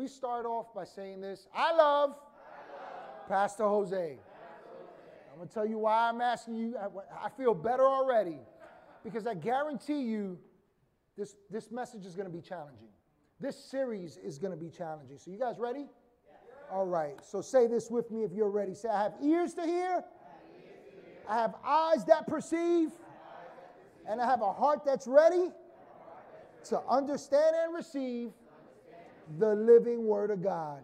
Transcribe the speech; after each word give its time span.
we 0.00 0.08
start 0.08 0.46
off 0.46 0.72
by 0.74 0.84
saying 0.84 1.20
this? 1.20 1.46
I 1.54 1.74
love, 1.74 2.10
I 2.10 2.12
love 2.12 3.28
Pastor 3.28 3.64
Jose. 3.64 3.90
Pastor 3.90 4.16
Jose. 4.16 5.18
I'm 5.30 5.36
going 5.36 5.48
to 5.48 5.52
tell 5.52 5.66
you 5.66 5.76
why 5.76 6.08
I'm 6.08 6.22
asking 6.22 6.56
you. 6.56 6.74
I, 6.78 7.26
I 7.26 7.28
feel 7.28 7.52
better 7.52 7.86
already 7.86 8.38
because 9.04 9.26
I 9.26 9.34
guarantee 9.34 10.00
you 10.00 10.38
this, 11.18 11.36
this 11.50 11.70
message 11.70 12.06
is 12.06 12.14
going 12.14 12.26
to 12.26 12.32
be 12.32 12.40
challenging. 12.40 12.88
This 13.40 13.62
series 13.62 14.16
is 14.16 14.38
going 14.38 14.52
to 14.52 14.56
be 14.56 14.70
challenging. 14.70 15.18
So, 15.18 15.30
you 15.30 15.38
guys 15.38 15.56
ready? 15.58 15.84
All 16.72 16.86
right. 16.86 17.22
So, 17.22 17.42
say 17.42 17.66
this 17.66 17.90
with 17.90 18.10
me 18.10 18.24
if 18.24 18.32
you're 18.32 18.50
ready. 18.50 18.74
Say, 18.74 18.88
I 18.88 19.02
have 19.02 19.14
ears 19.22 19.52
to 19.54 19.66
hear, 19.66 20.02
I 21.28 21.34
have 21.36 21.54
eyes 21.62 22.06
that 22.06 22.26
perceive, 22.26 22.90
and 24.08 24.18
I 24.18 24.26
have 24.26 24.40
a 24.40 24.52
heart 24.52 24.80
that's 24.86 25.06
ready 25.06 25.50
to 26.64 26.80
understand 26.88 27.54
and 27.64 27.74
receive 27.74 28.30
the 29.38 29.54
living 29.54 30.06
Word 30.06 30.30
of 30.30 30.42
God. 30.42 30.82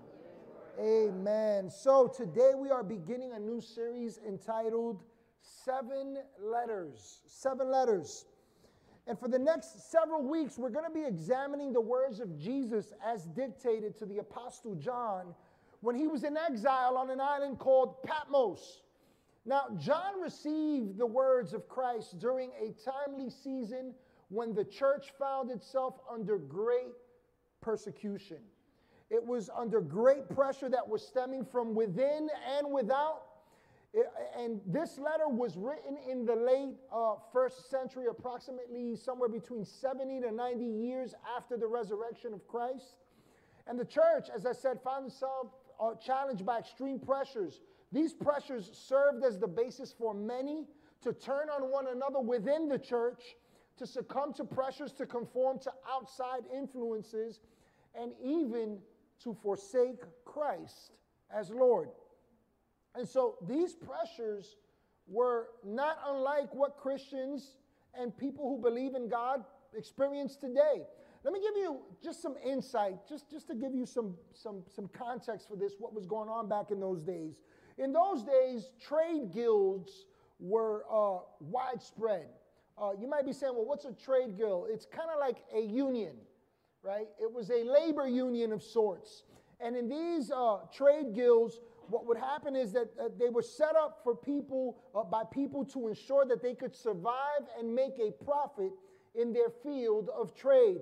Amen. 0.78 1.70
So 1.70 2.06
today 2.06 2.52
we 2.56 2.70
are 2.70 2.84
beginning 2.84 3.32
a 3.32 3.38
new 3.41 3.60
series 3.60 4.20
entitled 4.27 5.02
Seven 5.40 6.18
Letters. 6.40 7.23
Seven 7.26 7.70
Letters. 7.70 8.26
And 9.09 9.18
for 9.18 9.29
the 9.29 9.38
next 9.38 9.90
several 9.90 10.23
weeks, 10.23 10.59
we're 10.59 10.70
going 10.70 10.85
to 10.85 10.90
be 10.90 11.04
examining 11.04 11.73
the 11.73 11.80
words 11.80 12.20
of 12.20 12.38
Jesus 12.38 12.93
as 13.04 13.24
dictated 13.24 13.96
to 13.98 14.07
the 14.07 14.18
Apostle 14.18 14.74
John 14.74 15.35
when 15.80 15.96
he 15.96 16.07
was 16.07 16.24
in 16.24 16.37
exile 16.37 16.96
on 16.96 17.10
an 17.10 17.20
island 17.20 17.59
called 17.59 18.02
Patmos. 18.02 18.82
Now, 19.45 19.66
John 19.79 20.20
received 20.20 20.98
the 20.98 21.07
words 21.07 21.52
of 21.52 21.68
Christ 21.68 22.18
during 22.18 22.51
a 22.60 22.74
timely 22.85 23.30
season 23.30 23.95
when 24.29 24.54
the 24.54 24.65
church 24.65 25.13
found 25.18 25.51
itself 25.51 25.95
under 26.13 26.38
great 26.38 26.92
persecution. 27.66 28.38
It 29.10 29.24
was 29.24 29.50
under 29.54 29.80
great 29.80 30.28
pressure 30.28 30.68
that 30.68 30.88
was 30.88 31.04
stemming 31.04 31.45
from 31.45 31.74
within 31.74 32.28
and 32.56 32.73
without. 32.73 33.23
It, 33.92 34.06
and 34.38 34.60
this 34.66 34.98
letter 34.98 35.28
was 35.28 35.56
written 35.56 35.96
in 36.08 36.24
the 36.24 36.34
late 36.36 36.76
uh, 36.92 37.14
first 37.32 37.68
century, 37.68 38.06
approximately 38.08 38.95
somewhere 38.95 39.28
between 39.28 39.64
70 39.64 40.20
to 40.20 40.30
90 40.30 40.64
years 40.64 41.14
after 41.36 41.56
the 41.56 41.66
resurrection 41.66 42.32
of 42.32 42.46
Christ. 42.46 42.95
And 43.66 43.78
the 43.78 43.84
church, 43.84 44.28
as 44.34 44.46
I 44.46 44.52
said, 44.52 44.80
found 44.82 45.06
itself 45.06 45.48
uh, 45.80 45.95
challenged 45.95 46.46
by 46.46 46.58
extreme 46.58 47.01
pressures. 47.01 47.60
These 47.90 48.12
pressures 48.14 48.70
served 48.73 49.24
as 49.24 49.38
the 49.38 49.48
basis 49.48 49.92
for 49.92 50.14
many 50.14 50.66
to 51.02 51.12
turn 51.12 51.48
on 51.48 51.70
one 51.70 51.86
another 51.88 52.20
within 52.20 52.68
the 52.68 52.78
church 52.78 53.23
to 53.78 53.86
succumb 53.86 54.32
to 54.34 54.45
pressures 54.45 54.92
to 54.92 55.06
conform 55.06 55.58
to 55.60 55.73
outside 55.90 56.42
influences, 56.54 57.40
and 58.00 58.12
even 58.22 58.78
to 59.22 59.34
forsake 59.42 60.00
Christ 60.24 60.92
as 61.34 61.50
Lord. 61.50 61.88
And 62.94 63.08
so 63.08 63.36
these 63.46 63.74
pressures 63.74 64.56
were 65.06 65.48
not 65.64 65.98
unlike 66.06 66.54
what 66.54 66.76
Christians 66.76 67.56
and 67.98 68.16
people 68.16 68.48
who 68.48 68.62
believe 68.62 68.94
in 68.94 69.08
God 69.08 69.44
experience 69.76 70.36
today. 70.36 70.82
Let 71.24 71.32
me 71.32 71.40
give 71.40 71.56
you 71.56 71.80
just 72.02 72.22
some 72.22 72.36
insight, 72.44 72.98
just, 73.08 73.30
just 73.30 73.48
to 73.48 73.54
give 73.54 73.74
you 73.74 73.84
some, 73.84 74.14
some, 74.32 74.62
some 74.74 74.88
context 74.88 75.48
for 75.48 75.56
this, 75.56 75.74
what 75.78 75.92
was 75.92 76.06
going 76.06 76.28
on 76.28 76.48
back 76.48 76.70
in 76.70 76.78
those 76.78 77.02
days. 77.02 77.34
In 77.78 77.92
those 77.92 78.22
days, 78.22 78.70
trade 78.80 79.32
guilds 79.32 80.06
were 80.38 80.84
uh, 80.90 81.18
widespread. 81.40 82.26
Uh, 82.78 82.90
you 83.00 83.08
might 83.08 83.26
be 83.26 83.32
saying, 83.32 83.54
well, 83.54 83.64
what's 83.64 83.86
a 83.86 83.92
trade 83.92 84.36
guild? 84.36 84.68
It's 84.70 84.86
kind 84.86 85.08
of 85.12 85.18
like 85.18 85.38
a 85.54 85.60
union, 85.60 86.14
right? 86.86 87.08
It 87.20 87.32
was 87.32 87.50
a 87.50 87.64
labor 87.64 88.06
union 88.06 88.52
of 88.52 88.62
sorts. 88.62 89.24
And 89.60 89.76
in 89.76 89.88
these 89.88 90.30
uh, 90.30 90.58
trade 90.72 91.14
guilds, 91.14 91.58
what 91.88 92.06
would 92.06 92.16
happen 92.16 92.54
is 92.54 92.72
that 92.72 92.91
uh, 93.00 93.08
they 93.19 93.28
were 93.28 93.42
set 93.42 93.74
up 93.74 94.00
for 94.04 94.14
people, 94.14 94.76
uh, 94.94 95.02
by 95.02 95.22
people 95.32 95.64
to 95.66 95.88
ensure 95.88 96.24
that 96.26 96.42
they 96.42 96.54
could 96.54 96.74
survive 96.74 97.42
and 97.58 97.74
make 97.74 97.98
a 97.98 98.12
profit 98.24 98.70
in 99.14 99.32
their 99.32 99.50
field 99.62 100.10
of 100.16 100.34
trade. 100.34 100.80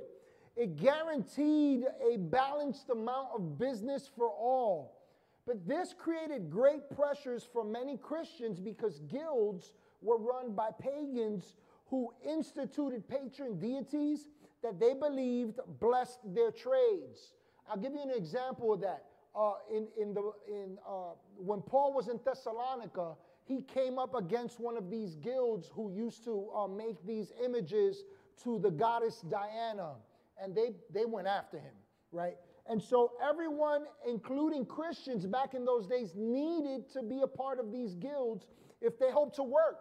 It 0.57 0.77
guaranteed 0.77 1.85
a 2.13 2.19
balanced 2.19 2.91
amount 2.91 3.29
of 3.35 3.59
business 3.59 4.11
for 4.15 4.29
all. 4.29 5.01
But 5.47 5.67
this 5.67 5.95
created 5.97 6.51
great 6.51 6.91
pressures 6.95 7.47
for 7.51 7.65
many 7.65 7.97
Christians 7.97 8.61
because 8.61 9.01
guilds 9.01 9.73
were 10.01 10.19
run 10.19 10.55
by 10.55 10.71
pagans 10.79 11.55
who 11.87 12.13
instituted 12.27 13.07
patron 13.09 13.59
deities 13.59 14.27
that 14.65 14.81
they 14.81 14.95
believed 14.95 15.61
blessed 15.79 16.19
their 16.35 16.51
trades. 16.51 17.35
I'll 17.71 17.77
give 17.77 17.93
you 17.93 18.03
an 18.03 18.11
example 18.11 18.73
of 18.73 18.81
that. 18.81 19.05
Uh, 19.37 19.53
in, 19.71 19.87
in 20.01 20.15
the, 20.15 20.33
in, 20.49 20.79
uh, 20.89 21.13
when 21.37 21.61
Paul 21.61 21.93
was 21.93 22.09
in 22.09 22.19
Thessalonica, 22.25 23.15
he 23.45 23.63
came 23.63 23.99
up 23.99 24.15
against 24.15 24.59
one 24.59 24.77
of 24.77 24.91
these 24.91 25.17
guilds 25.17 25.71
who 25.75 25.93
used 25.93 26.25
to 26.25 26.49
uh, 26.57 26.67
make 26.67 27.05
these 27.07 27.33
images 27.45 28.05
to 28.43 28.59
the 28.59 28.71
goddess 28.71 29.23
Diana, 29.29 29.95
and 30.43 30.55
they, 30.55 30.71
they 30.93 31.05
went 31.05 31.27
after 31.27 31.59
him, 31.59 31.75
right? 32.11 32.37
And 32.69 32.83
so 32.83 33.13
everyone, 33.23 33.85
including 34.09 34.65
Christians 34.65 35.27
back 35.27 35.55
in 35.55 35.65
those 35.65 35.87
days, 35.87 36.15
needed 36.17 36.91
to 36.93 37.03
be 37.03 37.21
a 37.23 37.27
part 37.27 37.59
of 37.59 37.71
these 37.71 37.95
guilds 37.95 38.47
if 38.81 38.99
they 38.99 39.11
hoped 39.11 39.37
to 39.37 39.43
work 39.43 39.81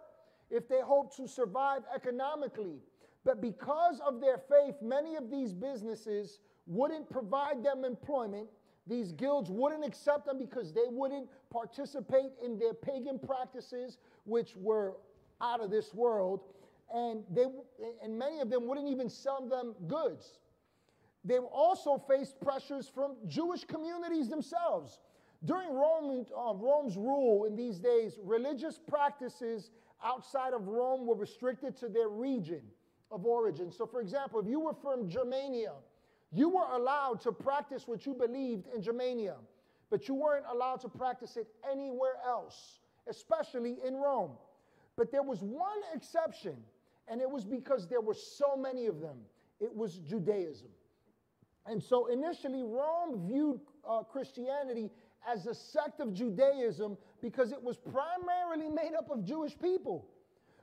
if 0.50 0.68
they 0.68 0.80
hope 0.80 1.14
to 1.16 1.26
survive 1.26 1.82
economically. 1.94 2.78
But 3.24 3.40
because 3.40 4.00
of 4.06 4.20
their 4.20 4.38
faith, 4.38 4.74
many 4.82 5.16
of 5.16 5.30
these 5.30 5.52
businesses 5.52 6.40
wouldn't 6.66 7.08
provide 7.10 7.64
them 7.64 7.84
employment. 7.84 8.48
These 8.86 9.12
guilds 9.12 9.50
wouldn't 9.50 9.84
accept 9.84 10.26
them 10.26 10.38
because 10.38 10.72
they 10.72 10.86
wouldn't 10.88 11.28
participate 11.50 12.32
in 12.44 12.58
their 12.58 12.74
pagan 12.74 13.18
practices, 13.18 13.98
which 14.24 14.54
were 14.56 14.96
out 15.40 15.62
of 15.62 15.70
this 15.70 15.94
world. 15.94 16.42
And, 16.94 17.24
they, 17.34 17.46
and 18.02 18.18
many 18.18 18.40
of 18.40 18.50
them 18.50 18.66
wouldn't 18.66 18.88
even 18.88 19.08
sell 19.08 19.48
them 19.48 19.74
goods. 19.88 20.38
They 21.24 21.38
also 21.38 21.96
faced 22.06 22.38
pressures 22.42 22.90
from 22.94 23.16
Jewish 23.26 23.64
communities 23.64 24.28
themselves. 24.28 25.00
During 25.46 25.72
Roman, 25.72 26.26
uh, 26.36 26.54
Rome's 26.54 26.98
rule 26.98 27.46
in 27.46 27.56
these 27.56 27.78
days, 27.78 28.18
religious 28.22 28.78
practices 28.78 29.70
outside 30.04 30.52
of 30.52 30.68
Rome 30.68 31.06
were 31.06 31.14
restricted 31.14 31.74
to 31.78 31.88
their 31.88 32.08
region 32.08 32.60
of 33.14 33.24
origin. 33.24 33.70
So, 33.70 33.86
for 33.86 34.00
example, 34.00 34.40
if 34.40 34.46
you 34.46 34.60
were 34.60 34.74
from 34.74 35.08
Germania, 35.08 35.72
you 36.32 36.48
were 36.48 36.66
allowed 36.72 37.20
to 37.22 37.32
practice 37.32 37.86
what 37.86 38.04
you 38.04 38.12
believed 38.12 38.66
in 38.74 38.82
Germania, 38.82 39.36
but 39.88 40.08
you 40.08 40.14
weren't 40.14 40.44
allowed 40.52 40.80
to 40.80 40.88
practice 40.88 41.36
it 41.36 41.46
anywhere 41.70 42.16
else, 42.26 42.80
especially 43.06 43.76
in 43.86 43.94
Rome. 43.94 44.32
But 44.96 45.12
there 45.12 45.22
was 45.22 45.40
one 45.40 45.78
exception, 45.94 46.56
and 47.06 47.20
it 47.20 47.30
was 47.30 47.44
because 47.44 47.88
there 47.88 48.00
were 48.00 48.14
so 48.14 48.56
many 48.56 48.86
of 48.86 49.00
them. 49.00 49.18
It 49.60 49.74
was 49.74 49.98
Judaism. 49.98 50.68
And 51.66 51.82
so 51.82 52.06
initially, 52.06 52.62
Rome 52.62 53.26
viewed 53.26 53.60
uh, 53.88 54.02
Christianity 54.02 54.90
as 55.26 55.46
a 55.46 55.54
sect 55.54 56.00
of 56.00 56.12
Judaism 56.12 56.98
because 57.22 57.52
it 57.52 57.62
was 57.62 57.78
primarily 57.78 58.68
made 58.68 58.94
up 58.98 59.10
of 59.10 59.24
Jewish 59.24 59.56
people. 59.58 60.06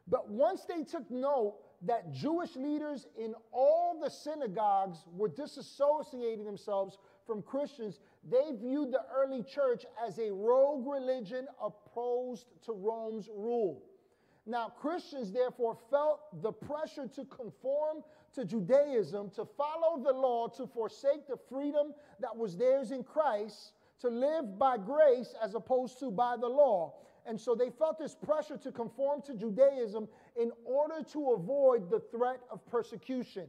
But 0.08 0.30
once 0.30 0.66
they 0.66 0.84
took 0.84 1.10
note 1.10 1.56
that 1.84 2.12
Jewish 2.12 2.56
leaders 2.56 3.08
in 3.18 3.34
all 3.52 4.00
the 4.02 4.10
synagogues 4.10 5.00
were 5.16 5.30
disassociating 5.30 6.46
themselves 6.46 6.98
from 7.26 7.42
Christians, 7.42 8.00
they 8.30 8.52
viewed 8.54 8.92
the 8.92 9.04
early 9.16 9.44
church 9.44 9.86
as 10.06 10.20
a 10.20 10.32
rogue 10.32 10.86
religion 10.88 11.48
opposed 11.62 12.46
to 12.66 12.74
Rome's 12.74 13.30
rule. 13.36 13.82
Now, 14.46 14.70
Christians 14.70 15.32
therefore 15.32 15.78
felt 15.90 16.42
the 16.42 16.52
pressure 16.52 17.08
to 17.16 17.26
conform 17.26 18.04
to 18.34 18.46
Judaism, 18.46 19.30
to 19.32 19.46
follow 19.46 20.02
the 20.04 20.12
law, 20.12 20.48
to 20.50 20.66
forsake 20.68 21.28
the 21.28 21.38
freedom 21.50 21.94
that 22.20 22.36
was 22.36 22.58
theirs 22.58 22.92
in 22.92 23.04
Christ, 23.04 23.74
to 24.00 24.10
live 24.10 24.58
by 24.58 24.78
grace 24.78 25.36
as 25.42 25.54
opposed 25.54 26.00
to 26.00 26.10
by 26.10 26.38
the 26.38 26.48
law. 26.48 26.94
And 27.26 27.40
so 27.40 27.56
they 27.56 27.70
felt 27.70 28.00
this 28.00 28.16
pressure 28.16 28.58
to 28.58 28.72
conform 28.72 29.22
to 29.24 29.36
Judaism 29.36 30.08
in 30.40 30.52
order 30.66 31.04
to 31.12 31.32
avoid 31.32 31.90
the 31.90 32.00
threat 32.00 32.42
of 32.50 32.66
persecution. 32.68 33.48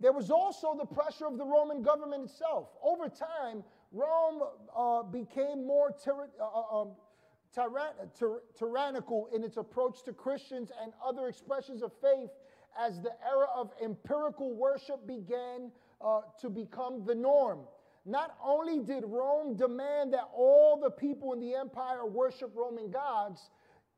There 0.00 0.12
was 0.12 0.30
also 0.30 0.74
the 0.78 0.86
pressure 0.86 1.26
of 1.26 1.36
the 1.36 1.44
Roman 1.44 1.82
government 1.82 2.24
itself. 2.24 2.68
Over 2.82 3.08
time, 3.08 3.62
Rome 3.92 4.42
uh, 4.74 5.02
became 5.02 5.66
more 5.66 5.94
uh, 6.06 6.44
uh 6.44 6.80
um, 6.80 6.92
tyra- 7.54 8.08
tyrannical 8.58 9.28
in 9.34 9.44
its 9.44 9.58
approach 9.58 10.02
to 10.04 10.12
Christians 10.12 10.72
and 10.82 10.92
other 11.04 11.28
expressions 11.28 11.82
of 11.82 11.92
faith 12.00 12.30
as 12.78 13.00
the 13.02 13.12
era 13.28 13.48
of 13.54 13.72
empirical 13.82 14.54
worship 14.54 15.06
began 15.06 15.70
uh, 16.00 16.20
to 16.40 16.48
become 16.48 17.04
the 17.04 17.14
norm. 17.14 17.60
Not 18.04 18.36
only 18.42 18.80
did 18.80 19.04
Rome 19.06 19.56
demand 19.56 20.12
that 20.14 20.28
all 20.34 20.78
the 20.82 20.90
people 20.90 21.32
in 21.32 21.40
the 21.40 21.54
empire 21.54 22.06
worship 22.06 22.52
Roman 22.54 22.90
gods, 22.90 23.50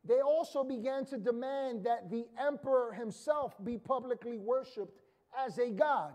they 0.04 0.20
also 0.20 0.64
began 0.64 1.04
to 1.06 1.18
demand 1.18 1.84
that 1.84 2.10
the 2.10 2.26
emperor 2.38 2.92
himself 2.92 3.54
be 3.62 3.78
publicly 3.78 4.38
worshiped 4.38 4.98
as 5.38 5.58
a 5.58 5.70
god. 5.70 6.14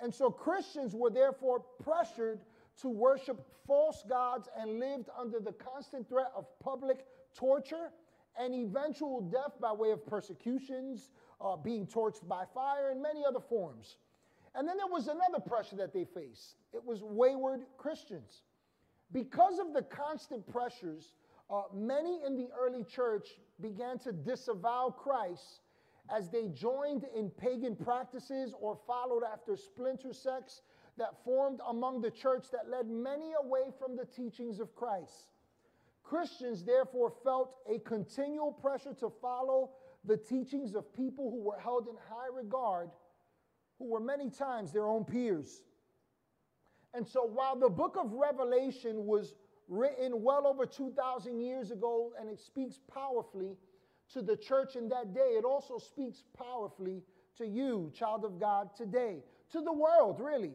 And 0.00 0.12
so 0.14 0.30
Christians 0.30 0.94
were 0.94 1.10
therefore 1.10 1.64
pressured 1.82 2.40
to 2.80 2.88
worship 2.88 3.44
false 3.66 4.04
gods 4.08 4.48
and 4.58 4.78
lived 4.78 5.10
under 5.18 5.40
the 5.40 5.52
constant 5.52 6.08
threat 6.08 6.32
of 6.34 6.46
public 6.60 7.04
torture 7.34 7.90
and 8.38 8.54
eventual 8.54 9.20
death 9.20 9.52
by 9.60 9.72
way 9.72 9.90
of 9.90 10.06
persecutions, 10.06 11.10
uh, 11.40 11.56
being 11.56 11.86
torched 11.86 12.26
by 12.26 12.44
fire, 12.54 12.90
and 12.90 13.02
many 13.02 13.24
other 13.26 13.40
forms. 13.40 13.96
And 14.58 14.66
then 14.66 14.76
there 14.76 14.88
was 14.88 15.06
another 15.06 15.38
pressure 15.38 15.76
that 15.76 15.94
they 15.94 16.04
faced 16.04 16.56
it 16.74 16.84
was 16.84 17.02
wayward 17.02 17.60
Christians. 17.76 18.42
Because 19.12 19.60
of 19.60 19.72
the 19.72 19.82
constant 19.82 20.46
pressures, 20.52 21.14
uh, 21.48 21.62
many 21.72 22.20
in 22.26 22.36
the 22.36 22.48
early 22.60 22.82
church 22.84 23.28
began 23.60 23.98
to 24.00 24.12
disavow 24.12 24.94
Christ 24.98 25.60
as 26.14 26.28
they 26.28 26.48
joined 26.48 27.06
in 27.16 27.30
pagan 27.30 27.76
practices 27.76 28.52
or 28.60 28.76
followed 28.86 29.22
after 29.32 29.56
splinter 29.56 30.12
sects 30.12 30.62
that 30.96 31.22
formed 31.24 31.60
among 31.68 32.00
the 32.00 32.10
church 32.10 32.46
that 32.50 32.68
led 32.68 32.88
many 32.88 33.32
away 33.40 33.70
from 33.78 33.96
the 33.96 34.04
teachings 34.04 34.58
of 34.58 34.74
Christ. 34.74 35.30
Christians 36.02 36.64
therefore 36.64 37.12
felt 37.22 37.54
a 37.72 37.78
continual 37.78 38.50
pressure 38.50 38.94
to 38.94 39.12
follow 39.22 39.70
the 40.04 40.16
teachings 40.16 40.74
of 40.74 40.92
people 40.94 41.30
who 41.30 41.42
were 41.42 41.60
held 41.60 41.86
in 41.86 41.94
high 42.10 42.34
regard, 42.34 42.90
who 43.78 43.86
were 43.86 44.00
many 44.00 44.30
times 44.30 44.72
their 44.72 44.86
own 44.86 45.04
peers. 45.04 45.62
And 46.94 47.06
so 47.06 47.24
while 47.24 47.56
the 47.56 47.68
book 47.68 47.96
of 47.98 48.12
Revelation 48.12 49.06
was 49.06 49.34
written 49.68 50.22
well 50.22 50.46
over 50.46 50.64
2,000 50.66 51.40
years 51.40 51.70
ago 51.70 52.12
and 52.18 52.28
it 52.28 52.40
speaks 52.40 52.80
powerfully 52.92 53.56
to 54.12 54.22
the 54.22 54.36
church 54.36 54.76
in 54.76 54.88
that 54.88 55.14
day, 55.14 55.36
it 55.36 55.44
also 55.44 55.78
speaks 55.78 56.24
powerfully 56.36 57.02
to 57.36 57.46
you, 57.46 57.92
child 57.94 58.24
of 58.24 58.40
God, 58.40 58.74
today, 58.74 59.22
to 59.52 59.60
the 59.60 59.72
world, 59.72 60.20
really. 60.20 60.54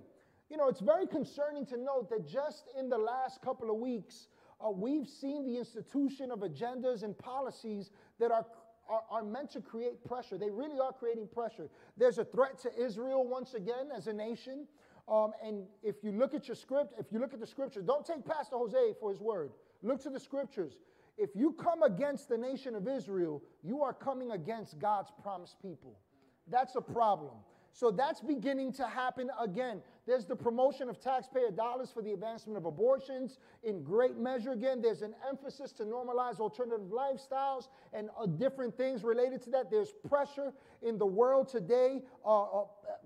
You 0.50 0.58
know, 0.58 0.68
it's 0.68 0.81
very 0.81 1.08
concerning 1.08 1.66
to 1.68 1.78
note 1.78 2.10
that 2.10 2.28
just 2.28 2.66
in 2.78 2.90
the 2.90 2.98
last 2.98 3.42
couple 3.42 3.72
of 3.72 3.78
weeks, 3.78 4.28
uh, 4.64 4.69
we've 4.69 5.08
seen 5.08 5.46
the 5.46 5.58
institution 5.58 6.31
of 6.31 6.40
agendas 6.40 7.04
and 7.04 7.18
policies 7.18 7.92
that 8.19 8.31
are, 8.31 8.46
are, 8.89 9.03
are 9.09 9.24
meant 9.24 9.51
to 9.51 9.62
create 9.62 10.03
pressure. 10.06 10.38
They 10.38 10.50
really 10.50 10.80
are 10.80 10.91
creating 10.91 11.27
pressure. 11.27 11.69
There's 11.97 12.18
a 12.18 12.25
threat 12.25 12.59
to 12.59 12.69
Israel 12.81 13.27
once 13.27 13.53
again 13.53 13.89
as 13.95 14.07
a 14.07 14.13
nation. 14.13 14.68
Um, 15.07 15.31
and 15.44 15.63
if 15.81 16.03
you 16.03 16.12
look 16.12 16.33
at 16.33 16.47
your 16.47 16.56
script, 16.56 16.94
if 16.97 17.12
you 17.12 17.19
look 17.19 17.33
at 17.33 17.39
the 17.39 17.47
scriptures, 17.47 17.83
don't 17.83 18.06
take 18.06 18.25
Pastor 18.25 18.57
Jose 18.57 18.94
for 19.00 19.09
his 19.09 19.19
word. 19.19 19.51
Look 19.81 20.01
to 20.03 20.09
the 20.09 20.19
scriptures. 20.19 20.74
If 21.18 21.31
you 21.35 21.51
come 21.53 21.83
against 21.83 22.30
the 22.30 22.38
nation 22.38 22.75
of 22.75 22.88
Israel, 22.88 23.44
you 23.63 23.83
are 23.83 23.94
coming 23.94 24.31
against 24.31 24.80
God's 24.80 25.12
promised 25.21 25.62
people. 25.62 26.00
That's 26.47 26.75
a 26.75 26.81
problem. 26.81 27.33
So 27.71 27.91
that's 27.91 28.21
beginning 28.21 28.74
to 28.74 28.88
happen 28.88 29.30
again. 29.39 29.81
There's 30.06 30.26
the 30.26 30.36
promotion 30.36 30.90
of 30.90 31.00
taxpayer 31.00 31.50
dollars 31.50 31.90
for 31.94 32.02
the 32.02 32.12
advancement 32.12 32.58
of 32.58 32.66
abortions 32.66 33.38
in 33.64 33.84
great 33.84 34.18
measure. 34.18 34.52
Again, 34.52 34.82
there's 34.82 35.02
an 35.02 35.16
emphasis 35.30 35.72
to 35.74 35.84
normalize 35.84 36.40
alternative 36.42 36.88
lifestyles 36.92 37.70
and 37.94 38.10
uh, 38.20 38.26
different 38.26 38.76
things 38.76 39.04
related 39.04 39.42
to 39.44 39.50
that. 39.52 39.72
There's 39.72 39.94
pressure 40.10 40.52
in 40.82 40.98
the 40.98 41.06
world 41.06 41.48
today, 41.48 42.02
uh, 42.26 42.44
uh, 42.44 42.66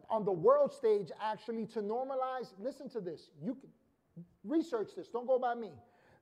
on 0.10 0.26
the 0.26 0.32
world 0.32 0.74
stage, 0.74 1.12
actually, 1.22 1.68
to 1.68 1.82
normalize. 1.82 2.54
Listen 2.60 2.90
to 2.90 3.00
this. 3.00 3.30
You 3.44 3.54
can 3.54 3.70
research 4.44 4.96
this. 4.96 5.08
Don't 5.08 5.28
go 5.28 5.38
by 5.38 5.54
me. 5.54 5.74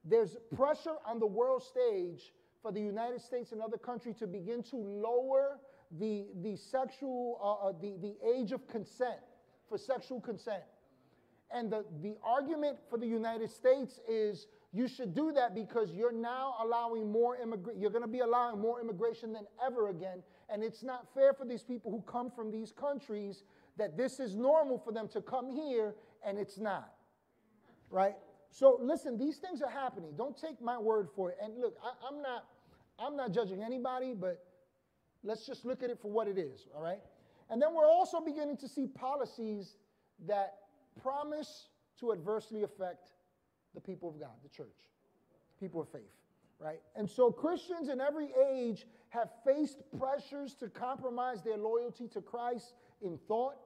There's 0.04 0.36
pressure 0.56 0.96
on 1.06 1.20
the 1.20 1.26
world 1.26 1.64
stage 1.64 2.34
for 2.62 2.74
the 2.74 2.82
United 2.82 3.22
States 3.22 3.54
and 3.54 3.62
other 3.62 3.78
countries 3.78 4.18
to 4.18 4.28
begin 4.28 4.62
to 4.64 4.76
lower 4.76 5.58
the, 6.00 6.26
the 6.42 6.58
sexual, 6.58 7.40
uh, 7.42 7.70
uh, 7.70 7.72
the, 7.80 7.96
the 8.02 8.16
age 8.28 8.52
of 8.52 8.68
consent 8.68 9.20
for 9.70 9.78
sexual 9.78 10.20
consent. 10.20 10.64
And 11.52 11.72
the, 11.72 11.86
the 12.02 12.16
argument 12.24 12.78
for 12.90 12.98
the 12.98 13.08
United 13.08 13.50
States 13.50 14.00
is 14.10 14.48
you 14.74 14.88
should 14.88 15.14
do 15.14 15.32
that 15.34 15.56
because 15.56 15.92
you're 15.92 16.12
now 16.12 16.56
allowing 16.62 17.12
more 17.12 17.38
immigration, 17.38 17.80
you're 17.80 17.92
going 17.92 18.04
to 18.04 18.10
be 18.10 18.20
allowing 18.20 18.60
more 18.60 18.82
immigration 18.82 19.32
than 19.32 19.46
ever 19.66 19.90
again. 19.90 20.24
And 20.50 20.64
it's 20.64 20.84
not 20.84 21.08
fair 21.14 21.34
for 21.34 21.46
these 21.46 21.64
people 21.64 21.92
who 21.92 22.02
come 22.02 22.32
from 22.32 22.52
these 22.52 22.72
countries 22.72 23.44
that 23.78 23.96
this 23.96 24.20
is 24.20 24.36
normal 24.36 24.80
for 24.80 24.92
them 24.92 25.08
to 25.10 25.22
come 25.22 25.50
here 25.50 25.96
and 26.26 26.38
it's 26.38 26.58
not. 26.58 26.94
Right? 27.90 28.16
So 28.50 28.80
listen, 28.82 29.18
these 29.18 29.38
things 29.38 29.62
are 29.62 29.70
happening. 29.70 30.12
Don't 30.18 30.38
take 30.38 30.62
my 30.62 30.78
word 30.78 31.10
for 31.16 31.30
it. 31.32 31.38
And 31.42 31.58
look, 31.60 31.78
I, 31.84 31.92
I'm 32.08 32.22
not 32.22 32.46
I'm 32.98 33.18
not 33.18 33.34
judging 33.34 33.62
anybody, 33.62 34.14
but 34.14 34.42
Let's 35.26 35.44
just 35.48 35.66
look 35.66 35.82
at 35.82 35.90
it 35.90 36.00
for 36.00 36.12
what 36.12 36.28
it 36.28 36.38
is, 36.38 36.68
all 36.76 36.84
right? 36.84 37.00
And 37.50 37.62
then 37.62 37.74
we're 37.74 37.88
also 37.88 38.20
beginning 38.20 38.58
to 38.58 38.68
see 38.68 38.88
policies 38.88 39.78
that 40.28 40.56
promise 41.02 41.68
to 42.00 42.12
adversely 42.12 42.64
affect 42.64 43.12
the 43.74 43.82
people 43.82 44.10
of 44.10 44.20
God, 44.20 44.32
the 44.44 44.50
church, 44.50 44.90
people 45.60 45.82
of 45.82 45.90
faith, 45.90 46.02
right? 46.60 46.82
And 46.96 47.10
so 47.10 47.32
Christians 47.32 47.90
in 47.90 48.02
every 48.02 48.30
age 48.52 48.86
have 49.10 49.30
faced 49.46 49.84
pressures 49.98 50.56
to 50.56 50.70
compromise 50.70 51.42
their 51.44 51.58
loyalty 51.58 52.08
to 52.10 52.22
Christ 52.22 52.74
in 53.02 53.18
thought, 53.28 53.58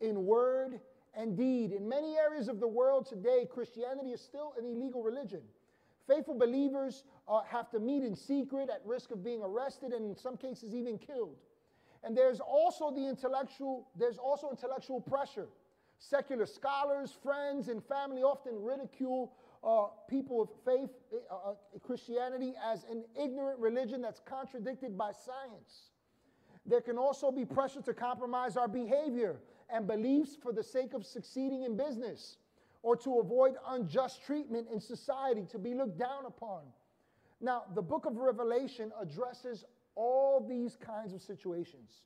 in 0.00 0.26
word, 0.26 0.80
and 1.14 1.36
deed. 1.36 1.72
In 1.72 1.88
many 1.88 2.16
areas 2.16 2.48
of 2.48 2.60
the 2.60 2.68
world 2.68 3.06
today, 3.06 3.46
Christianity 3.50 4.10
is 4.10 4.20
still 4.20 4.54
an 4.58 4.64
illegal 4.64 5.02
religion. 5.02 5.42
Faithful 6.08 6.34
believers 6.34 7.04
uh, 7.28 7.42
have 7.42 7.70
to 7.70 7.78
meet 7.78 8.02
in 8.02 8.14
secret 8.14 8.68
at 8.68 8.82
risk 8.84 9.10
of 9.12 9.22
being 9.22 9.42
arrested 9.42 9.92
and 9.92 10.04
in 10.04 10.16
some 10.16 10.36
cases 10.36 10.74
even 10.74 10.98
killed. 10.98 11.36
And 12.04 12.16
there's 12.16 12.40
also 12.40 12.90
the 12.90 13.06
intellectual, 13.06 13.88
there's 13.96 14.18
also 14.18 14.50
intellectual 14.50 15.00
pressure. 15.00 15.48
Secular 15.98 16.46
scholars, 16.46 17.16
friends, 17.22 17.68
and 17.68 17.82
family 17.84 18.22
often 18.22 18.60
ridicule 18.60 19.32
uh, 19.62 19.86
people 20.08 20.42
of 20.42 20.48
faith, 20.64 20.90
uh, 21.30 21.50
uh, 21.50 21.54
Christianity, 21.80 22.54
as 22.64 22.84
an 22.90 23.04
ignorant 23.20 23.60
religion 23.60 24.02
that's 24.02 24.20
contradicted 24.20 24.98
by 24.98 25.12
science. 25.12 25.90
There 26.66 26.80
can 26.80 26.98
also 26.98 27.30
be 27.30 27.44
pressure 27.44 27.82
to 27.82 27.94
compromise 27.94 28.56
our 28.56 28.68
behavior 28.68 29.40
and 29.70 29.86
beliefs 29.86 30.36
for 30.40 30.52
the 30.52 30.62
sake 30.62 30.94
of 30.94 31.06
succeeding 31.06 31.62
in 31.62 31.76
business 31.76 32.36
or 32.82 32.96
to 32.96 33.20
avoid 33.20 33.54
unjust 33.68 34.24
treatment 34.24 34.66
in 34.72 34.80
society, 34.80 35.46
to 35.50 35.58
be 35.58 35.74
looked 35.74 35.98
down 35.98 36.26
upon. 36.26 36.62
Now, 37.40 37.64
the 37.74 37.82
book 37.82 38.06
of 38.06 38.16
Revelation 38.16 38.92
addresses 39.00 39.64
all 39.94 40.44
these 40.46 40.76
kinds 40.76 41.12
of 41.12 41.22
situations. 41.22 42.02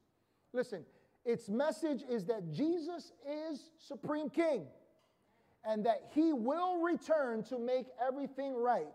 Listen, 0.52 0.84
its 1.24 1.48
message 1.48 2.02
is 2.08 2.24
that 2.26 2.52
Jesus 2.52 3.12
is 3.28 3.70
supreme 3.78 4.30
king 4.30 4.66
and 5.64 5.84
that 5.84 6.02
he 6.14 6.32
will 6.32 6.80
return 6.80 7.42
to 7.44 7.58
make 7.58 7.86
everything 8.06 8.54
right, 8.54 8.86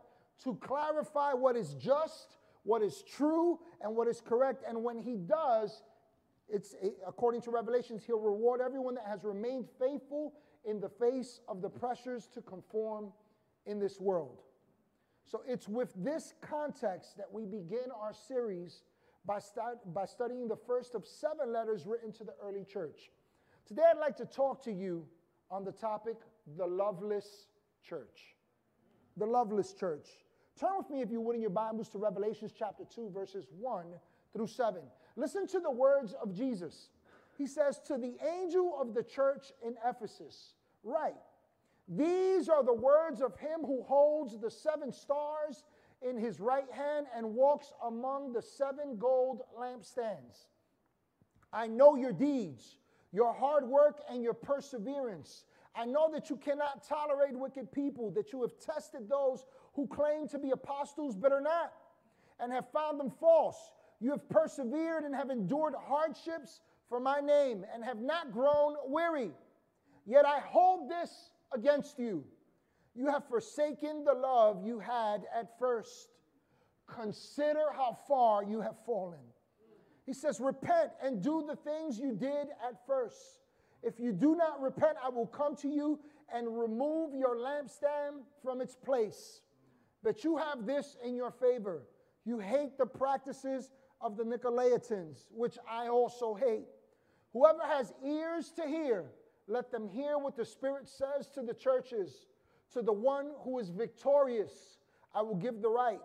to 0.43 0.55
clarify 0.55 1.33
what 1.33 1.55
is 1.55 1.73
just, 1.73 2.37
what 2.63 2.81
is 2.81 3.03
true, 3.03 3.59
and 3.81 3.95
what 3.95 4.07
is 4.07 4.21
correct. 4.21 4.63
And 4.67 4.83
when 4.83 4.97
he 4.97 5.17
does, 5.17 5.83
it's 6.47 6.75
according 7.05 7.41
to 7.41 7.51
Revelations, 7.51 8.03
he'll 8.05 8.19
reward 8.19 8.61
everyone 8.61 8.95
that 8.95 9.05
has 9.07 9.23
remained 9.23 9.65
faithful 9.79 10.33
in 10.63 10.79
the 10.79 10.89
face 10.89 11.41
of 11.47 11.61
the 11.61 11.69
pressures 11.69 12.27
to 12.33 12.41
conform 12.41 13.11
in 13.65 13.79
this 13.79 13.99
world. 13.99 14.41
So 15.25 15.43
it's 15.47 15.67
with 15.67 15.93
this 15.95 16.33
context 16.41 17.17
that 17.17 17.31
we 17.31 17.45
begin 17.45 17.91
our 17.99 18.13
series 18.13 18.83
by, 19.25 19.39
by 19.93 20.05
studying 20.05 20.47
the 20.47 20.55
first 20.55 20.95
of 20.95 21.05
seven 21.05 21.53
letters 21.53 21.85
written 21.85 22.11
to 22.13 22.23
the 22.23 22.33
early 22.43 22.65
church. 22.65 23.11
Today 23.67 23.83
I'd 23.89 23.99
like 23.99 24.17
to 24.17 24.25
talk 24.25 24.63
to 24.63 24.71
you 24.71 25.05
on 25.49 25.63
the 25.63 25.71
topic, 25.71 26.17
the 26.57 26.65
loveless 26.65 27.47
church. 27.87 28.35
The 29.17 29.25
loveless 29.25 29.73
church. 29.73 30.07
Turn 30.59 30.71
with 30.77 30.89
me, 30.89 31.01
if 31.01 31.11
you 31.11 31.21
would, 31.21 31.35
in 31.35 31.41
your 31.41 31.49
Bibles 31.49 31.89
to 31.89 31.97
Revelations 31.97 32.51
chapter 32.57 32.83
2, 32.83 33.11
verses 33.13 33.47
1 33.59 33.85
through 34.33 34.47
7. 34.47 34.81
Listen 35.15 35.47
to 35.47 35.59
the 35.59 35.71
words 35.71 36.13
of 36.21 36.35
Jesus. 36.35 36.89
He 37.37 37.47
says, 37.47 37.79
To 37.87 37.97
the 37.97 38.15
angel 38.25 38.77
of 38.79 38.93
the 38.93 39.03
church 39.03 39.51
in 39.65 39.75
Ephesus, 39.85 40.53
write, 40.83 41.15
These 41.93 42.47
are 42.47 42.63
the 42.63 42.73
words 42.73 43.21
of 43.21 43.37
him 43.37 43.61
who 43.65 43.83
holds 43.83 44.39
the 44.39 44.49
seven 44.49 44.93
stars 44.93 45.65
in 46.01 46.17
his 46.17 46.39
right 46.39 46.71
hand 46.71 47.07
and 47.15 47.35
walks 47.35 47.73
among 47.85 48.31
the 48.31 48.41
seven 48.41 48.97
gold 48.97 49.41
lampstands. 49.59 50.47
I 51.51 51.67
know 51.67 51.95
your 51.95 52.13
deeds, 52.13 52.77
your 53.11 53.33
hard 53.33 53.67
work, 53.67 53.99
and 54.09 54.23
your 54.23 54.33
perseverance. 54.33 55.43
I 55.75 55.85
know 55.85 56.09
that 56.13 56.29
you 56.29 56.37
cannot 56.37 56.87
tolerate 56.87 57.37
wicked 57.37 57.73
people, 57.73 58.09
that 58.11 58.31
you 58.31 58.41
have 58.41 58.57
tested 58.57 59.09
those 59.09 59.45
who 59.73 59.85
claim 59.87 60.29
to 60.29 60.39
be 60.39 60.51
apostles 60.51 61.17
but 61.17 61.33
are 61.33 61.41
not, 61.41 61.73
and 62.39 62.53
have 62.53 62.71
found 62.71 63.01
them 63.01 63.11
false. 63.19 63.71
You 63.99 64.11
have 64.11 64.27
persevered 64.29 65.03
and 65.03 65.13
have 65.13 65.29
endured 65.29 65.73
hardships 65.77 66.61
for 66.87 67.01
my 67.01 67.19
name 67.19 67.65
and 67.73 67.83
have 67.83 67.99
not 67.99 68.31
grown 68.31 68.75
weary. 68.87 69.31
Yet 70.05 70.25
I 70.25 70.39
hold 70.39 70.89
this 70.89 71.30
against 71.53 71.99
you. 71.99 72.23
You 72.95 73.07
have 73.07 73.27
forsaken 73.27 74.03
the 74.03 74.13
love 74.13 74.65
you 74.65 74.79
had 74.79 75.23
at 75.33 75.57
first. 75.59 76.09
Consider 76.87 77.71
how 77.75 77.97
far 78.07 78.43
you 78.43 78.61
have 78.61 78.75
fallen. 78.85 79.19
He 80.05 80.13
says, 80.13 80.39
Repent 80.39 80.91
and 81.01 81.23
do 81.23 81.45
the 81.47 81.55
things 81.55 81.97
you 81.97 82.13
did 82.13 82.47
at 82.67 82.85
first. 82.85 83.39
If 83.83 83.99
you 83.99 84.11
do 84.11 84.35
not 84.35 84.61
repent, 84.61 84.97
I 85.03 85.09
will 85.09 85.27
come 85.27 85.55
to 85.57 85.67
you 85.67 85.99
and 86.33 86.59
remove 86.59 87.13
your 87.15 87.35
lampstand 87.35 88.23
from 88.43 88.61
its 88.61 88.75
place. 88.75 89.41
But 90.03 90.23
you 90.23 90.37
have 90.37 90.65
this 90.65 90.97
in 91.03 91.15
your 91.15 91.31
favor. 91.31 91.83
You 92.25 92.39
hate 92.39 92.77
the 92.77 92.85
practices 92.85 93.71
of 93.99 94.17
the 94.17 94.23
Nicolaitans, 94.23 95.27
which 95.31 95.57
I 95.69 95.87
also 95.87 96.33
hate. 96.35 96.65
Whoever 97.33 97.63
has 97.63 97.93
ears 98.05 98.51
to 98.57 98.67
hear, 98.67 99.05
let 99.47 99.71
them 99.71 99.87
hear 99.87 100.17
what 100.17 100.35
the 100.35 100.45
Spirit 100.45 100.87
says 100.87 101.27
to 101.35 101.41
the 101.41 101.53
churches. 101.53 102.27
To 102.73 102.81
the 102.81 102.93
one 102.93 103.31
who 103.43 103.59
is 103.59 103.69
victorious, 103.69 104.77
I 105.13 105.21
will 105.21 105.35
give 105.35 105.61
the 105.61 105.69
right 105.69 105.99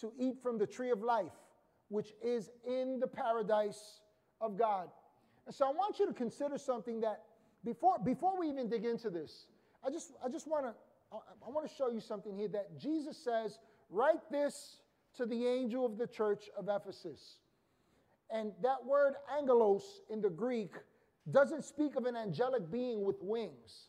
to 0.00 0.12
eat 0.18 0.42
from 0.42 0.56
the 0.56 0.66
tree 0.66 0.90
of 0.90 1.02
life, 1.02 1.32
which 1.88 2.14
is 2.22 2.50
in 2.66 2.98
the 2.98 3.06
paradise 3.06 4.00
of 4.40 4.56
God. 4.56 4.88
And 5.46 5.54
so 5.54 5.66
I 5.66 5.70
want 5.70 5.98
you 5.98 6.06
to 6.06 6.14
consider 6.14 6.56
something 6.56 7.00
that 7.00 7.24
before, 7.64 7.98
before 7.98 8.38
we 8.38 8.48
even 8.48 8.68
dig 8.68 8.84
into 8.84 9.10
this, 9.10 9.46
I 9.84 9.90
just, 9.90 10.12
I 10.24 10.28
just 10.28 10.46
want 10.46 10.64
to 10.64 10.72
I, 11.12 11.48
want 11.48 11.68
to 11.68 11.74
show 11.74 11.90
you 11.90 12.00
something 12.00 12.36
here 12.36 12.48
that 12.48 12.78
Jesus 12.78 13.16
says, 13.16 13.58
write 13.90 14.30
this 14.30 14.80
to 15.16 15.26
the 15.26 15.46
angel 15.46 15.86
of 15.86 15.96
the 15.96 16.06
church 16.06 16.50
of 16.56 16.68
Ephesus. 16.68 17.38
And 18.30 18.52
that 18.62 18.84
word 18.84 19.14
angelos 19.36 20.02
in 20.10 20.20
the 20.20 20.28
Greek 20.28 20.72
doesn't 21.30 21.64
speak 21.64 21.96
of 21.96 22.06
an 22.06 22.16
angelic 22.16 22.70
being 22.70 23.04
with 23.04 23.22
wings. 23.22 23.88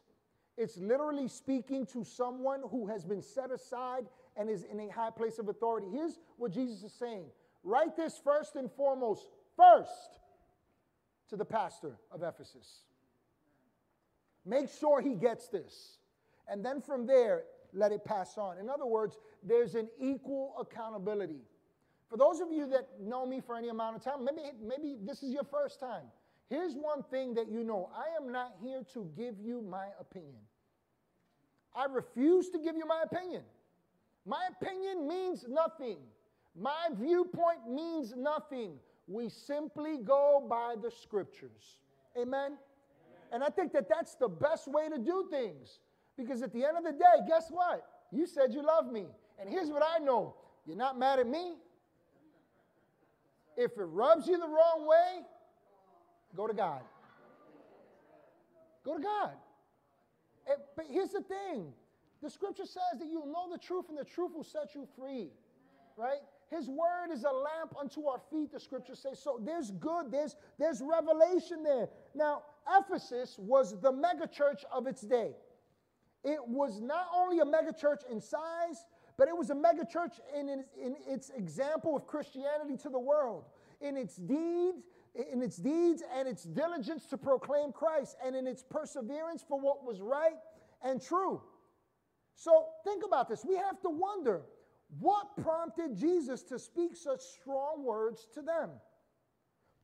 It's 0.58 0.78
literally 0.78 1.28
speaking 1.28 1.86
to 1.88 2.04
someone 2.04 2.62
who 2.70 2.88
has 2.88 3.06
been 3.06 3.22
set 3.22 3.52
aside 3.52 4.06
and 4.36 4.50
is 4.50 4.64
in 4.64 4.80
a 4.80 4.90
high 4.90 5.10
place 5.10 5.40
of 5.40 5.48
authority. 5.48 5.88
Here's 5.92 6.20
what 6.38 6.52
Jesus 6.52 6.84
is 6.84 6.94
saying 6.94 7.26
write 7.64 7.96
this 7.96 8.20
first 8.24 8.56
and 8.56 8.72
foremost, 8.72 9.30
first 9.56 10.20
to 11.30 11.36
the 11.36 11.46
pastor 11.46 11.98
of 12.12 12.24
Ephesus. 12.24 12.84
Make 14.46 14.70
sure 14.70 15.02
he 15.02 15.16
gets 15.16 15.48
this. 15.48 15.98
And 16.48 16.66
then 16.66 16.82
from 16.82 17.06
there, 17.06 17.44
let 17.74 17.92
it 17.92 18.04
pass 18.04 18.38
on. 18.38 18.58
In 18.58 18.70
other 18.70 18.86
words, 18.86 19.18
there's 19.44 19.76
an 19.76 19.88
equal 20.00 20.56
accountability. 20.60 21.42
For 22.10 22.18
those 22.18 22.40
of 22.40 22.52
you 22.52 22.66
that 22.68 22.88
know 23.00 23.26
me 23.26 23.40
for 23.40 23.56
any 23.56 23.70
amount 23.70 23.96
of 23.96 24.04
time, 24.04 24.26
maybe, 24.26 24.50
maybe 24.62 24.98
this 25.02 25.22
is 25.22 25.32
your 25.32 25.44
first 25.44 25.80
time. 25.80 26.06
Here's 26.50 26.74
one 26.74 27.04
thing 27.04 27.36
that 27.36 27.50
you 27.50 27.64
know 27.64 27.90
I 27.96 28.22
am 28.22 28.32
not 28.32 28.56
here 28.62 28.82
to 28.94 29.08
give 29.16 29.36
you 29.40 29.62
my 29.62 29.86
opinion. 30.00 30.42
I 31.76 31.86
refuse 31.86 32.50
to 32.50 32.58
give 32.58 32.76
you 32.76 32.88
my 32.88 33.04
opinion. 33.04 33.44
My 34.26 34.48
opinion 34.60 35.08
means 35.08 35.46
nothing. 35.48 35.98
My 36.60 36.90
viewpoint 37.00 37.70
means 37.70 38.14
nothing. 38.18 38.74
We 39.08 39.30
simply 39.30 39.98
go 39.98 40.46
by 40.50 40.76
the 40.82 40.92
scriptures. 40.92 41.78
Amen? 42.20 42.58
And 43.32 43.44
I 43.44 43.50
think 43.50 43.72
that 43.74 43.88
that's 43.88 44.16
the 44.16 44.28
best 44.28 44.68
way 44.68 44.90
to 44.90 44.98
do 44.98 45.28
things. 45.30 45.80
Because 46.18 46.42
at 46.42 46.52
the 46.52 46.66
end 46.66 46.78
of 46.78 46.84
the 46.84 46.92
day, 46.92 47.26
guess 47.28 47.50
what? 47.50 47.86
You 48.12 48.26
said 48.26 48.54
you 48.54 48.64
love 48.64 48.92
me. 48.92 49.06
And 49.40 49.50
here's 49.50 49.70
what 49.70 49.84
I 49.84 50.04
know 50.04 50.36
you're 50.66 50.76
not 50.78 51.00
mad 51.00 51.20
at 51.20 51.28
me. 51.28 51.54
If 53.56 53.72
it 53.78 53.84
rubs 53.84 54.28
you 54.28 54.38
the 54.38 54.48
wrong 54.48 54.88
way, 54.88 55.26
go 56.36 56.48
to 56.48 56.54
God. 56.54 56.82
Go 58.84 58.98
to 58.98 59.04
God. 59.04 59.32
It, 60.48 60.58
but 60.76 60.86
here's 60.90 61.12
the 61.12 61.22
thing 61.22 61.74
the 62.22 62.30
scripture 62.30 62.66
says 62.66 63.00
that 63.00 63.08
you'll 63.08 63.28
know 63.28 63.50
the 63.52 63.58
truth, 63.58 63.86
and 63.90 63.98
the 63.98 64.04
truth 64.04 64.32
will 64.36 64.44
set 64.44 64.76
you 64.76 64.88
free. 64.98 65.30
Right? 65.96 66.20
His 66.50 66.68
word 66.68 67.12
is 67.12 67.24
a 67.24 67.32
lamp 67.32 67.76
unto 67.80 68.08
our 68.08 68.20
feet, 68.32 68.52
the 68.52 68.60
scripture 68.60 68.96
says. 68.96 69.22
So 69.22 69.40
there's 69.44 69.72
good, 69.72 70.12
there's, 70.12 70.36
there's 70.58 70.82
revelation 70.82 71.64
there. 71.64 71.90
Now, 72.16 72.44
Ephesus 72.78 73.36
was 73.38 73.80
the 73.80 73.92
megachurch 73.92 74.64
of 74.72 74.88
its 74.88 75.02
day. 75.02 75.36
It 76.24 76.40
was 76.46 76.82
not 76.82 77.08
only 77.16 77.40
a 77.40 77.46
megachurch 77.46 78.10
in 78.12 78.20
size, 78.20 78.86
but 79.18 79.28
it 79.28 79.38
was 79.38 79.50
a 79.50 79.56
megachurch 79.56 80.20
in, 80.38 80.50
in, 80.50 80.64
in 80.82 80.96
its 81.08 81.30
example 81.30 81.96
of 81.96 82.08
Christianity 82.08 82.78
to 82.78 82.90
the 82.90 83.00
world, 83.00 83.46
in 83.82 83.96
its 83.96 84.16
deeds, 84.16 84.84
in 85.16 85.42
its 85.42 85.58
deeds 85.58 86.04
and 86.16 86.28
its 86.28 86.44
diligence 86.44 87.06
to 87.08 87.18
proclaim 87.18 87.72
Christ, 87.72 88.16
and 88.24 88.36
in 88.36 88.48
its 88.48 88.64
perseverance 88.64 89.44
for 89.48 89.60
what 89.60 89.86
was 89.86 90.02
right 90.02 90.38
and 90.82 91.02
true. 91.02 91.42
So 92.36 92.68
think 92.84 93.04
about 93.06 93.28
this. 93.28 93.44
We 93.44 93.56
have 93.56 93.80
to 93.82 93.90
wonder 93.90 94.42
what 95.00 95.36
prompted 95.42 95.96
Jesus 95.96 96.42
to 96.44 96.58
speak 96.58 96.96
such 96.96 97.22
strong 97.22 97.84
words 97.84 98.28
to 98.34 98.42
them. 98.42 98.70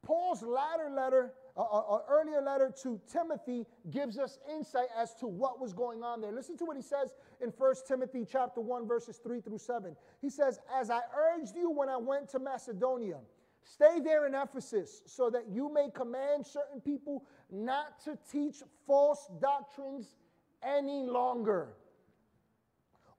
Paul's 0.03 0.41
latter 0.44 0.89
letter 0.89 1.34
uh, 1.58 2.00
earlier 2.10 2.41
letter 2.41 2.74
to 2.84 3.00
Timothy 3.12 3.65
gives 3.89 4.17
us 4.17 4.39
insight 4.53 4.88
as 4.98 5.13
to 5.15 5.27
what 5.27 5.60
was 5.60 5.74
going 5.74 6.03
on 6.03 6.20
there. 6.20 6.32
Listen 6.32 6.58
to 6.58 6.65
what 6.65 6.75
he 6.75 6.82
says 6.82 7.13
in 7.41 7.50
1 7.50 7.75
Timothy 7.88 8.25
chapter 8.29 8.60
1 8.60 8.88
verses 8.88 9.20
3 9.24 9.39
through 9.39 9.58
7. 9.58 9.96
He 10.22 10.29
says, 10.29 10.60
"As 10.74 10.89
I 10.89 11.01
urged 11.15 11.55
you 11.55 11.70
when 11.72 11.88
I 11.88 11.98
went 11.98 12.29
to 12.29 12.39
Macedonia, 12.39 13.20
stay 13.65 14.00
there 14.00 14.27
in 14.27 14.36
Ephesus 14.36 15.01
so 15.05 15.29
that 15.29 15.48
you 15.50 15.74
may 15.74 15.89
command 15.93 16.45
certain 16.45 16.79
people 16.79 17.25
not 17.51 18.00
to 18.03 18.17
teach 18.31 18.57
false 18.86 19.27
doctrines 19.41 20.15
any 20.63 21.03
longer 21.03 21.69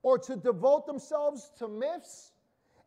or 0.03 0.19
to 0.19 0.37
devote 0.37 0.87
themselves 0.87 1.50
to 1.59 1.67
myths 1.67 2.33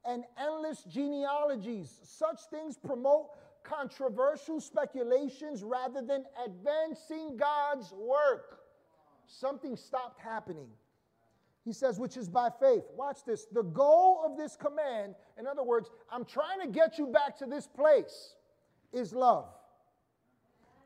and 0.05 0.23
endless 0.41 0.83
genealogies. 0.83 1.99
Such 2.03 2.39
things 2.49 2.77
promote 2.77 3.27
controversial 3.63 4.61
speculations 4.61 5.61
rather 5.61 6.01
than 6.01 6.23
advancing 6.45 7.35
God's 7.35 7.91
work. 7.91 8.61
Something 9.27 9.75
stopped 9.75 10.19
happening. 10.19 10.69
He 11.65 11.73
says, 11.73 11.99
which 11.99 12.17
is 12.17 12.29
by 12.29 12.49
faith. 12.59 12.83
Watch 12.95 13.25
this. 13.25 13.45
The 13.51 13.63
goal 13.63 14.23
of 14.25 14.37
this 14.37 14.55
command, 14.55 15.15
in 15.37 15.45
other 15.45 15.63
words, 15.63 15.89
I'm 16.11 16.25
trying 16.25 16.61
to 16.61 16.67
get 16.67 16.97
you 16.97 17.07
back 17.07 17.37
to 17.39 17.45
this 17.45 17.67
place, 17.67 18.35
is 18.93 19.13
love, 19.13 19.45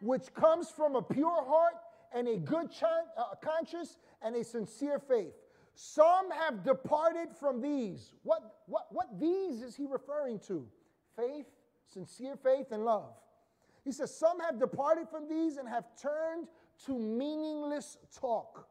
which 0.01 0.33
comes 0.33 0.69
from 0.69 0.95
a 0.95 1.01
pure 1.01 1.45
heart 1.45 1.75
and 2.13 2.27
a 2.27 2.37
good 2.37 2.69
uh, 2.83 3.23
conscience 3.41 3.97
and 4.21 4.35
a 4.35 4.43
sincere 4.43 4.99
faith. 4.99 5.33
Some 5.75 6.29
have 6.31 6.63
departed 6.63 7.29
from 7.39 7.61
these. 7.61 8.13
What, 8.23 8.41
what, 8.67 8.87
what 8.91 9.19
these 9.19 9.61
is 9.61 9.75
he 9.75 9.85
referring 9.85 10.39
to? 10.47 10.67
Faith, 11.15 11.45
sincere 11.87 12.35
faith 12.35 12.67
and 12.71 12.85
love. 12.85 13.13
He 13.83 13.91
says, 13.91 14.15
Some 14.15 14.39
have 14.39 14.59
departed 14.59 15.09
from 15.09 15.27
these 15.27 15.57
and 15.57 15.67
have 15.67 15.85
turned 15.99 16.47
to 16.85 16.97
meaningless 16.97 17.97
talk. 18.19 18.67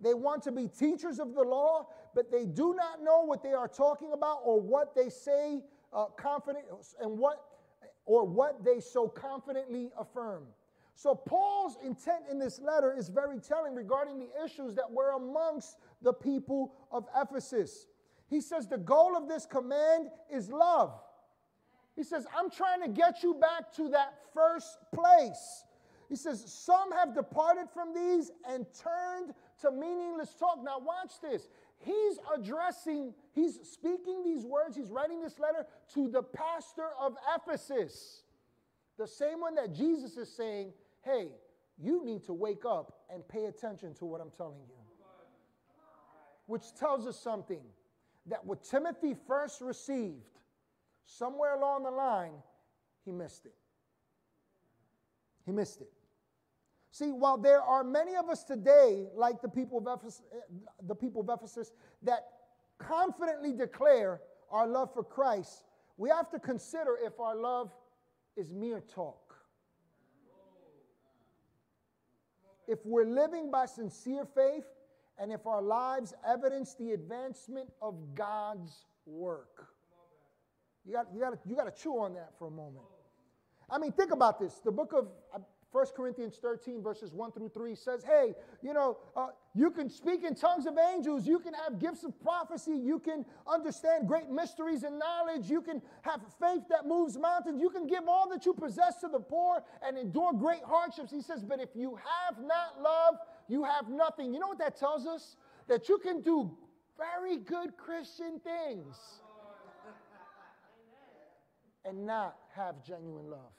They 0.00 0.14
want 0.14 0.42
to 0.44 0.52
be 0.52 0.66
teachers 0.66 1.18
of 1.18 1.34
the 1.34 1.42
law, 1.42 1.88
but 2.14 2.30
they 2.30 2.46
do 2.46 2.74
not 2.74 3.02
know 3.02 3.22
what 3.24 3.42
they 3.42 3.52
are 3.52 3.68
talking 3.68 4.12
about 4.12 4.40
or 4.44 4.60
what 4.60 4.94
they 4.94 5.08
say 5.08 5.62
uh, 5.92 6.06
confident 6.16 6.64
and 7.00 7.18
what 7.18 7.44
or 8.06 8.24
what 8.24 8.64
they 8.64 8.80
so 8.80 9.08
confidently 9.08 9.90
affirm. 9.98 10.44
So 10.94 11.14
Paul's 11.14 11.78
intent 11.84 12.24
in 12.30 12.38
this 12.38 12.60
letter 12.60 12.94
is 12.96 13.08
very 13.08 13.38
telling 13.38 13.74
regarding 13.74 14.18
the 14.18 14.28
issues 14.44 14.74
that 14.74 14.90
were 14.90 15.12
amongst 15.12 15.78
the 16.02 16.12
people 16.12 16.74
of 16.90 17.06
Ephesus. 17.16 17.86
He 18.28 18.40
says 18.40 18.66
the 18.66 18.78
goal 18.78 19.16
of 19.16 19.28
this 19.28 19.46
command 19.46 20.08
is 20.30 20.50
love. 20.50 20.92
He 21.96 22.02
says, 22.02 22.26
I'm 22.36 22.50
trying 22.50 22.82
to 22.82 22.88
get 22.88 23.22
you 23.22 23.34
back 23.34 23.72
to 23.76 23.88
that 23.90 24.14
first 24.34 24.78
place. 24.94 25.64
He 26.08 26.16
says, 26.16 26.44
Some 26.46 26.92
have 26.92 27.14
departed 27.14 27.68
from 27.72 27.94
these 27.94 28.30
and 28.48 28.66
turned 28.74 29.32
to 29.60 29.70
meaningless 29.70 30.34
talk. 30.34 30.58
Now, 30.62 30.78
watch 30.78 31.20
this. 31.22 31.48
He's 31.78 32.18
addressing, 32.34 33.14
he's 33.32 33.58
speaking 33.62 34.22
these 34.22 34.44
words, 34.44 34.76
he's 34.76 34.90
writing 34.90 35.20
this 35.20 35.38
letter 35.38 35.66
to 35.94 36.08
the 36.08 36.22
pastor 36.22 36.88
of 37.00 37.16
Ephesus. 37.34 38.22
The 38.98 39.06
same 39.06 39.40
one 39.40 39.54
that 39.54 39.74
Jesus 39.74 40.16
is 40.16 40.30
saying, 40.30 40.72
Hey, 41.02 41.28
you 41.78 42.04
need 42.04 42.24
to 42.24 42.34
wake 42.34 42.64
up 42.66 43.00
and 43.12 43.26
pay 43.26 43.46
attention 43.46 43.94
to 43.94 44.04
what 44.04 44.20
I'm 44.20 44.30
telling 44.30 44.60
you. 44.68 44.74
Which 46.46 46.74
tells 46.74 47.06
us 47.06 47.18
something 47.18 47.62
that 48.26 48.44
what 48.44 48.62
Timothy 48.62 49.16
first 49.26 49.62
received 49.62 50.38
somewhere 51.06 51.54
along 51.54 51.84
the 51.84 51.90
line, 51.90 52.32
he 53.04 53.12
missed 53.12 53.46
it. 53.46 53.54
He 55.46 55.52
missed 55.52 55.80
it. 55.80 55.90
See, 56.90 57.12
while 57.12 57.38
there 57.38 57.62
are 57.62 57.84
many 57.84 58.16
of 58.16 58.28
us 58.28 58.42
today, 58.42 59.06
like 59.14 59.40
the 59.40 59.48
people 59.48 59.78
of 59.78 59.86
Ephesus, 59.86 60.22
the 60.86 60.94
people 60.94 61.20
of 61.22 61.30
Ephesus, 61.32 61.72
that 62.02 62.26
confidently 62.78 63.52
declare 63.52 64.20
our 64.50 64.66
love 64.66 64.92
for 64.92 65.04
Christ, 65.04 65.64
we 65.96 66.08
have 66.08 66.30
to 66.30 66.38
consider 66.38 66.98
if 67.04 67.20
our 67.20 67.36
love 67.36 67.70
is 68.36 68.52
mere 68.52 68.80
talk. 68.80 69.36
If 72.66 72.78
we're 72.84 73.04
living 73.04 73.50
by 73.50 73.66
sincere 73.66 74.24
faith, 74.24 74.64
and 75.20 75.30
if 75.30 75.46
our 75.46 75.60
lives 75.60 76.14
evidence 76.26 76.74
the 76.74 76.92
advancement 76.92 77.68
of 77.82 77.94
God's 78.14 78.86
work. 79.04 79.68
You 80.86 80.94
got, 80.94 81.08
you 81.12 81.20
got, 81.20 81.30
to, 81.30 81.38
you 81.48 81.54
got 81.54 81.74
to 81.74 81.82
chew 81.82 81.92
on 81.98 82.14
that 82.14 82.30
for 82.38 82.46
a 82.46 82.50
moment. 82.50 82.86
I 83.68 83.78
mean, 83.78 83.92
think 83.92 84.12
about 84.12 84.40
this. 84.40 84.60
The 84.64 84.72
book 84.72 84.94
of, 84.94 85.08
1 85.72 85.86
Corinthians 85.96 86.38
13, 86.42 86.82
verses 86.82 87.12
1 87.12 87.30
through 87.30 87.48
3 87.48 87.74
says, 87.76 88.02
Hey, 88.02 88.34
you 88.60 88.74
know, 88.74 88.98
uh, 89.16 89.28
you 89.54 89.70
can 89.70 89.88
speak 89.88 90.24
in 90.24 90.34
tongues 90.34 90.66
of 90.66 90.76
angels, 90.76 91.26
you 91.26 91.38
can 91.38 91.54
have 91.54 91.78
gifts 91.78 92.02
of 92.02 92.20
prophecy, 92.20 92.72
you 92.72 92.98
can 92.98 93.24
understand 93.46 94.08
great 94.08 94.28
mysteries 94.28 94.82
and 94.82 94.98
knowledge, 94.98 95.48
you 95.48 95.60
can 95.60 95.80
have 96.02 96.20
faith 96.40 96.62
that 96.70 96.86
moves 96.86 97.16
mountains, 97.16 97.60
you 97.60 97.70
can 97.70 97.86
give 97.86 98.08
all 98.08 98.28
that 98.30 98.44
you 98.44 98.52
possess 98.52 98.96
to 99.00 99.08
the 99.08 99.20
poor 99.20 99.62
and 99.86 99.96
endure 99.96 100.32
great 100.32 100.64
hardships. 100.64 101.12
He 101.12 101.22
says, 101.22 101.44
But 101.44 101.60
if 101.60 101.70
you 101.74 101.96
have 101.96 102.42
not 102.44 102.82
love, 102.82 103.14
you 103.48 103.62
have 103.62 103.88
nothing. 103.88 104.34
You 104.34 104.40
know 104.40 104.48
what 104.48 104.58
that 104.58 104.76
tells 104.76 105.06
us? 105.06 105.36
That 105.68 105.88
you 105.88 105.98
can 105.98 106.20
do 106.20 106.50
very 106.98 107.36
good 107.36 107.76
Christian 107.76 108.40
things 108.40 108.96
and 111.84 112.06
not 112.06 112.36
have 112.54 112.84
genuine 112.84 113.30
love. 113.30 113.52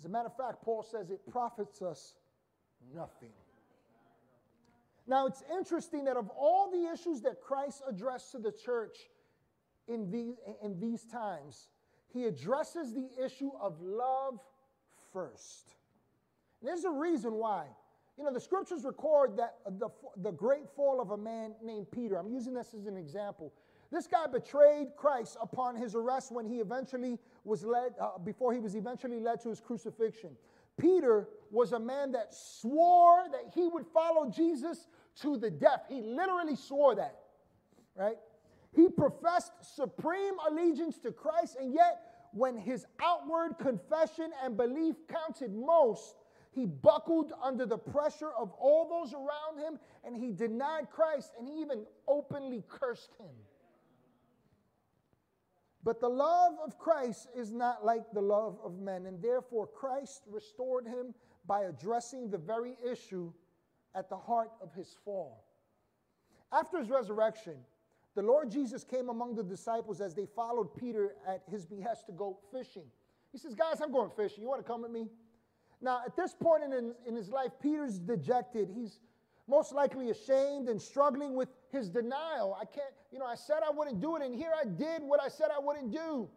As 0.00 0.06
a 0.06 0.08
matter 0.08 0.28
of 0.28 0.36
fact, 0.36 0.62
Paul 0.62 0.82
says 0.82 1.10
it 1.10 1.20
profits 1.30 1.82
us 1.82 2.14
nothing. 2.96 3.32
Now, 5.06 5.26
it's 5.26 5.42
interesting 5.52 6.06
that 6.06 6.16
of 6.16 6.30
all 6.30 6.70
the 6.70 6.90
issues 6.90 7.20
that 7.20 7.42
Christ 7.42 7.82
addressed 7.86 8.32
to 8.32 8.38
the 8.38 8.50
church 8.50 8.96
in 9.88 10.10
these, 10.10 10.36
in 10.64 10.80
these 10.80 11.04
times, 11.04 11.68
he 12.14 12.24
addresses 12.24 12.94
the 12.94 13.10
issue 13.22 13.50
of 13.60 13.78
love 13.82 14.40
first. 15.12 15.74
And 16.60 16.68
there's 16.68 16.84
a 16.84 16.90
reason 16.90 17.34
why. 17.34 17.66
You 18.16 18.24
know, 18.24 18.32
the 18.32 18.40
scriptures 18.40 18.84
record 18.84 19.36
that 19.36 19.56
the, 19.78 19.90
the 20.16 20.32
great 20.32 20.68
fall 20.74 21.00
of 21.00 21.10
a 21.10 21.16
man 21.16 21.54
named 21.62 21.90
Peter. 21.90 22.16
I'm 22.16 22.30
using 22.30 22.54
this 22.54 22.72
as 22.72 22.86
an 22.86 22.96
example. 22.96 23.52
This 23.90 24.06
guy 24.06 24.26
betrayed 24.26 24.88
Christ 24.96 25.36
upon 25.42 25.76
his 25.76 25.94
arrest 25.94 26.32
when 26.32 26.46
he 26.46 26.60
eventually 26.60 27.18
was 27.44 27.64
led, 27.64 27.94
uh, 28.00 28.18
before 28.18 28.52
he 28.52 28.60
was 28.60 28.74
eventually 28.74 29.20
led 29.20 29.40
to 29.42 29.48
his 29.48 29.60
crucifixion. 29.60 30.30
Peter 30.78 31.28
was 31.50 31.72
a 31.72 31.78
man 31.78 32.12
that 32.12 32.34
swore 32.34 33.24
that 33.30 33.52
he 33.54 33.68
would 33.68 33.86
follow 33.92 34.30
Jesus 34.30 34.86
to 35.22 35.36
the 35.36 35.50
death. 35.50 35.84
He 35.88 36.00
literally 36.00 36.56
swore 36.56 36.94
that, 36.94 37.16
right? 37.94 38.16
He 38.74 38.88
professed 38.88 39.52
supreme 39.74 40.34
allegiance 40.48 40.98
to 40.98 41.12
Christ, 41.12 41.56
and 41.60 41.72
yet, 41.74 42.02
when 42.32 42.56
his 42.56 42.86
outward 43.02 43.58
confession 43.58 44.30
and 44.44 44.56
belief 44.56 44.94
counted 45.08 45.52
most, 45.52 46.14
he 46.52 46.66
buckled 46.66 47.32
under 47.42 47.66
the 47.66 47.78
pressure 47.78 48.30
of 48.30 48.52
all 48.52 48.88
those 48.88 49.14
around 49.14 49.58
him 49.64 49.78
and 50.04 50.16
he 50.16 50.32
denied 50.32 50.90
Christ 50.90 51.32
and 51.38 51.46
he 51.46 51.60
even 51.60 51.84
openly 52.08 52.64
cursed 52.68 53.10
him. 53.18 53.30
But 55.82 56.00
the 56.00 56.08
love 56.08 56.54
of 56.64 56.78
Christ 56.78 57.28
is 57.34 57.52
not 57.52 57.84
like 57.84 58.12
the 58.12 58.20
love 58.20 58.58
of 58.62 58.78
men, 58.78 59.06
and 59.06 59.22
therefore 59.22 59.66
Christ 59.66 60.22
restored 60.28 60.86
him 60.86 61.14
by 61.46 61.62
addressing 61.62 62.30
the 62.30 62.38
very 62.38 62.76
issue 62.84 63.32
at 63.94 64.10
the 64.10 64.16
heart 64.16 64.50
of 64.62 64.74
his 64.74 64.96
fall. 65.04 65.44
After 66.52 66.78
his 66.78 66.90
resurrection, 66.90 67.54
the 68.14 68.22
Lord 68.22 68.50
Jesus 68.50 68.84
came 68.84 69.08
among 69.08 69.36
the 69.36 69.42
disciples 69.42 70.00
as 70.00 70.14
they 70.14 70.26
followed 70.26 70.74
Peter 70.74 71.14
at 71.26 71.42
his 71.50 71.64
behest 71.64 72.06
to 72.06 72.12
go 72.12 72.38
fishing. 72.52 72.84
He 73.32 73.38
says, 73.38 73.54
Guys, 73.54 73.80
I'm 73.80 73.92
going 73.92 74.10
fishing. 74.16 74.42
You 74.42 74.48
want 74.48 74.60
to 74.64 74.70
come 74.70 74.82
with 74.82 74.90
me? 74.90 75.08
Now, 75.80 76.02
at 76.04 76.16
this 76.16 76.34
point 76.34 76.64
in, 76.64 76.92
in 77.06 77.16
his 77.16 77.30
life, 77.30 77.52
Peter's 77.62 77.98
dejected. 77.98 78.68
He's 78.74 78.98
most 79.50 79.72
likely 79.74 80.10
ashamed 80.10 80.68
and 80.68 80.80
struggling 80.80 81.34
with 81.34 81.48
his 81.72 81.90
denial. 81.90 82.56
I 82.58 82.64
can't, 82.64 82.94
you 83.12 83.18
know, 83.18 83.26
I 83.26 83.34
said 83.34 83.58
I 83.66 83.70
wouldn't 83.70 84.00
do 84.00 84.16
it, 84.16 84.22
and 84.22 84.34
here 84.34 84.52
I 84.58 84.64
did 84.64 85.02
what 85.02 85.20
I 85.20 85.28
said 85.28 85.48
I 85.54 85.60
wouldn't 85.60 85.90
do. 85.92 86.28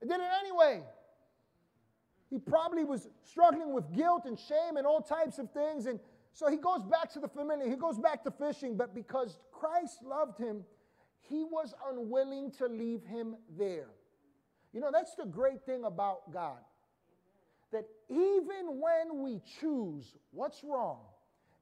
I 0.00 0.06
did 0.06 0.20
it 0.20 0.30
anyway. 0.40 0.82
He 2.30 2.38
probably 2.38 2.84
was 2.84 3.08
struggling 3.24 3.74
with 3.74 3.92
guilt 3.92 4.22
and 4.26 4.38
shame 4.38 4.76
and 4.76 4.86
all 4.86 5.00
types 5.00 5.38
of 5.38 5.50
things. 5.50 5.86
And 5.86 5.98
so 6.32 6.48
he 6.48 6.56
goes 6.56 6.82
back 6.84 7.12
to 7.14 7.20
the 7.20 7.28
familiar, 7.28 7.68
he 7.68 7.76
goes 7.76 7.98
back 7.98 8.22
to 8.24 8.30
fishing, 8.30 8.76
but 8.76 8.94
because 8.94 9.38
Christ 9.52 9.98
loved 10.04 10.38
him, 10.38 10.64
he 11.28 11.44
was 11.44 11.74
unwilling 11.90 12.52
to 12.58 12.66
leave 12.66 13.04
him 13.04 13.36
there. 13.58 13.88
You 14.72 14.80
know, 14.80 14.90
that's 14.92 15.14
the 15.14 15.24
great 15.26 15.64
thing 15.66 15.84
about 15.84 16.32
God. 16.32 16.58
That 17.72 17.86
even 18.08 18.80
when 18.80 19.22
we 19.22 19.40
choose 19.60 20.14
what's 20.30 20.62
wrong, 20.62 21.00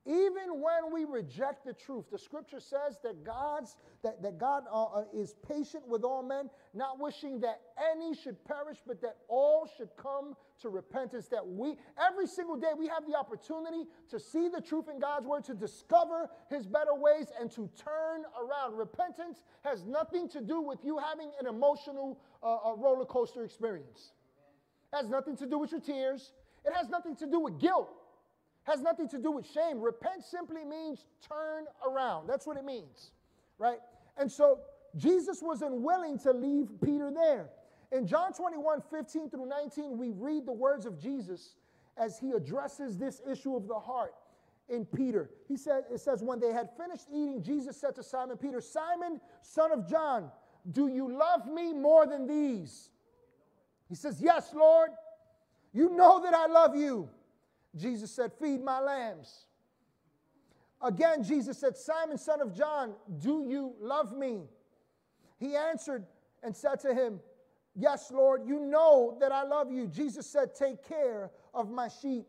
even 0.06 0.60
when 0.60 0.92
we 0.92 1.06
reject 1.06 1.64
the 1.64 1.72
truth, 1.72 2.04
the 2.12 2.18
scripture 2.18 2.60
says 2.60 2.98
that 3.02 3.24
God's 3.24 3.76
that, 4.02 4.22
that 4.22 4.38
God 4.38 4.64
uh, 4.70 4.84
uh, 4.84 5.04
is 5.14 5.34
patient 5.48 5.88
with 5.88 6.04
all 6.04 6.22
men, 6.22 6.50
not 6.74 7.00
wishing 7.00 7.40
that 7.40 7.62
any 7.94 8.14
should 8.14 8.44
perish, 8.44 8.76
but 8.86 9.00
that 9.00 9.16
all 9.28 9.66
should 9.78 9.88
come 9.96 10.36
to 10.60 10.68
repentance. 10.68 11.28
That 11.28 11.46
we 11.46 11.76
every 11.98 12.26
single 12.26 12.56
day 12.56 12.72
we 12.78 12.86
have 12.86 13.06
the 13.06 13.16
opportunity 13.16 13.84
to 14.10 14.20
see 14.20 14.48
the 14.48 14.60
truth 14.60 14.90
in 14.92 15.00
God's 15.00 15.26
word, 15.26 15.44
to 15.44 15.54
discover 15.54 16.28
his 16.50 16.66
better 16.66 16.94
ways, 16.94 17.28
and 17.40 17.50
to 17.52 17.70
turn 17.82 18.24
around. 18.38 18.76
Repentance 18.76 19.40
has 19.64 19.84
nothing 19.84 20.28
to 20.28 20.42
do 20.42 20.60
with 20.60 20.84
you 20.84 20.98
having 20.98 21.30
an 21.40 21.46
emotional 21.46 22.20
uh, 22.42 22.74
roller 22.76 23.06
coaster 23.06 23.42
experience. 23.42 24.12
It 24.92 24.96
has 24.96 25.08
nothing 25.08 25.34
to 25.38 25.46
do 25.46 25.58
with 25.58 25.72
your 25.72 25.80
tears. 25.80 26.32
It 26.66 26.74
has 26.74 26.90
nothing 26.90 27.16
to 27.16 27.26
do 27.26 27.40
with 27.40 27.58
guilt 27.58 28.03
has 28.64 28.80
nothing 28.80 29.08
to 29.08 29.18
do 29.18 29.30
with 29.30 29.46
shame. 29.50 29.80
Repent 29.80 30.24
simply 30.24 30.64
means 30.64 31.04
turn 31.26 31.64
around. 31.86 32.26
That's 32.26 32.46
what 32.46 32.56
it 32.56 32.64
means, 32.64 33.10
right? 33.58 33.78
And 34.16 34.30
so 34.30 34.60
Jesus 34.96 35.42
was 35.42 35.62
unwilling 35.62 36.18
to 36.20 36.32
leave 36.32 36.68
Peter 36.82 37.10
there. 37.10 37.50
In 37.92 38.06
John 38.06 38.32
21 38.32 38.82
15 38.90 39.30
through 39.30 39.46
19, 39.46 39.98
we 39.98 40.10
read 40.10 40.46
the 40.46 40.52
words 40.52 40.86
of 40.86 41.00
Jesus 41.00 41.56
as 41.96 42.18
he 42.18 42.32
addresses 42.32 42.98
this 42.98 43.20
issue 43.30 43.54
of 43.54 43.68
the 43.68 43.78
heart 43.78 44.14
in 44.68 44.84
Peter. 44.84 45.30
He 45.46 45.56
said, 45.56 45.84
It 45.92 46.00
says, 46.00 46.22
When 46.22 46.40
they 46.40 46.52
had 46.52 46.70
finished 46.76 47.06
eating, 47.12 47.42
Jesus 47.42 47.76
said 47.76 47.94
to 47.96 48.02
Simon 48.02 48.36
Peter, 48.36 48.60
Simon, 48.60 49.20
son 49.42 49.72
of 49.72 49.88
John, 49.88 50.30
do 50.72 50.88
you 50.88 51.16
love 51.16 51.46
me 51.46 51.72
more 51.74 52.06
than 52.06 52.26
these? 52.26 52.88
He 53.88 53.94
says, 53.94 54.20
Yes, 54.20 54.52
Lord. 54.54 54.90
You 55.72 55.90
know 55.90 56.22
that 56.22 56.34
I 56.34 56.46
love 56.46 56.76
you. 56.76 57.08
Jesus 57.76 58.10
said, 58.10 58.32
Feed 58.40 58.62
my 58.62 58.80
lambs. 58.80 59.46
Again, 60.82 61.24
Jesus 61.24 61.58
said, 61.58 61.76
Simon, 61.76 62.18
son 62.18 62.40
of 62.40 62.54
John, 62.54 62.94
do 63.18 63.46
you 63.48 63.74
love 63.80 64.16
me? 64.16 64.42
He 65.38 65.56
answered 65.56 66.04
and 66.42 66.54
said 66.54 66.80
to 66.80 66.94
him, 66.94 67.20
Yes, 67.76 68.12
Lord, 68.12 68.42
you 68.46 68.60
know 68.60 69.16
that 69.20 69.32
I 69.32 69.42
love 69.42 69.72
you. 69.72 69.88
Jesus 69.88 70.26
said, 70.26 70.54
Take 70.54 70.86
care 70.86 71.30
of 71.52 71.70
my 71.70 71.88
sheep. 71.88 72.26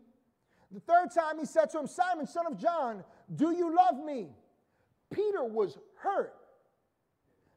The 0.71 0.79
third 0.79 1.10
time 1.13 1.38
he 1.38 1.45
said 1.45 1.69
to 1.71 1.79
him, 1.79 1.88
Simon, 1.88 2.25
son 2.25 2.47
of 2.47 2.58
John, 2.58 3.03
do 3.36 3.51
you 3.51 3.75
love 3.75 4.03
me? 4.03 4.29
Peter 5.12 5.43
was 5.43 5.77
hurt 5.97 6.34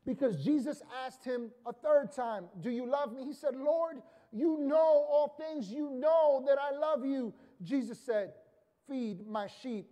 because 0.05 0.45
Jesus 0.45 0.83
asked 1.05 1.25
him 1.25 1.51
a 1.67 1.73
third 1.73 2.13
time, 2.13 2.45
Do 2.61 2.71
you 2.71 2.87
love 2.87 3.13
me? 3.13 3.25
He 3.25 3.33
said, 3.33 3.57
Lord, 3.57 4.03
you 4.33 4.59
know 4.59 4.77
all 4.77 5.37
things. 5.39 5.71
You 5.71 5.91
know 5.91 6.45
that 6.47 6.59
I 6.59 6.77
love 6.77 7.05
you. 7.05 7.33
Jesus 7.63 7.99
said, 7.99 8.33
Feed 8.89 9.27
my 9.27 9.49
sheep. 9.63 9.87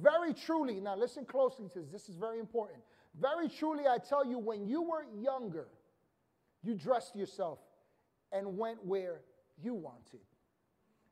Very 0.00 0.34
truly, 0.34 0.80
now 0.80 0.96
listen 0.96 1.24
closely 1.24 1.68
to 1.72 1.80
this, 1.80 1.90
this 1.90 2.08
is 2.08 2.16
very 2.16 2.38
important. 2.38 2.80
Very 3.20 3.48
truly, 3.48 3.84
I 3.86 3.98
tell 3.98 4.26
you, 4.26 4.38
when 4.38 4.66
you 4.66 4.82
were 4.82 5.04
younger, 5.16 5.68
you 6.62 6.74
dressed 6.74 7.14
yourself 7.16 7.58
and 8.32 8.58
went 8.58 8.84
where 8.84 9.20
you 9.62 9.74
wanted. 9.74 10.20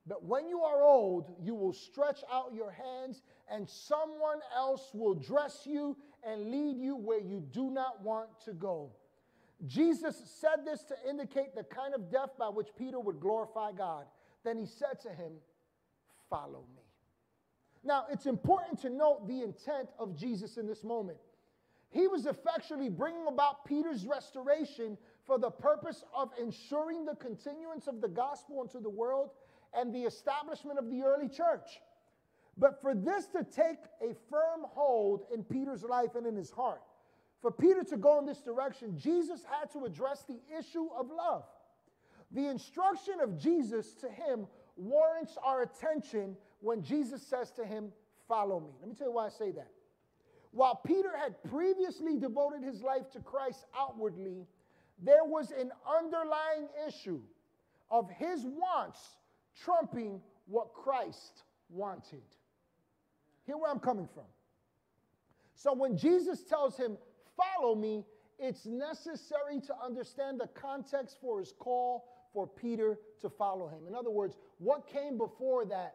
But 0.07 0.25
when 0.25 0.49
you 0.49 0.61
are 0.61 0.83
old, 0.83 1.35
you 1.41 1.55
will 1.55 1.73
stretch 1.73 2.21
out 2.31 2.53
your 2.53 2.71
hands, 2.71 3.23
and 3.51 3.69
someone 3.69 4.41
else 4.55 4.91
will 4.93 5.15
dress 5.15 5.63
you 5.65 5.97
and 6.23 6.51
lead 6.51 6.77
you 6.77 6.97
where 6.97 7.21
you 7.21 7.43
do 7.53 7.71
not 7.71 8.03
want 8.03 8.29
to 8.45 8.53
go. 8.53 8.91
Jesus 9.67 10.21
said 10.41 10.67
this 10.67 10.83
to 10.85 10.95
indicate 11.09 11.55
the 11.55 11.65
kind 11.65 11.95
of 11.95 12.11
death 12.11 12.31
by 12.39 12.49
which 12.49 12.69
Peter 12.77 13.01
would 13.01 13.21
glorify 13.21 13.73
God. 13.73 14.05
Then 14.45 14.59
he 14.59 14.67
said 14.67 15.01
to 15.03 15.09
him, 15.09 15.33
Follow 16.31 16.65
me. 16.75 16.83
Now, 17.85 18.07
it's 18.11 18.27
important 18.27 18.81
to 18.81 18.91
note 18.91 19.29
the 19.29 19.43
intent 19.43 19.91
of 19.99 20.17
Jesus 20.17 20.57
in 20.57 20.67
this 20.67 20.83
moment. 20.85 21.19
He 21.91 22.09
was 22.09 22.27
effectually 22.27 22.89
bringing 22.89 23.27
about 23.29 23.65
Peter's 23.65 24.07
restoration 24.07 24.99
for 25.27 25.39
the 25.39 25.51
purpose 25.51 26.03
of 26.15 26.31
ensuring 26.41 27.05
the 27.05 27.15
continuance 27.15 27.87
of 27.87 28.01
the 28.01 28.09
gospel 28.09 28.63
into 28.63 28.81
the 28.81 28.91
world 28.91 29.31
and 29.75 29.95
the 29.95 30.03
establishment 30.03 30.79
of 30.79 30.91
the 30.91 31.03
early 31.03 31.29
church. 31.29 31.81
But 32.57 32.81
for 32.81 32.95
this 32.95 33.27
to 33.29 33.45
take 33.45 33.79
a 34.01 34.15
firm 34.31 34.63
hold 34.65 35.23
in 35.33 35.45
Peter's 35.45 35.83
life 35.83 36.15
and 36.15 36.27
in 36.27 36.37
his 36.37 36.51
heart, 36.51 36.83
for 37.43 37.51
Peter 37.51 37.85
to 37.85 37.97
go 37.97 38.19
in 38.19 38.27
this 38.27 38.41
direction, 38.41 38.99
Jesus 38.99 39.43
had 39.45 39.71
to 39.73 39.85
address 39.85 40.25
the 40.25 40.41
issue 40.59 40.89
of 40.99 41.11
love. 41.11 41.45
The 42.31 42.49
instruction 42.49 43.21
of 43.21 43.39
Jesus 43.39 43.93
to 44.01 44.09
him 44.09 44.47
warrants 44.77 45.37
our 45.45 45.63
attention 45.63 46.37
when 46.61 46.83
Jesus 46.83 47.23
says 47.23 47.51
to 47.53 47.65
him, 47.65 47.93
Follow 48.27 48.59
me. 48.59 48.71
Let 48.81 48.89
me 48.89 48.95
tell 48.95 49.09
you 49.09 49.13
why 49.13 49.27
I 49.27 49.31
say 49.31 49.51
that. 49.53 49.71
While 50.53 50.81
Peter 50.87 51.11
had 51.17 51.43
previously 51.45 52.17
devoted 52.17 52.63
his 52.63 52.81
life 52.81 53.11
to 53.13 53.21
Christ 53.21 53.67
outwardly, 53.79 54.47
there 55.03 55.25
was 55.25 55.51
an 55.51 55.73
underlying 55.87 56.69
issue 56.89 57.21
of 57.91 58.09
his 58.11 58.47
wants 58.47 59.01
trumping 59.63 60.21
what 60.47 60.73
Christ 60.73 61.43
wanted. 61.69 62.23
Here 63.45 63.59
where 63.59 63.71
I'm 63.71 63.81
coming 63.81 64.09
from. 64.15 64.25
So 65.55 65.75
when 65.75 65.97
Jesus 65.97 66.45
tells 66.45 66.77
him, 66.77 66.97
Follow 67.37 67.75
me, 67.75 68.05
it's 68.39 68.65
necessary 68.65 69.61
to 69.67 69.75
understand 69.85 70.41
the 70.41 70.47
context 70.49 71.19
for 71.21 71.41
his 71.41 71.53
call 71.59 72.05
for 72.35 72.47
Peter 72.47 72.99
to 73.23 73.31
follow 73.31 73.69
him. 73.69 73.87
In 73.87 73.95
other 73.95 74.11
words, 74.11 74.37
what 74.59 74.87
came 74.87 75.17
before 75.17 75.65
that 75.67 75.95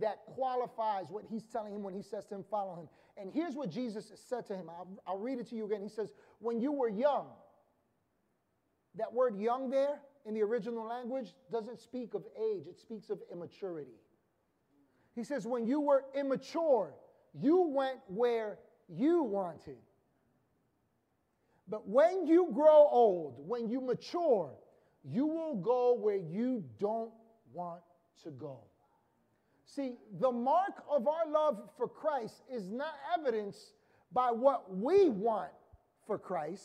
that 0.00 0.24
qualifies 0.26 1.06
what 1.08 1.24
he's 1.30 1.44
telling 1.44 1.72
him 1.72 1.82
when 1.82 1.94
he 1.94 2.02
says 2.02 2.26
to 2.26 2.34
him, 2.34 2.44
Follow 2.50 2.74
him. 2.74 2.88
And 3.16 3.30
here's 3.32 3.54
what 3.54 3.70
Jesus 3.70 4.10
said 4.28 4.44
to 4.46 4.56
him. 4.56 4.68
I'll, 4.68 4.88
I'll 5.06 5.18
read 5.18 5.38
it 5.38 5.48
to 5.50 5.54
you 5.54 5.66
again. 5.66 5.82
He 5.82 5.88
says, 5.88 6.12
When 6.40 6.60
you 6.60 6.72
were 6.72 6.88
young, 6.88 7.26
that 8.96 9.12
word 9.12 9.36
young 9.36 9.70
there 9.70 10.00
in 10.26 10.34
the 10.34 10.42
original 10.42 10.84
language 10.84 11.34
doesn't 11.52 11.78
speak 11.78 12.14
of 12.14 12.24
age, 12.36 12.66
it 12.66 12.78
speaks 12.78 13.10
of 13.10 13.20
immaturity. 13.32 14.00
He 15.14 15.22
says, 15.22 15.46
When 15.46 15.66
you 15.66 15.80
were 15.80 16.04
immature, 16.18 16.94
you 17.32 17.68
went 17.68 17.98
where 18.08 18.58
you 18.88 19.22
wanted. 19.22 19.76
But 21.68 21.88
when 21.88 22.26
you 22.26 22.50
grow 22.52 22.88
old, 22.90 23.36
when 23.46 23.68
you 23.68 23.80
mature, 23.80 24.50
you 25.04 25.26
will 25.26 25.56
go 25.56 25.94
where 25.94 26.16
you 26.16 26.64
don't 26.78 27.12
want 27.52 27.80
to 28.22 28.30
go. 28.30 28.58
See, 29.66 29.96
the 30.20 30.30
mark 30.30 30.84
of 30.90 31.06
our 31.08 31.28
love 31.28 31.70
for 31.76 31.88
Christ 31.88 32.42
is 32.52 32.70
not 32.70 32.94
evidenced 33.18 33.72
by 34.12 34.30
what 34.30 34.76
we 34.76 35.08
want 35.08 35.50
for 36.06 36.18
Christ. 36.18 36.64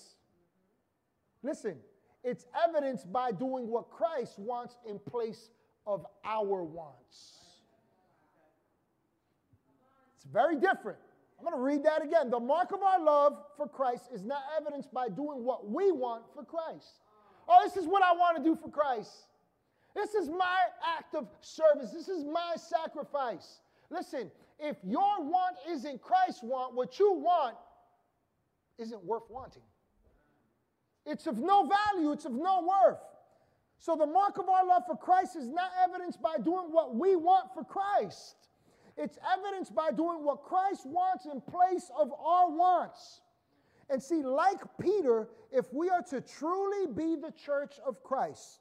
Listen, 1.42 1.78
it's 2.24 2.46
evidenced 2.68 3.12
by 3.12 3.32
doing 3.32 3.68
what 3.68 3.90
Christ 3.90 4.38
wants 4.38 4.78
in 4.88 5.00
place 5.00 5.50
of 5.88 6.06
our 6.24 6.64
wants. 6.64 7.40
It's 10.16 10.26
very 10.26 10.56
different. 10.56 11.00
I'm 11.40 11.46
going 11.46 11.56
to 11.56 11.64
read 11.64 11.84
that 11.86 12.04
again. 12.04 12.30
The 12.30 12.40
mark 12.40 12.74
of 12.74 12.84
our 12.84 13.02
love 13.02 13.38
for 13.56 13.68
Christ 13.68 14.10
is 14.14 14.24
not 14.26 14.44
evidenced 14.60 14.94
by 14.94 15.08
doing 15.08 15.46
what 15.46 15.70
we 15.70 15.92
want 15.92 16.24
for 16.34 16.44
Christ. 16.44 17.00
Oh, 17.50 17.60
this 17.64 17.76
is 17.76 17.88
what 17.88 18.04
I 18.04 18.14
want 18.14 18.38
to 18.38 18.44
do 18.44 18.56
for 18.56 18.70
Christ. 18.70 19.12
This 19.96 20.14
is 20.14 20.30
my 20.30 20.58
act 20.98 21.16
of 21.16 21.28
service. 21.42 21.92
This 21.92 22.08
is 22.08 22.24
my 22.24 22.54
sacrifice. 22.56 23.62
Listen, 23.90 24.30
if 24.60 24.78
your 24.84 25.24
want 25.24 25.56
isn't 25.68 26.02
Christ's 26.02 26.44
want, 26.44 26.76
what 26.76 27.00
you 27.00 27.14
want 27.14 27.56
isn't 28.78 29.04
worth 29.04 29.24
wanting. 29.30 29.64
It's 31.06 31.26
of 31.26 31.40
no 31.40 31.68
value, 31.68 32.12
it's 32.12 32.26
of 32.26 32.34
no 32.34 32.68
worth. 32.68 33.00
So 33.80 33.96
the 33.96 34.06
mark 34.06 34.38
of 34.38 34.48
our 34.48 34.66
love 34.66 34.84
for 34.86 34.96
Christ 34.96 35.36
is 35.36 35.50
not 35.50 35.72
evidenced 35.84 36.22
by 36.22 36.36
doing 36.38 36.68
what 36.72 36.96
we 36.96 37.16
want 37.16 37.54
for 37.54 37.64
Christ. 37.64 38.36
It's 38.98 39.18
evidenced 39.38 39.74
by 39.74 39.92
doing 39.92 40.24
what 40.24 40.44
Christ 40.44 40.86
wants 40.86 41.26
in 41.26 41.42
place 41.42 41.90
of 41.98 42.12
our 42.12 42.52
wants. 42.52 43.22
And 43.90 44.02
see, 44.02 44.22
like 44.22 44.60
Peter, 44.80 45.30
if 45.52 45.74
we 45.74 45.90
are 45.90 46.04
to 46.04 46.22
truly 46.22 46.88
be 46.94 47.16
the 47.16 47.32
church 47.32 47.80
of 47.86 48.04
Christ, 48.04 48.60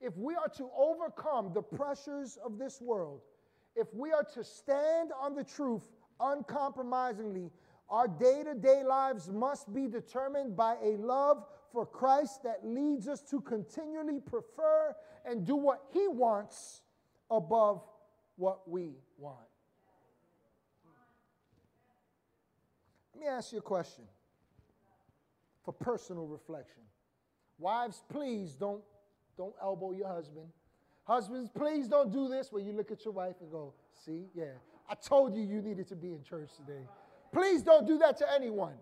if 0.00 0.16
we 0.16 0.34
are 0.34 0.48
to 0.56 0.68
overcome 0.76 1.52
the 1.54 1.62
pressures 1.62 2.38
of 2.44 2.58
this 2.58 2.80
world, 2.80 3.22
if 3.74 3.92
we 3.94 4.12
are 4.12 4.26
to 4.34 4.44
stand 4.44 5.10
on 5.18 5.34
the 5.34 5.44
truth 5.44 5.88
uncompromisingly, 6.20 7.50
our 7.88 8.06
day 8.06 8.42
to 8.44 8.54
day 8.54 8.84
lives 8.84 9.30
must 9.30 9.72
be 9.72 9.86
determined 9.86 10.54
by 10.54 10.76
a 10.82 10.96
love 10.98 11.44
for 11.72 11.86
Christ 11.86 12.42
that 12.42 12.66
leads 12.66 13.08
us 13.08 13.22
to 13.30 13.40
continually 13.40 14.20
prefer 14.20 14.94
and 15.24 15.46
do 15.46 15.56
what 15.56 15.84
He 15.92 16.06
wants 16.06 16.82
above 17.30 17.82
what 18.36 18.68
we 18.68 18.92
want. 19.16 19.38
Let 23.14 23.20
me 23.20 23.26
ask 23.26 23.52
you 23.52 23.58
a 23.58 23.62
question 23.62 24.04
for 25.68 25.72
personal 25.72 26.26
reflection. 26.26 26.80
Wives, 27.58 28.02
please 28.08 28.54
don't, 28.54 28.80
don't 29.36 29.52
elbow 29.60 29.92
your 29.92 30.08
husband. 30.08 30.46
Husbands, 31.04 31.50
please 31.54 31.88
don't 31.88 32.10
do 32.10 32.26
this 32.26 32.50
where 32.50 32.62
you 32.62 32.72
look 32.72 32.90
at 32.90 33.04
your 33.04 33.12
wife 33.12 33.36
and 33.42 33.50
go, 33.50 33.74
see, 33.92 34.28
yeah, 34.34 34.52
I 34.88 34.94
told 34.94 35.36
you 35.36 35.42
you 35.42 35.60
needed 35.60 35.86
to 35.88 35.94
be 35.94 36.14
in 36.14 36.22
church 36.22 36.48
today. 36.56 36.80
Please 37.34 37.62
don't 37.62 37.86
do 37.86 37.98
that 37.98 38.16
to 38.16 38.32
anyone, 38.32 38.76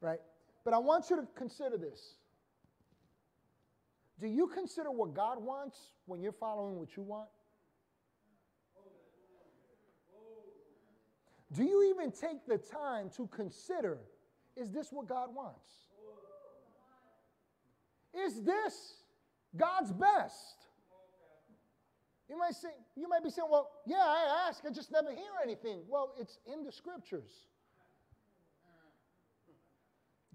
right? 0.00 0.20
But 0.64 0.72
I 0.72 0.78
want 0.78 1.10
you 1.10 1.16
to 1.16 1.26
consider 1.34 1.76
this. 1.76 2.14
Do 4.20 4.28
you 4.28 4.46
consider 4.46 4.92
what 4.92 5.14
God 5.14 5.42
wants 5.42 5.78
when 6.06 6.22
you're 6.22 6.30
following 6.30 6.78
what 6.78 6.96
you 6.96 7.02
want? 7.02 7.28
Do 11.52 11.64
you 11.64 11.92
even 11.92 12.12
take 12.12 12.46
the 12.46 12.58
time 12.58 13.10
to 13.16 13.26
consider 13.26 13.98
is 14.58 14.72
this 14.72 14.90
what 14.90 15.06
God 15.06 15.34
wants? 15.34 15.87
Is 18.26 18.42
this 18.42 18.94
God's 19.56 19.92
best? 19.92 20.56
You 22.28 22.38
might 22.38 22.54
say, 22.54 22.68
you 22.94 23.08
might 23.08 23.24
be 23.24 23.30
saying, 23.30 23.48
well, 23.50 23.70
yeah, 23.86 23.96
I 23.96 24.46
ask, 24.48 24.62
I 24.66 24.70
just 24.70 24.92
never 24.92 25.10
hear 25.10 25.32
anything. 25.42 25.80
Well, 25.88 26.12
it's 26.18 26.38
in 26.46 26.62
the 26.62 26.72
scriptures. 26.72 27.30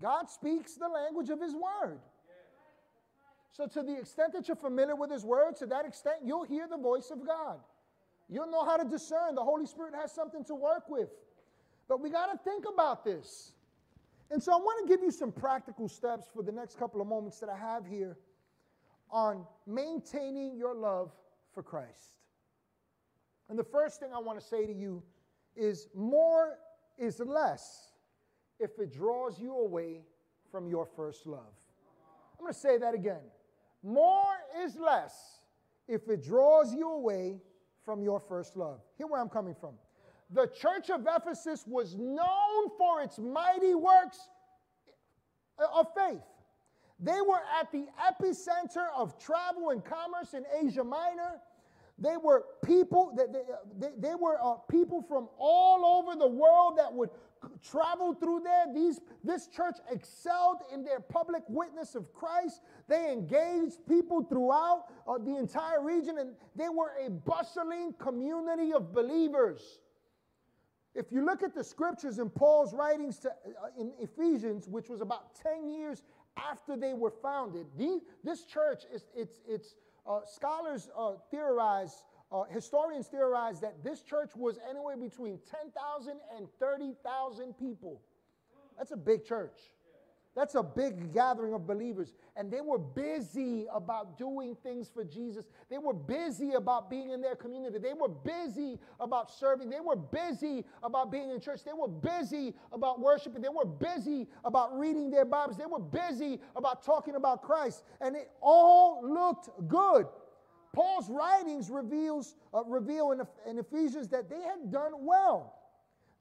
God 0.02 0.30
speaks 0.30 0.74
the 0.74 0.88
language 0.88 1.30
of 1.30 1.40
his 1.40 1.54
word. 1.54 2.00
So, 3.52 3.68
to 3.68 3.84
the 3.84 4.00
extent 4.00 4.34
that 4.34 4.48
you're 4.48 4.58
familiar 4.58 4.96
with 4.96 5.12
his 5.12 5.24
word, 5.24 5.56
to 5.58 5.68
that 5.68 5.86
extent, 5.86 6.18
you'll 6.24 6.44
hear 6.44 6.68
the 6.68 6.78
voice 6.78 7.12
of 7.12 7.26
God. 7.26 7.60
You'll 8.28 8.50
know 8.50 8.66
how 8.66 8.78
to 8.78 8.84
discern. 8.84 9.36
The 9.36 9.44
Holy 9.44 9.68
Spirit 9.68 9.94
has 9.94 10.12
something 10.12 10.44
to 10.46 10.56
work 10.56 10.90
with. 10.90 11.10
But 11.88 12.02
we 12.02 12.10
got 12.10 12.32
to 12.32 12.38
think 12.44 12.66
about 12.72 13.06
this. 13.06 13.52
And 14.34 14.42
so 14.42 14.52
I 14.52 14.56
want 14.56 14.88
to 14.88 14.92
give 14.92 15.04
you 15.04 15.12
some 15.12 15.32
practical 15.32 15.88
steps 15.88 16.26
for 16.34 16.42
the 16.42 16.52
next 16.52 16.80
couple 16.80 17.00
of 17.00 17.08
moments 17.08 17.40
that 17.40 17.50
I 17.50 17.56
have 17.56 17.86
here 17.86 18.18
on 19.12 19.46
maintaining 19.68 20.58
your 20.58 20.74
love 20.74 21.12
for 21.54 21.62
Christ. 21.62 22.16
And 23.48 23.60
the 23.60 23.64
first 23.64 24.00
thing 24.00 24.10
I 24.12 24.18
want 24.18 24.40
to 24.40 24.46
say 24.46 24.66
to 24.66 24.74
you 24.74 25.04
is 25.56 25.88
more 25.94 26.58
is 26.98 27.20
less 27.20 27.92
if 28.60 28.72
it 28.80 28.92
draws 28.92 29.40
you 29.40 29.56
away 29.56 30.02
from 30.52 30.68
your 30.68 30.88
first 30.88 31.28
love. 31.28 31.54
I'm 32.40 32.44
going 32.44 32.54
to 32.54 32.60
say 32.60 32.80
that 32.80 32.96
again. 32.96 33.22
More 33.84 34.34
is 34.64 34.78
less 34.78 35.42
if 35.88 36.10
it 36.10 36.24
draws 36.24 36.74
you 36.74 36.90
away 36.90 37.40
from 37.86 38.02
your 38.02 38.20
first 38.20 38.58
love. 38.58 38.80
Hear 38.98 39.06
where 39.06 39.22
I'm 39.22 39.30
coming 39.30 39.54
from. 39.54 39.74
The 40.32 40.48
church 40.48 40.90
of 40.90 41.06
Ephesus 41.08 41.66
was 41.68 41.96
known 41.96 42.70
for 42.78 43.02
its 43.02 43.20
mighty 43.20 43.76
works 43.76 44.20
of 45.74 45.88
faith. 45.96 46.22
They 47.00 47.20
were 47.22 47.42
at 47.60 47.72
the 47.72 47.86
epicenter 48.00 48.88
of 48.96 49.18
travel 49.20 49.72
and 49.72 49.84
commerce 49.84 50.34
in 50.34 50.46
Asia 50.66 50.84
Minor. 50.84 51.42
They 52.00 52.18
were 52.18 52.46
people 52.66 53.14
that 53.18 53.32
they, 53.32 53.42
they, 53.78 53.94
they, 54.00 54.16
were 54.16 54.38
uh, 54.42 54.56
people 54.70 55.02
from 55.02 55.30
all 55.38 55.86
over 55.86 56.18
the 56.18 56.28
world 56.28 56.78
that 56.78 56.92
would 56.92 57.10
travel 57.64 58.14
through 58.14 58.42
there. 58.44 58.66
These, 58.74 59.00
this 59.24 59.48
church 59.48 59.78
excelled 59.92 60.58
in 60.74 60.84
their 60.84 61.00
public 61.00 61.44
witness 61.48 61.94
of 61.94 62.12
Christ. 62.14 62.62
They 62.88 63.12
engaged 63.12 63.86
people 63.88 64.24
throughout 64.24 64.86
uh, 65.08 65.18
the 65.20 65.38
entire 65.38 65.84
region, 65.84 66.18
and 66.18 66.32
they 66.56 66.70
were 66.70 66.94
a 67.06 67.10
bustling 67.10 67.94
community 68.00 68.74
of 68.74 68.94
believers. 68.94 69.80
If 70.96 71.12
you 71.12 71.26
look 71.26 71.42
at 71.42 71.56
the 71.56 71.64
scriptures 71.64 72.20
in 72.20 72.30
Paul's 72.30 72.74
writings 72.74 73.18
to, 73.20 73.30
uh, 73.30 73.80
in 73.80 73.92
Ephesians, 74.00 74.68
which 74.68 74.90
was 74.90 75.02
about 75.02 75.36
10 75.36 75.68
years 75.70 76.04
after 76.38 76.78
they 76.78 76.94
were 76.94 77.10
founded, 77.10 77.66
the, 77.78 78.00
this 78.24 78.46
church, 78.46 78.84
is, 78.94 79.06
it's, 79.16 79.42
it's, 79.48 79.76
uh, 80.08 80.20
scholars 80.26 80.90
uh, 80.98 81.14
theorize, 81.32 82.04
uh, 82.32 82.44
historians 82.44 83.08
theorize 83.08 83.60
that 83.62 83.84
this 83.84 84.02
church 84.02 84.32
was 84.36 84.60
anywhere 84.70 84.98
between 84.98 85.40
10,000 85.50 86.18
and 86.38 86.48
30,000 86.60 87.58
people. 87.58 88.00
That's 88.78 88.92
a 88.92 88.98
big 88.98 89.26
church. 89.26 89.58
That's 90.36 90.56
a 90.56 90.64
big 90.64 91.14
gathering 91.14 91.54
of 91.54 91.68
believers. 91.68 92.14
And 92.36 92.52
they 92.52 92.62
were 92.62 92.80
busy 92.80 93.68
about 93.72 94.18
doing 94.18 94.56
things 94.64 94.90
for 94.90 95.04
Jesus. 95.04 95.46
They 95.70 95.78
were 95.78 95.94
busy 95.94 96.54
about 96.54 96.90
being 96.90 97.12
in 97.12 97.22
their 97.22 97.36
community. 97.36 97.78
They 97.78 97.94
were 97.94 98.10
busy 98.10 98.80
about 99.00 99.30
serving. 99.30 99.70
They 99.70 99.80
were 99.80 99.96
busy 99.96 100.66
about 100.82 101.12
being 101.12 101.30
in 101.30 101.40
church. 101.40 101.64
They 101.64 101.74
were 101.74 101.88
busy 101.88 102.56
about 102.72 103.00
worshiping. 103.00 103.44
They 103.44 103.50
were 103.50 103.66
busy 103.66 104.28
about 104.44 104.78
reading 104.78 105.12
their 105.12 105.26
Bibles. 105.26 105.58
They 105.58 105.68
were 105.68 105.80
busy 105.80 106.40
about 106.56 106.84
talking 106.84 107.14
about 107.14 107.44
Christ. 107.44 107.84
And 108.02 108.16
it 108.16 108.32
all 108.42 109.02
looked 109.08 109.50
good. 109.68 110.08
Paul's 110.74 111.12
writings 111.12 111.70
reveals, 111.70 112.34
uh, 112.52 112.64
reveal 112.64 113.12
in, 113.12 113.22
in 113.48 113.60
Ephesians 113.60 114.08
that 114.08 114.32
they 114.32 114.42
had 114.42 114.72
done 114.72 114.94
well. 115.06 115.63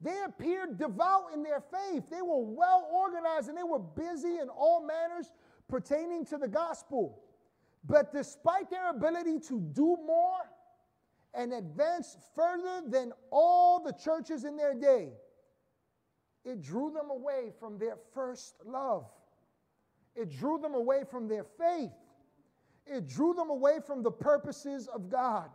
They 0.03 0.21
appeared 0.25 0.77
devout 0.77 1.27
in 1.33 1.43
their 1.43 1.61
faith. 1.61 2.09
They 2.09 2.21
were 2.21 2.43
well 2.43 2.89
organized 2.91 3.47
and 3.47 3.57
they 3.57 3.63
were 3.63 3.79
busy 3.79 4.37
in 4.39 4.49
all 4.49 4.85
manners 4.85 5.31
pertaining 5.69 6.25
to 6.25 6.37
the 6.37 6.47
gospel. 6.47 7.23
But 7.85 8.11
despite 8.11 8.69
their 8.69 8.89
ability 8.89 9.39
to 9.47 9.61
do 9.61 9.97
more 10.05 10.41
and 11.33 11.53
advance 11.53 12.17
further 12.35 12.81
than 12.85 13.13
all 13.31 13.81
the 13.81 13.93
churches 13.93 14.43
in 14.43 14.57
their 14.57 14.73
day, 14.73 15.13
it 16.43 16.61
drew 16.61 16.91
them 16.91 17.09
away 17.09 17.51
from 17.57 17.77
their 17.77 17.97
first 18.13 18.55
love. 18.65 19.05
It 20.15 20.29
drew 20.29 20.59
them 20.59 20.73
away 20.73 21.03
from 21.09 21.29
their 21.29 21.45
faith. 21.57 21.91
It 22.85 23.07
drew 23.07 23.33
them 23.33 23.49
away 23.49 23.79
from 23.85 24.03
the 24.03 24.11
purposes 24.11 24.89
of 24.93 25.09
God. 25.09 25.49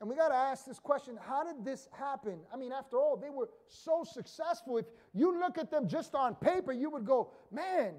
And 0.00 0.08
we 0.08 0.16
got 0.16 0.28
to 0.28 0.34
ask 0.34 0.66
this 0.66 0.78
question 0.78 1.18
how 1.20 1.44
did 1.44 1.64
this 1.64 1.88
happen? 1.92 2.40
I 2.52 2.56
mean, 2.56 2.72
after 2.72 2.98
all, 2.98 3.16
they 3.16 3.30
were 3.30 3.48
so 3.68 4.04
successful. 4.04 4.78
If 4.78 4.86
you 5.12 5.38
look 5.38 5.56
at 5.56 5.70
them 5.70 5.88
just 5.88 6.14
on 6.14 6.34
paper, 6.34 6.72
you 6.72 6.90
would 6.90 7.06
go, 7.06 7.30
man, 7.50 7.94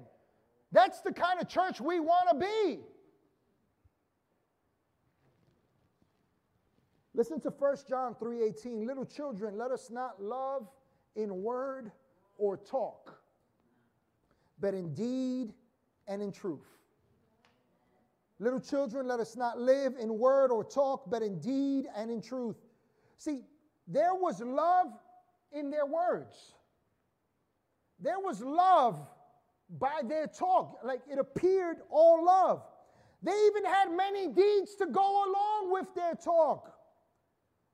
that's 0.72 1.00
the 1.00 1.12
kind 1.12 1.40
of 1.40 1.48
church 1.48 1.80
we 1.80 2.00
want 2.00 2.28
to 2.30 2.36
be. 2.36 2.80
Listen 7.14 7.40
to 7.40 7.50
1 7.50 7.76
John 7.88 8.14
3:18. 8.14 8.86
Little 8.86 9.06
children, 9.06 9.56
let 9.56 9.70
us 9.70 9.90
not 9.90 10.22
love 10.22 10.68
in 11.14 11.42
word 11.42 11.90
or 12.36 12.58
talk, 12.58 13.18
but 14.60 14.74
in 14.74 14.92
deed 14.92 15.54
and 16.06 16.20
in 16.20 16.30
truth. 16.30 16.75
Little 18.38 18.60
children, 18.60 19.06
let 19.06 19.18
us 19.20 19.36
not 19.36 19.58
live 19.58 19.94
in 19.98 20.18
word 20.18 20.50
or 20.50 20.62
talk, 20.62 21.08
but 21.08 21.22
in 21.22 21.40
deed 21.40 21.86
and 21.96 22.10
in 22.10 22.20
truth. 22.20 22.56
See, 23.16 23.40
there 23.88 24.14
was 24.14 24.40
love 24.40 24.88
in 25.52 25.70
their 25.70 25.86
words. 25.86 26.52
There 27.98 28.18
was 28.18 28.42
love 28.42 29.00
by 29.78 30.02
their 30.04 30.26
talk. 30.26 30.80
Like 30.84 31.00
it 31.10 31.18
appeared 31.18 31.78
all 31.90 32.24
love. 32.24 32.62
They 33.22 33.32
even 33.46 33.64
had 33.64 33.90
many 33.90 34.28
deeds 34.28 34.74
to 34.76 34.86
go 34.86 35.24
along 35.24 35.72
with 35.72 35.86
their 35.94 36.14
talk. 36.14 36.74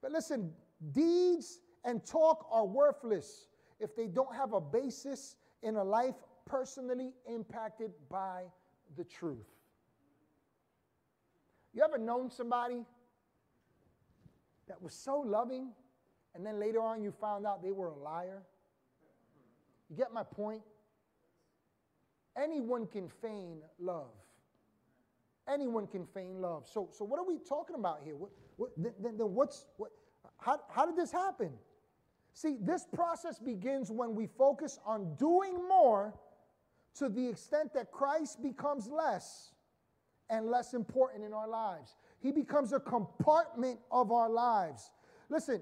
But 0.01 0.13
listen, 0.13 0.53
deeds 0.93 1.61
and 1.85 2.05
talk 2.07 2.47
are 2.51 2.65
worthless 2.65 3.49
if 3.81 3.97
they 3.97 4.07
don't 4.07 4.35
have 4.35 4.53
a 4.53 4.61
basis 4.61 5.37
in 5.63 5.77
a 5.77 5.83
life 5.85 6.15
personally 6.47 7.13
impacted 7.27 7.91
by 8.09 8.45
the 8.97 9.05
truth. 9.05 9.47
You 11.75 11.83
ever 11.83 11.99
known 11.99 12.31
somebody 12.31 12.85
that 14.69 14.81
was 14.83 14.93
so 14.93 15.21
loving, 15.21 15.69
and 16.35 16.45
then 16.45 16.61
later 16.61 16.83
on 16.83 17.03
you 17.03 17.13
found 17.13 17.47
out 17.47 17.63
they 17.63 17.73
were 17.73 17.89
a 17.89 17.95
liar? 17.95 18.43
You 19.89 19.97
get 19.97 20.13
my 20.13 20.23
point? 20.23 20.63
Anyone 22.37 22.87
can 22.87 23.09
feign 23.09 23.59
love. 23.79 24.11
Anyone 25.49 25.87
can 25.87 26.07
feign 26.07 26.41
love. 26.41 26.67
So, 26.73 26.89
so 26.93 27.05
what 27.05 27.19
are 27.19 27.27
we 27.27 27.39
talking 27.39 27.77
about 27.77 28.01
here? 28.05 28.17
What, 28.17 28.31
what, 28.57 28.71
then, 28.77 29.17
then 29.17 29.35
what's, 29.35 29.67
what, 29.77 29.91
how, 30.39 30.61
how 30.71 30.87
did 30.87 30.97
this 30.97 31.11
happen? 31.11 31.53
See, 32.35 32.57
this 32.61 32.87
process 32.95 33.39
begins 33.39 33.91
when 33.91 34.15
we 34.15 34.27
focus 34.27 34.79
on 34.87 35.15
doing 35.17 35.55
more 35.69 36.15
to 36.95 37.09
the 37.09 37.29
extent 37.29 37.75
that 37.75 37.91
Christ 37.91 38.43
becomes 38.43 38.89
less 38.89 39.53
and 40.33 40.49
less 40.49 40.73
important 40.73 41.23
in 41.23 41.35
our 41.35 41.47
lives. 41.47 41.95
He 42.19 42.33
becomes 42.33 42.73
a 42.73 42.81
compartment 42.81 43.79
of 43.91 44.11
our 44.11 44.31
lives. 44.31 44.91
Listen, 45.29 45.61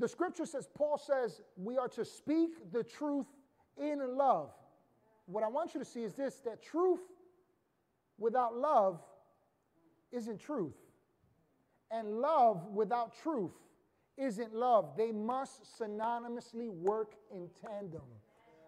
the 0.00 0.08
scripture 0.08 0.44
says, 0.44 0.68
Paul 0.74 0.98
says, 0.98 1.40
we 1.56 1.78
are 1.78 1.88
to 1.90 2.04
speak 2.04 2.72
the 2.72 2.82
truth 2.82 3.26
in 3.80 4.00
love. 4.16 4.50
What 5.26 5.44
I 5.44 5.48
want 5.48 5.74
you 5.74 5.80
to 5.80 5.86
see 5.86 6.02
is 6.02 6.14
this 6.14 6.40
that 6.44 6.60
truth 6.60 7.00
without 8.18 8.56
love 8.56 9.00
isn't 10.10 10.40
truth. 10.40 10.74
And 11.92 12.18
love 12.18 12.66
without 12.74 13.14
truth 13.22 13.52
isn't 14.16 14.52
love. 14.52 14.96
They 14.96 15.12
must 15.12 15.62
synonymously 15.80 16.68
work 16.68 17.14
in 17.32 17.48
tandem. 17.64 18.02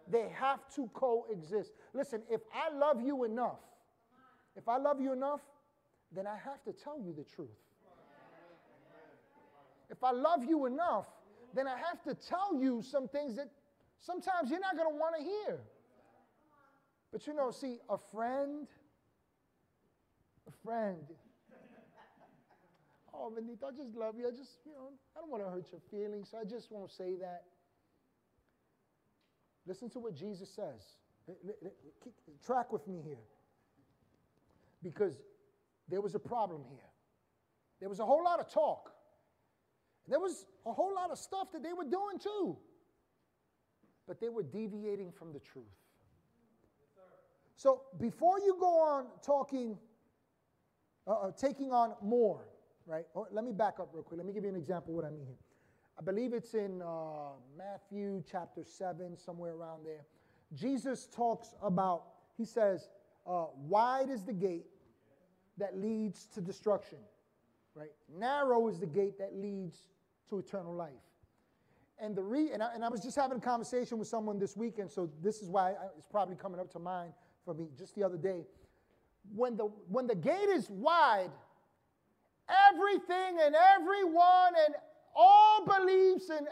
They 0.08 0.28
have 0.34 0.60
to 0.76 0.88
coexist. 0.94 1.72
Listen, 1.92 2.22
if 2.30 2.42
I 2.54 2.72
love 2.72 3.00
you 3.02 3.24
enough 3.24 3.58
if 4.56 4.68
I 4.68 4.78
love 4.78 5.00
you 5.00 5.12
enough, 5.12 5.40
then 6.12 6.26
I 6.26 6.36
have 6.36 6.62
to 6.64 6.72
tell 6.72 6.98
you 6.98 7.12
the 7.12 7.24
truth. 7.24 7.48
If 9.88 10.02
I 10.04 10.12
love 10.12 10.44
you 10.44 10.66
enough, 10.66 11.06
then 11.54 11.66
I 11.66 11.76
have 11.76 12.02
to 12.04 12.14
tell 12.14 12.54
you 12.60 12.82
some 12.82 13.08
things 13.08 13.36
that 13.36 13.50
sometimes 14.00 14.50
you're 14.50 14.60
not 14.60 14.76
going 14.76 14.88
to 14.88 14.96
want 14.96 15.16
to 15.18 15.22
hear. 15.22 15.60
But 17.12 17.26
you 17.26 17.34
know, 17.34 17.50
see, 17.50 17.78
a 17.88 17.96
friend, 18.12 18.68
a 20.46 20.52
friend. 20.64 21.02
Oh, 23.12 23.30
Benito, 23.34 23.66
I 23.66 23.70
just 23.72 23.96
love 23.96 24.14
you. 24.16 24.28
I 24.28 24.30
just, 24.30 24.58
you 24.64 24.72
know, 24.72 24.90
I 25.16 25.20
don't 25.20 25.30
want 25.30 25.42
to 25.42 25.50
hurt 25.50 25.66
your 25.72 25.80
feelings, 25.90 26.28
so 26.30 26.38
I 26.38 26.44
just 26.44 26.70
won't 26.70 26.90
say 26.90 27.16
that. 27.20 27.42
Listen 29.66 29.90
to 29.90 29.98
what 29.98 30.14
Jesus 30.14 30.48
says. 30.54 30.80
Track 32.46 32.72
with 32.72 32.86
me 32.86 33.00
here 33.04 33.18
because 34.82 35.20
there 35.88 36.00
was 36.00 36.14
a 36.14 36.18
problem 36.18 36.62
here. 36.68 36.88
There 37.80 37.88
was 37.88 38.00
a 38.00 38.04
whole 38.04 38.22
lot 38.22 38.40
of 38.40 38.52
talk. 38.52 38.92
There 40.06 40.20
was 40.20 40.46
a 40.66 40.72
whole 40.72 40.94
lot 40.94 41.10
of 41.10 41.18
stuff 41.18 41.52
that 41.52 41.62
they 41.62 41.72
were 41.72 41.84
doing 41.84 42.18
too. 42.18 42.58
But 44.06 44.20
they 44.20 44.28
were 44.28 44.42
deviating 44.42 45.12
from 45.12 45.32
the 45.32 45.38
truth. 45.38 45.64
So 47.56 47.82
before 47.98 48.38
you 48.40 48.56
go 48.58 48.80
on 48.80 49.06
talking, 49.22 49.78
uh, 51.06 51.10
uh, 51.10 51.30
taking 51.32 51.72
on 51.72 51.94
more, 52.02 52.46
right? 52.86 53.04
Oh, 53.14 53.26
let 53.30 53.44
me 53.44 53.52
back 53.52 53.78
up 53.78 53.90
real 53.92 54.02
quick. 54.02 54.16
Let 54.16 54.26
me 54.26 54.32
give 54.32 54.44
you 54.44 54.48
an 54.48 54.56
example 54.56 54.92
of 54.92 54.96
what 54.96 55.04
I 55.04 55.10
mean 55.10 55.26
here. 55.26 55.36
I 55.98 56.02
believe 56.02 56.32
it's 56.32 56.54
in 56.54 56.80
uh, 56.80 57.32
Matthew 57.58 58.22
chapter 58.30 58.64
7, 58.64 59.18
somewhere 59.18 59.52
around 59.52 59.84
there. 59.84 60.06
Jesus 60.54 61.06
talks 61.14 61.54
about, 61.62 62.04
he 62.38 62.46
says, 62.46 62.88
uh, 63.30 63.46
wide 63.68 64.10
is 64.10 64.24
the 64.24 64.32
gate 64.32 64.66
that 65.56 65.78
leads 65.78 66.26
to 66.34 66.40
destruction, 66.40 66.98
right? 67.74 67.92
Narrow 68.18 68.66
is 68.68 68.80
the 68.80 68.86
gate 68.86 69.18
that 69.18 69.36
leads 69.36 69.78
to 70.28 70.38
eternal 70.38 70.74
life. 70.74 70.90
And 72.02 72.16
the 72.16 72.22
re 72.22 72.50
and 72.50 72.62
I, 72.62 72.74
and 72.74 72.84
I 72.84 72.88
was 72.88 73.00
just 73.00 73.16
having 73.16 73.38
a 73.38 73.40
conversation 73.40 73.98
with 73.98 74.08
someone 74.08 74.38
this 74.38 74.56
weekend, 74.56 74.90
so 74.90 75.10
this 75.22 75.42
is 75.42 75.48
why 75.48 75.70
I, 75.70 75.86
it's 75.96 76.06
probably 76.10 76.34
coming 76.34 76.58
up 76.58 76.70
to 76.72 76.78
mind 76.78 77.12
for 77.44 77.54
me 77.54 77.68
just 77.78 77.94
the 77.94 78.02
other 78.02 78.16
day. 78.16 78.46
When 79.34 79.56
the 79.56 79.64
when 79.88 80.06
the 80.06 80.14
gate 80.14 80.48
is 80.48 80.68
wide, 80.70 81.30
everything 82.72 83.38
and 83.44 83.54
everyone 83.76 84.54
and 84.66 84.74
all 85.14 85.66
beliefs 85.66 86.30
and 86.30 86.48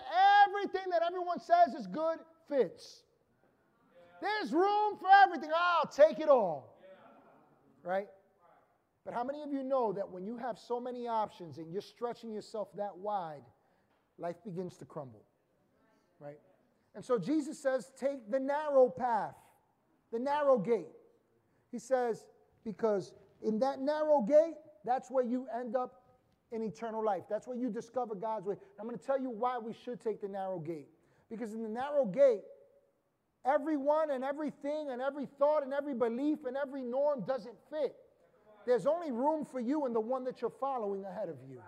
everything 0.46 0.90
that 0.90 1.02
everyone 1.02 1.40
says 1.40 1.74
is 1.74 1.86
good 1.86 2.18
fits. 2.48 3.04
There's 4.20 4.52
room 4.52 4.96
for 4.98 5.08
everything. 5.24 5.50
I'll 5.54 5.86
take 5.86 6.18
it 6.18 6.28
all. 6.28 6.76
Right? 7.82 8.08
But 9.04 9.14
how 9.14 9.24
many 9.24 9.42
of 9.42 9.52
you 9.52 9.62
know 9.62 9.92
that 9.92 10.10
when 10.10 10.26
you 10.26 10.36
have 10.36 10.58
so 10.58 10.78
many 10.78 11.08
options 11.08 11.58
and 11.58 11.72
you're 11.72 11.80
stretching 11.80 12.32
yourself 12.32 12.68
that 12.76 12.96
wide, 12.96 13.42
life 14.18 14.36
begins 14.44 14.76
to 14.78 14.84
crumble? 14.84 15.24
Right? 16.20 16.38
And 16.94 17.04
so 17.04 17.18
Jesus 17.18 17.58
says, 17.58 17.92
take 17.98 18.30
the 18.30 18.40
narrow 18.40 18.90
path, 18.90 19.36
the 20.12 20.18
narrow 20.18 20.58
gate. 20.58 20.88
He 21.70 21.78
says, 21.78 22.26
because 22.64 23.12
in 23.42 23.58
that 23.60 23.80
narrow 23.80 24.20
gate, 24.22 24.56
that's 24.84 25.10
where 25.10 25.24
you 25.24 25.46
end 25.58 25.76
up 25.76 26.02
in 26.50 26.62
eternal 26.62 27.04
life. 27.04 27.24
That's 27.30 27.46
where 27.46 27.56
you 27.56 27.70
discover 27.70 28.14
God's 28.14 28.46
way. 28.46 28.56
I'm 28.80 28.86
going 28.86 28.98
to 28.98 29.04
tell 29.04 29.20
you 29.20 29.30
why 29.30 29.58
we 29.58 29.72
should 29.72 30.00
take 30.00 30.20
the 30.20 30.28
narrow 30.28 30.58
gate. 30.58 30.88
Because 31.30 31.54
in 31.54 31.62
the 31.62 31.68
narrow 31.68 32.04
gate, 32.04 32.42
everyone 33.48 34.10
and 34.10 34.22
everything 34.22 34.90
and 34.90 35.00
every 35.00 35.26
thought 35.38 35.62
and 35.62 35.72
every 35.72 35.94
belief 35.94 36.40
and 36.46 36.56
every 36.56 36.82
norm 36.82 37.24
doesn't 37.26 37.54
fit. 37.70 37.96
There's 38.66 38.86
only 38.86 39.10
room 39.10 39.44
for 39.44 39.60
you 39.60 39.86
and 39.86 39.94
the 39.94 40.00
one 40.00 40.24
that 40.24 40.40
you're 40.40 40.50
following 40.50 41.04
ahead 41.04 41.28
of 41.28 41.36
you. 41.48 41.60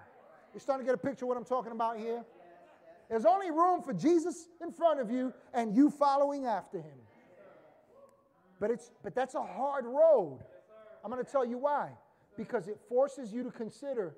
You're 0.53 0.61
starting 0.61 0.85
to 0.85 0.93
get 0.93 0.95
a 0.95 1.07
picture 1.07 1.25
of 1.25 1.29
what 1.29 1.37
I'm 1.37 1.45
talking 1.45 1.73
about 1.73 1.97
here? 1.99 2.25
There's 3.09 3.25
only 3.25 3.51
room 3.51 3.83
for 3.83 3.93
Jesus 3.93 4.49
in 4.61 4.71
front 4.71 5.01
of 5.01 5.11
you 5.11 5.33
and 5.55 5.75
you 5.75 5.91
following 5.91 6.47
after 6.47 6.79
him. 6.79 6.99
But 8.61 8.71
it's 8.71 8.91
but 9.03 9.15
that's 9.15 9.35
a 9.35 9.43
hard 9.43 9.87
road. 9.87 10.41
I'm 11.03 11.11
going 11.11 11.25
to 11.25 11.31
tell 11.31 11.45
you 11.45 11.59
why. 11.59 11.91
Because 12.37 12.69
it 12.69 12.79
forces 12.89 13.33
you 13.33 13.43
to 13.43 13.51
consider 13.51 14.17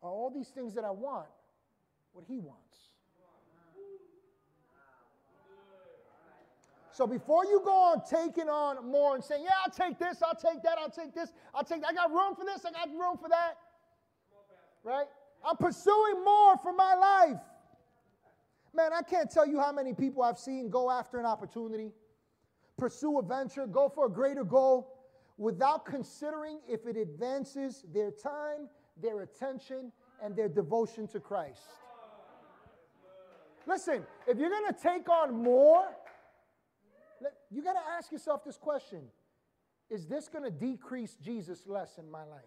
all 0.00 0.30
these 0.34 0.48
things 0.48 0.74
that 0.74 0.84
I 0.84 0.90
want, 0.90 1.26
what 2.12 2.24
he 2.26 2.38
wants. 2.38 2.78
So 6.96 7.06
before 7.06 7.44
you 7.44 7.60
go 7.62 7.92
on 7.92 8.00
taking 8.08 8.48
on 8.48 8.90
more 8.90 9.16
and 9.16 9.22
saying, 9.22 9.44
yeah, 9.44 9.50
I'll 9.62 9.70
take 9.70 9.98
this, 9.98 10.22
I'll 10.22 10.34
take 10.34 10.62
that, 10.62 10.78
I'll 10.78 10.88
take 10.88 11.14
this, 11.14 11.30
I'll 11.54 11.62
take 11.62 11.82
that. 11.82 11.90
I 11.90 11.92
got 11.92 12.10
room 12.10 12.34
for 12.34 12.46
this, 12.46 12.64
I 12.64 12.70
got 12.70 12.88
room 12.88 13.18
for 13.20 13.28
that. 13.28 13.58
Right? 14.82 15.04
I'm 15.46 15.58
pursuing 15.58 16.24
more 16.24 16.56
for 16.56 16.72
my 16.72 16.94
life. 16.94 17.42
Man, 18.72 18.94
I 18.94 19.02
can't 19.02 19.30
tell 19.30 19.46
you 19.46 19.60
how 19.60 19.72
many 19.72 19.92
people 19.92 20.22
I've 20.22 20.38
seen 20.38 20.70
go 20.70 20.90
after 20.90 21.18
an 21.18 21.26
opportunity, 21.26 21.92
pursue 22.78 23.18
a 23.18 23.22
venture, 23.22 23.66
go 23.66 23.90
for 23.94 24.06
a 24.06 24.10
greater 24.10 24.44
goal 24.44 24.96
without 25.36 25.84
considering 25.84 26.60
if 26.66 26.86
it 26.86 26.96
advances 26.96 27.84
their 27.92 28.10
time, 28.10 28.70
their 29.02 29.20
attention, 29.20 29.92
and 30.22 30.34
their 30.34 30.48
devotion 30.48 31.06
to 31.08 31.20
Christ. 31.20 31.60
Listen, 33.66 34.06
if 34.26 34.38
you're 34.38 34.48
going 34.48 34.72
to 34.72 34.82
take 34.82 35.10
on 35.10 35.42
more, 35.42 35.88
you 37.56 37.62
got 37.62 37.72
to 37.72 37.88
ask 37.96 38.12
yourself 38.12 38.44
this 38.44 38.56
question 38.58 39.02
Is 39.88 40.06
this 40.06 40.28
going 40.28 40.44
to 40.44 40.50
decrease 40.50 41.16
Jesus 41.24 41.66
less 41.66 41.98
in 41.98 42.10
my 42.10 42.24
life? 42.24 42.42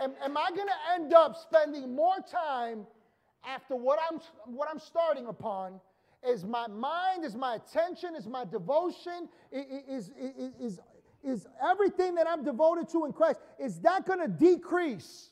Am, 0.00 0.12
am 0.22 0.36
I 0.36 0.50
going 0.54 0.68
to 0.68 0.94
end 0.94 1.14
up 1.14 1.36
spending 1.36 1.94
more 1.94 2.16
time 2.30 2.86
after 3.46 3.76
what 3.76 3.98
I'm, 4.10 4.20
what 4.52 4.68
I'm 4.70 4.78
starting 4.78 5.26
upon 5.26 5.80
is 6.26 6.44
my 6.44 6.66
mind, 6.66 7.24
is 7.24 7.36
my 7.36 7.54
attention, 7.54 8.14
is 8.16 8.26
my 8.26 8.44
devotion, 8.44 9.28
is, 9.52 10.10
is, 10.18 10.50
is, 10.60 10.80
is 11.22 11.46
everything 11.64 12.16
that 12.16 12.26
I'm 12.28 12.44
devoted 12.44 12.88
to 12.90 13.04
in 13.04 13.12
Christ, 13.12 13.40
is 13.58 13.78
that 13.80 14.06
going 14.06 14.18
to 14.18 14.28
decrease? 14.28 15.30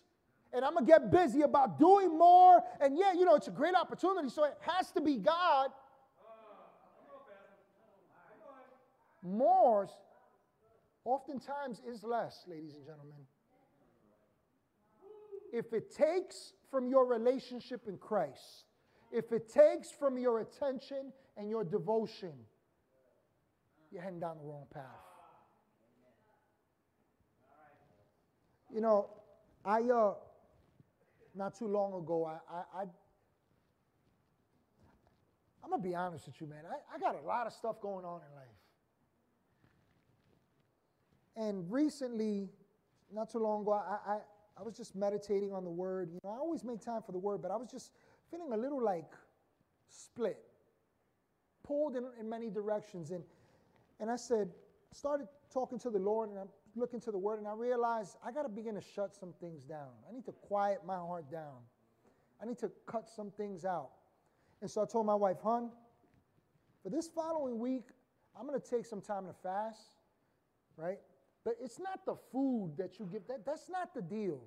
And 0.55 0.65
I'm 0.65 0.77
to 0.77 0.85
get 0.85 1.11
busy 1.11 1.43
about 1.43 1.79
doing 1.79 2.17
more. 2.17 2.63
And 2.81 2.97
yeah, 2.97 3.13
you 3.13 3.25
know, 3.25 3.35
it's 3.35 3.49
a 3.49 3.53
great 3.53 3.75
opportunity, 3.75 4.29
so 4.29 4.45
it 4.45 4.57
has 4.61 4.93
to 4.93 5.01
be 5.01 5.17
God. 5.17 5.71
More 9.23 9.89
oftentimes 11.05 11.81
is 11.89 12.05
less, 12.05 12.45
ladies 12.47 12.75
and 12.75 12.85
gentlemen. 12.85 13.27
If 15.53 15.73
it 15.73 15.95
takes 15.95 16.53
from 16.71 16.89
your 16.89 17.07
relationship 17.07 17.89
in 17.89 17.97
Christ, 17.97 18.65
if 19.11 19.33
it 19.33 19.53
takes 19.53 19.91
from 19.91 20.19
your 20.19 20.41
attention 20.41 21.13
and 21.37 21.49
your 21.49 21.65
devotion, 21.65 22.33
you're 23.91 24.03
heading 24.03 24.21
down 24.21 24.37
the 24.39 24.45
wrong 24.45 24.67
path. 24.73 24.83
You 28.73 28.81
know, 28.81 29.09
I 29.65 29.83
uh, 29.83 30.15
not 31.35 31.59
too 31.59 31.67
long 31.67 31.95
ago, 31.95 32.25
I, 32.27 32.39
I, 32.53 32.83
I 32.83 32.85
I'm 35.63 35.71
gonna 35.71 35.83
be 35.83 35.95
honest 35.95 36.27
with 36.27 36.41
you, 36.41 36.47
man. 36.47 36.61
I, 36.71 36.95
I 36.95 36.99
got 36.99 37.17
a 37.17 37.27
lot 37.27 37.47
of 37.47 37.53
stuff 37.53 37.81
going 37.81 38.05
on 38.05 38.21
in 38.21 38.37
life. 38.37 38.55
And 41.37 41.71
recently, 41.71 42.51
not 43.13 43.31
too 43.31 43.39
long 43.39 43.63
ago, 43.63 43.73
I, 43.73 44.13
I, 44.13 44.19
I 44.59 44.63
was 44.63 44.77
just 44.77 44.95
meditating 44.95 45.53
on 45.53 45.65
the 45.65 45.71
word. 45.71 46.11
You 46.13 46.21
know, 46.23 46.31
I 46.31 46.37
always 46.37 46.65
make 46.65 46.81
time 46.81 47.03
for 47.03 47.13
the 47.13 47.19
word, 47.19 47.43
but 47.43 47.51
I 47.51 47.57
was 47.57 47.71
just 47.71 47.93
feeling 48.31 48.53
a 48.53 48.57
little 48.57 48.83
like 48.83 49.11
split, 49.89 50.39
pulled 51.63 51.97
in, 51.97 52.05
in 52.21 52.29
many 52.29 52.51
directions. 52.51 53.11
And, 53.11 53.25
and 54.01 54.11
I 54.11 54.17
said, 54.17 54.51
started 54.93 55.27
talking 55.53 55.79
to 55.81 55.91
the 55.91 55.99
Lord 55.99 56.31
and 56.31 56.39
I'm 56.39 56.49
looking 56.77 56.97
into 56.97 57.11
the 57.11 57.19
word 57.19 57.39
and 57.39 57.49
I 57.49 57.53
realized 57.53 58.17
I 58.25 58.33
got 58.33 58.43
to 58.43 58.49
begin 58.49 58.75
to 58.75 58.81
shut 58.81 59.15
some 59.15 59.33
things 59.41 59.65
down. 59.65 59.91
I 60.09 60.13
need 60.13 60.25
to 60.27 60.33
quiet 60.33 60.81
my 60.87 60.97
heart 60.97 61.31
down. 61.31 61.63
I 62.43 62.47
need 62.47 62.59
to 62.59 62.71
cut 62.87 63.09
some 63.09 63.31
things 63.31 63.65
out. 63.65 63.91
And 64.61 64.71
so 64.71 64.83
I 64.83 64.87
told 64.87 65.07
my 65.07 65.15
wife, 65.15 65.37
hun, 65.43 65.71
for 66.83 66.91
this 66.91 67.09
following 67.09 67.59
week, 67.59 67.89
I'm 68.39 68.47
going 68.47 68.61
to 68.61 68.71
take 68.71 68.85
some 68.85 69.01
time 69.01 69.27
to 69.27 69.33
fast, 69.43 69.81
right? 70.77 70.99
But 71.45 71.57
it's 71.63 71.79
not 71.79 72.05
the 72.05 72.17
food 72.33 72.73
that 72.79 72.99
you 72.99 73.09
give. 73.11 73.27
That, 73.29 73.47
that's 73.47 73.69
not 73.69 73.95
the 73.95 74.03
deal, 74.03 74.41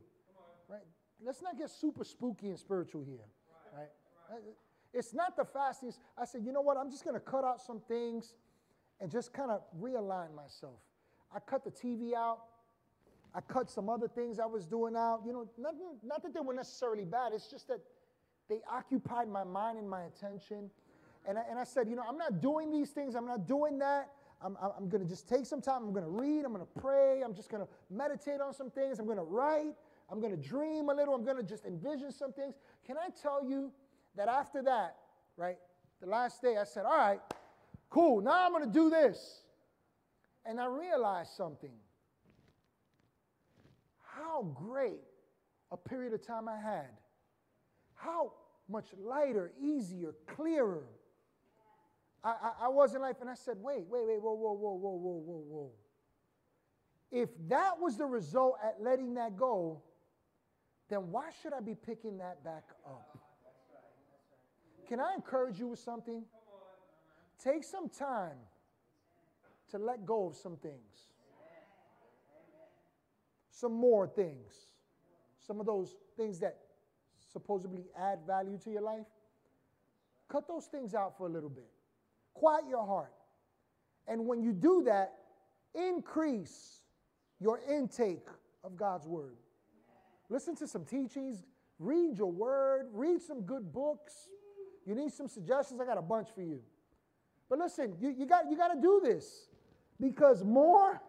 right? 0.68 0.82
Let's 1.24 1.42
not 1.42 1.58
get 1.58 1.70
super 1.70 2.04
spooky 2.04 2.50
and 2.50 2.60
spiritual 2.60 3.02
here, 3.04 3.26
right? 3.76 3.90
right? 4.30 4.42
It's 4.94 5.14
not 5.14 5.36
the 5.36 5.46
fasting. 5.46 5.94
I 6.18 6.26
said, 6.26 6.42
you 6.44 6.52
know 6.52 6.62
what? 6.62 6.78
I'm 6.78 6.90
just 6.90 7.04
going 7.04 7.16
to 7.16 7.20
cut 7.20 7.44
out 7.44 7.62
some 7.62 7.80
things 7.88 8.34
and 9.00 9.12
just 9.12 9.34
kind 9.34 9.52
of 9.52 9.62
realign 9.80 10.34
myself. 10.36 10.80
I 11.36 11.40
cut 11.40 11.64
the 11.64 11.72
TV 11.72 12.14
out. 12.14 12.40
I 13.36 13.42
cut 13.42 13.70
some 13.70 13.90
other 13.90 14.08
things 14.08 14.40
I 14.40 14.46
was 14.46 14.66
doing 14.66 14.96
out. 14.96 15.22
You 15.26 15.34
know, 15.34 15.50
not, 15.58 15.76
not 16.04 16.24
that 16.24 16.34
they 16.34 16.40
were 16.40 16.54
necessarily 16.54 17.06
bad. 17.06 17.34
It's 17.34 17.48
just 17.48 17.68
that 17.68 17.80
they 18.50 18.60
occupied 18.72 19.28
my 19.28 19.44
mind 19.44 19.78
and 19.78 19.90
my 19.90 20.04
attention. 20.04 20.70
And 21.28 21.38
I, 21.38 21.42
and 21.50 21.60
I 21.60 21.64
said, 21.64 21.88
you 21.90 21.96
know, 21.96 22.04
I'm 22.08 22.18
not 22.18 22.42
doing 22.42 22.72
these 22.72 22.92
things. 22.92 23.16
I'm 23.16 23.28
not 23.28 23.48
doing 23.48 23.78
that. 23.80 24.10
I'm, 24.42 24.56
I'm 24.62 24.88
going 24.88 25.04
to 25.04 25.10
just 25.10 25.28
take 25.28 25.46
some 25.46 25.62
time. 25.62 25.84
I'm 25.84 25.92
going 25.92 26.06
to 26.06 26.12
read. 26.12 26.46
I'm 26.46 26.54
going 26.54 26.66
to 26.66 26.80
pray. 26.80 27.22
I'm 27.24 27.34
just 27.34 27.50
going 27.50 27.64
to 27.64 27.70
meditate 27.90 28.40
on 28.40 28.54
some 28.54 28.70
things. 28.70 29.00
I'm 29.00 29.06
going 29.06 29.18
to 29.18 29.24
write. 29.24 29.74
I'm 30.10 30.22
going 30.22 30.32
to 30.32 30.42
dream 30.42 30.90
a 30.90 30.94
little. 30.94 31.14
I'm 31.14 31.26
going 31.26 31.38
to 31.38 31.44
just 31.44 31.66
envision 31.66 32.12
some 32.12 32.32
things. 32.32 32.56
Can 32.86 32.98
I 32.98 33.10
tell 33.22 33.44
you 33.44 33.72
that 34.16 34.30
after 34.30 34.62
that, 34.64 34.96
right, 35.36 35.58
the 36.02 36.08
last 36.08 36.42
day, 36.42 36.58
I 36.58 36.64
said, 36.64 36.86
all 36.86 36.98
right, 36.98 37.20
cool. 37.90 38.22
Now 38.22 38.46
I'm 38.46 38.52
going 38.52 38.66
to 38.66 38.72
do 38.72 38.90
this. 38.90 39.42
And 40.48 40.62
I 40.62 40.66
realized 40.66 41.32
something. 41.36 41.74
How 44.02 44.44
great 44.56 45.04
a 45.72 45.78
period 45.78 46.14
of 46.14 46.26
time 46.26 46.48
I 46.48 46.58
had. 46.58 46.90
How 47.94 48.32
much 48.70 48.86
lighter, 48.98 49.52
easier, 49.62 50.14
clearer, 50.26 50.86
I, 52.24 52.30
I, 52.30 52.52
I 52.66 52.68
was 52.70 52.96
in 52.96 53.02
life 53.02 53.18
and 53.22 53.30
I 53.30 53.36
said, 53.36 53.58
wait, 53.60 53.86
wait, 53.88 54.06
wait, 54.06 54.22
whoa, 54.22 54.34
whoa, 54.34 54.54
whoa, 54.54 54.74
whoa, 54.74 54.92
whoa, 54.92 55.24
whoa, 55.26 55.44
whoa. 55.48 55.72
If 57.12 57.30
that 57.48 57.80
was 57.80 57.98
the 57.98 58.06
result 58.06 58.58
at 58.64 58.82
letting 58.82 59.14
that 59.16 59.38
go, 59.38 59.82
then 60.90 61.12
why 61.12 61.30
should 61.42 61.54
I 61.54 61.60
be 61.60 61.76
picking 61.76 62.18
that 62.18 62.44
back 62.44 62.64
up? 62.86 63.18
Can 64.88 65.00
I 65.00 65.14
encourage 65.14 65.60
you 65.60 65.68
with 65.68 65.80
something? 65.80 66.24
Take 67.44 67.64
some 67.64 67.90
time 67.90 68.38
to 69.72 69.78
let 69.78 70.06
go 70.06 70.28
of 70.28 70.36
some 70.36 70.58
things, 70.58 71.10
some 73.50 73.74
more 73.74 74.08
things, 74.08 74.54
some 75.46 75.60
of 75.60 75.66
those 75.66 75.96
things 76.16 76.40
that 76.40 76.58
supposedly 77.32 77.86
add 77.98 78.20
value 78.26 78.58
to 78.64 78.72
your 78.72 78.82
life. 78.82 79.06
Cut 80.30 80.48
those 80.48 80.66
things 80.66 80.94
out 80.94 81.18
for 81.18 81.28
a 81.28 81.30
little 81.30 81.50
bit. 81.50 81.70
Quiet 82.34 82.66
your 82.70 82.86
heart. 82.86 83.14
And 84.08 84.26
when 84.26 84.42
you 84.42 84.54
do 84.54 84.84
that, 84.86 85.14
increase 85.74 86.82
your 87.40 87.60
intake 87.70 88.26
of 88.64 88.78
God's 88.78 89.06
word. 89.06 89.38
Listen 90.30 90.56
to 90.58 90.68
some 90.68 90.84
teachings, 90.86 91.44
read 91.80 92.18
your 92.18 92.32
word, 92.32 92.88
read 92.92 93.22
some 93.22 93.42
good 93.42 93.72
books. 93.72 94.30
You 94.86 94.96
need 94.96 95.12
some 95.12 95.28
suggestions? 95.28 95.80
I 95.80 95.86
got 95.86 95.98
a 95.98 96.02
bunch 96.02 96.30
for 96.34 96.42
you. 96.42 96.62
But 97.50 97.60
listen, 97.60 97.96
you, 98.00 98.10
you 98.10 98.26
got, 98.26 98.50
you 98.50 98.58
got 98.58 98.74
to 98.74 98.82
do 98.82 99.02
this 99.04 99.47
because 100.00 100.44
more 100.44 101.02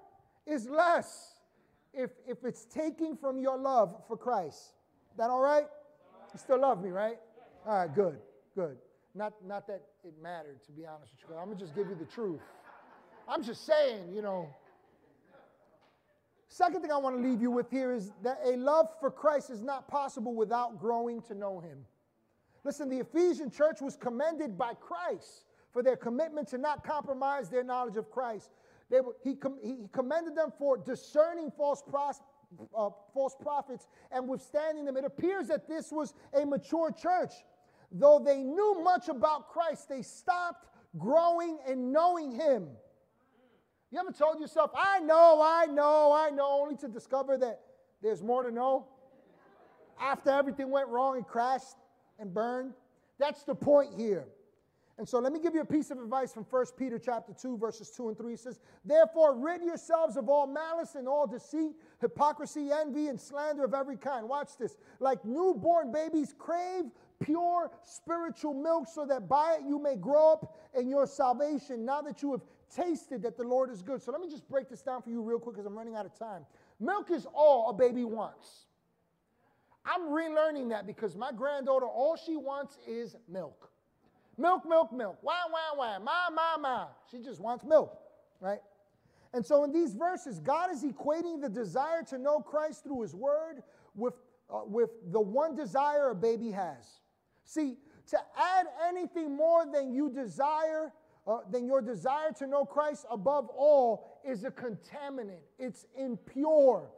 is 0.47 0.69
less 0.69 1.35
if, 1.93 2.11
if 2.27 2.45
it's 2.45 2.65
taking 2.65 3.17
from 3.17 3.39
your 3.39 3.59
love 3.59 4.03
for 4.07 4.17
Christ. 4.17 4.73
That 5.17 5.31
all 5.31 5.41
right? 5.41 5.67
You 6.33 6.39
still 6.39 6.61
love 6.61 6.83
me, 6.83 6.91
right? 6.91 7.19
All 7.67 7.79
right, 7.79 7.95
good, 7.95 8.19
good. 8.55 8.77
Not, 9.15 9.33
not 9.47 9.67
that 9.67 9.83
it 10.05 10.15
mattered, 10.23 10.63
to 10.67 10.73
be 10.73 10.87
honest 10.87 11.13
with 11.13 11.31
you. 11.31 11.37
I'm 11.37 11.47
going 11.47 11.59
to 11.59 11.65
just 11.65 11.75
give 11.75 11.89
you 11.89 11.97
the 11.97 12.05
truth. 12.05 12.41
I'm 13.29 13.43
just 13.43 13.67
saying, 13.67 14.15
you 14.15 14.23
know. 14.23 14.49
Second 16.49 16.81
thing 16.81 16.91
I 16.91 16.97
want 16.97 17.17
to 17.17 17.23
leave 17.23 17.43
you 17.43 17.51
with 17.51 17.71
here 17.71 17.93
is 17.93 18.13
that 18.23 18.41
a 18.45 18.57
love 18.57 18.89
for 19.01 19.11
Christ 19.11 19.51
is 19.51 19.63
not 19.63 19.89
possible 19.89 20.35
without 20.35 20.81
growing 20.81 21.21
to 21.23 21.35
know 21.35 21.61
Him. 21.61 21.85
Listen, 22.65 22.89
the 22.89 23.01
Ephesian 23.01 23.51
church 23.51 23.81
was 23.81 23.97
commended 23.97 24.57
by 24.57 24.75
Christ 24.75 25.45
for 25.73 25.83
their 25.83 25.97
commitment 25.97 26.49
to 26.49 26.59
not 26.59 26.85
compromise 26.85 27.49
their 27.49 27.63
knowledge 27.63 27.97
of 27.97 28.11
Christ. 28.11 28.51
They 28.91 29.01
were, 29.01 29.17
he, 29.23 29.35
com, 29.35 29.59
he 29.63 29.77
commended 29.93 30.35
them 30.37 30.53
for 30.59 30.79
discerning 30.79 31.51
false, 31.57 31.83
pros, 31.83 32.21
uh, 32.77 32.91
false 33.13 33.37
prophets 33.41 33.87
and 34.11 34.29
withstanding 34.29 34.85
them. 34.85 34.97
It 34.97 35.05
appears 35.05 35.49
that 35.49 35.69
this 35.69 35.93
was 35.93 36.15
a 36.33 36.47
mature 36.47 36.91
church 36.91 37.33
though 37.91 38.19
they 38.19 38.43
knew 38.43 38.83
much 38.83 39.09
about 39.09 39.49
Christ, 39.49 39.89
they 39.89 40.03
stopped 40.03 40.67
growing 40.99 41.59
and 41.67 41.93
knowing 41.93 42.33
Him. 42.33 42.69
You 43.91 44.01
ever 44.01 44.13
told 44.13 44.41
yourself, 44.41 44.71
I 44.77 45.01
know, 45.01 45.41
I 45.43 45.67
know, 45.67 46.13
I 46.13 46.31
know, 46.31 46.61
only 46.61 46.77
to 46.77 46.89
discover 46.89 47.39
that 47.39 47.61
there's 48.03 48.23
more 48.23 48.43
to 48.43 48.51
know? 48.51 48.87
After 50.01 50.31
everything 50.31 50.71
went 50.71 50.89
wrong 50.89 51.17
and 51.17 51.27
crashed 51.27 51.77
and 52.19 52.33
burned? 52.33 52.75
That's 53.19 53.43
the 53.45 53.55
point 53.55 53.95
here. 53.97 54.27
And 54.99 55.09
so 55.09 55.21
let 55.21 55.33
me 55.33 55.39
give 55.39 55.55
you 55.55 55.61
a 55.61 55.65
piece 55.65 55.93
of 55.93 55.99
advice 55.99 56.33
from 56.33 56.45
1 56.45 56.67
Peter 56.77 56.99
chapter 56.99 57.33
2, 57.33 57.57
verses 57.57 57.89
2 57.91 58.09
and 58.09 58.19
3. 58.19 58.33
It 58.33 58.41
says, 58.41 58.59
Therefore, 58.85 59.37
rid 59.37 59.63
yourselves 59.63 60.17
of 60.17 60.29
all 60.29 60.49
malice 60.49 60.97
and 60.97 61.07
all 61.07 61.25
deceit, 61.25 61.77
hypocrisy, 62.01 62.71
envy, 62.73 63.07
and 63.07 63.21
slander 63.21 63.65
of 63.65 63.75
every 63.75 63.97
kind. 63.97 64.29
Watch 64.29 64.57
this. 64.59 64.77
Like 64.99 65.25
newborn 65.25 65.93
babies, 65.93 66.35
crave 66.37 66.87
pure 67.21 67.71
spiritual 67.85 68.55
milk 68.55 68.87
so 68.89 69.05
that 69.07 69.29
by 69.29 69.55
it 69.55 69.67
you 69.67 69.79
may 69.79 69.97
grow 69.97 70.33
up 70.33 70.57
in 70.77 70.89
your 70.89 71.07
salvation 71.07 71.85
now 71.85 72.01
that 72.01 72.23
you 72.23 72.33
have 72.33 72.43
tasted 72.75 73.23
that 73.23 73.37
the 73.37 73.43
Lord 73.43 73.71
is 73.71 73.83
good. 73.83 74.03
So 74.03 74.13
let 74.13 74.21
me 74.21 74.29
just 74.29 74.49
break 74.49 74.69
this 74.69 74.83
down 74.83 75.03
for 75.03 75.11
you 75.11 75.23
real 75.23 75.39
quick 75.39 75.55
because 75.55 75.67
I'm 75.67 75.77
running 75.77 75.95
out 75.95 76.07
of 76.07 76.19
time. 76.19 76.45
Milk 76.81 77.11
is 77.11 77.27
all 77.35 77.71
a 77.71 77.73
baby 77.73 78.05
wants. 78.05 78.67
I'm 79.85 80.03
relearning 80.11 80.69
that 80.71 80.87
because 80.87 81.17
my 81.17 81.33
granddaughter, 81.33 81.87
all 81.87 82.17
she 82.17 82.37
wants 82.37 82.79
is 82.87 83.17
milk. 83.29 83.71
Milk, 84.39 84.67
milk, 84.67 84.93
milk. 84.93 85.19
Wah, 85.23 85.35
wah, 85.53 85.77
wah. 85.77 85.99
Ma, 85.99 86.31
ma, 86.33 86.57
ma. 86.59 86.87
She 87.11 87.19
just 87.19 87.41
wants 87.41 87.65
milk, 87.65 87.99
right? 88.41 88.61
And 89.35 89.45
so 89.45 89.65
in 89.65 89.73
these 89.73 89.95
verses, 89.95 90.39
God 90.39 90.71
is 90.71 90.85
equating 90.85 91.41
the 91.41 91.49
desire 91.49 92.03
to 92.05 92.19
know 92.19 92.41
Christ 92.41 92.85
through 92.85 93.03
his 93.03 93.15
word 93.15 93.63
with, 93.95 94.15
uh, 94.49 94.61
with 94.65 94.91
the 95.11 95.21
one 95.21 95.57
desire 95.57 96.11
a 96.11 96.15
baby 96.15 96.53
has. 96.53 97.01
See, 97.45 97.77
to 98.11 98.19
add 98.37 98.67
anything 98.89 99.37
more 99.37 99.67
than 99.71 99.93
you 99.93 100.09
desire, 100.09 100.93
uh, 101.27 101.39
than 101.51 101.67
your 101.67 101.83
desire 101.83 102.33
to 102.39 102.47
know 102.47 102.65
Christ 102.65 103.05
above 103.11 103.49
all, 103.49 104.21
is 104.25 104.45
a 104.45 104.51
contaminant. 104.51 105.43
It's 105.59 105.85
impure. 105.97 106.91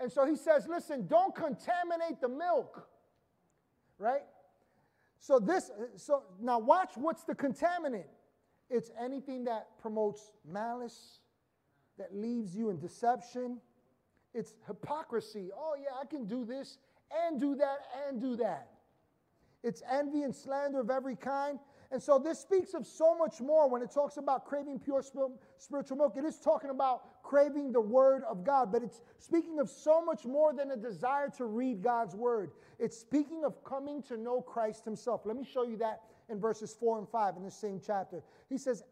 And 0.00 0.10
so 0.10 0.26
he 0.26 0.34
says, 0.34 0.66
listen, 0.66 1.06
don't 1.06 1.34
contaminate 1.34 2.20
the 2.20 2.28
milk, 2.28 2.88
right? 3.98 4.22
So 5.20 5.38
this, 5.38 5.70
uh, 5.70 5.84
so 5.96 6.22
now 6.40 6.58
watch 6.58 6.92
what's 6.96 7.24
the 7.24 7.34
contaminant. 7.34 8.08
It's 8.70 8.90
anything 8.98 9.44
that 9.44 9.68
promotes 9.80 10.32
malice, 10.50 11.18
that 11.98 12.16
leaves 12.16 12.56
you 12.56 12.70
in 12.70 12.78
deception. 12.78 13.58
It's 14.32 14.54
hypocrisy. 14.66 15.50
Oh, 15.54 15.74
yeah, 15.78 15.90
I 16.00 16.06
can 16.06 16.24
do 16.24 16.44
this 16.46 16.78
and 17.26 17.38
do 17.38 17.54
that 17.56 17.80
and 18.08 18.20
do 18.20 18.36
that. 18.36 18.68
It's 19.62 19.82
envy 19.90 20.22
and 20.22 20.34
slander 20.34 20.80
of 20.80 20.90
every 20.90 21.16
kind. 21.16 21.58
And 21.92 22.00
so 22.00 22.20
this 22.20 22.38
speaks 22.38 22.74
of 22.74 22.86
so 22.86 23.16
much 23.16 23.40
more 23.40 23.68
when 23.68 23.82
it 23.82 23.90
talks 23.90 24.16
about 24.16 24.44
craving 24.44 24.78
pure 24.78 25.02
spiritual 25.58 25.96
milk. 25.96 26.16
It 26.16 26.24
is 26.24 26.38
talking 26.38 26.70
about 26.70 27.22
craving 27.24 27.72
the 27.72 27.80
word 27.80 28.22
of 28.28 28.44
God, 28.44 28.70
but 28.70 28.82
it's 28.84 29.00
speaking 29.18 29.58
of 29.58 29.68
so 29.68 30.00
much 30.04 30.24
more 30.24 30.52
than 30.52 30.70
a 30.70 30.76
desire 30.76 31.28
to 31.36 31.46
read 31.46 31.82
God's 31.82 32.14
word. 32.14 32.52
It's 32.78 32.96
speaking 32.96 33.44
of 33.44 33.64
coming 33.64 34.02
to 34.04 34.16
know 34.16 34.40
Christ 34.40 34.84
himself. 34.84 35.22
Let 35.24 35.36
me 35.36 35.44
show 35.44 35.64
you 35.64 35.76
that 35.78 36.02
in 36.28 36.38
verses 36.38 36.76
4 36.78 36.98
and 36.98 37.08
5 37.08 37.36
in 37.36 37.42
the 37.42 37.50
same 37.50 37.80
chapter. 37.84 38.22
He 38.48 38.56
says, 38.56 38.84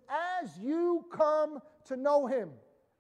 As 0.42 0.59
you 0.59 1.05
come 1.12 1.61
to 1.86 1.96
know 1.96 2.26
him, 2.26 2.51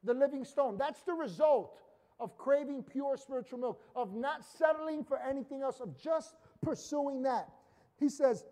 the 0.04 0.14
living 0.14 0.44
stone, 0.44 0.78
that's 0.78 1.02
the 1.02 1.14
result 1.14 1.76
of 2.20 2.38
craving 2.38 2.84
pure 2.84 3.16
spiritual 3.16 3.58
milk, 3.58 3.82
of 3.96 4.14
not 4.14 4.44
settling 4.44 5.02
for 5.02 5.18
anything 5.18 5.62
else, 5.62 5.80
of 5.80 6.00
just 6.00 6.36
pursuing 6.62 7.22
that. 7.22 7.48
He 7.98 8.08
says, 8.08 8.44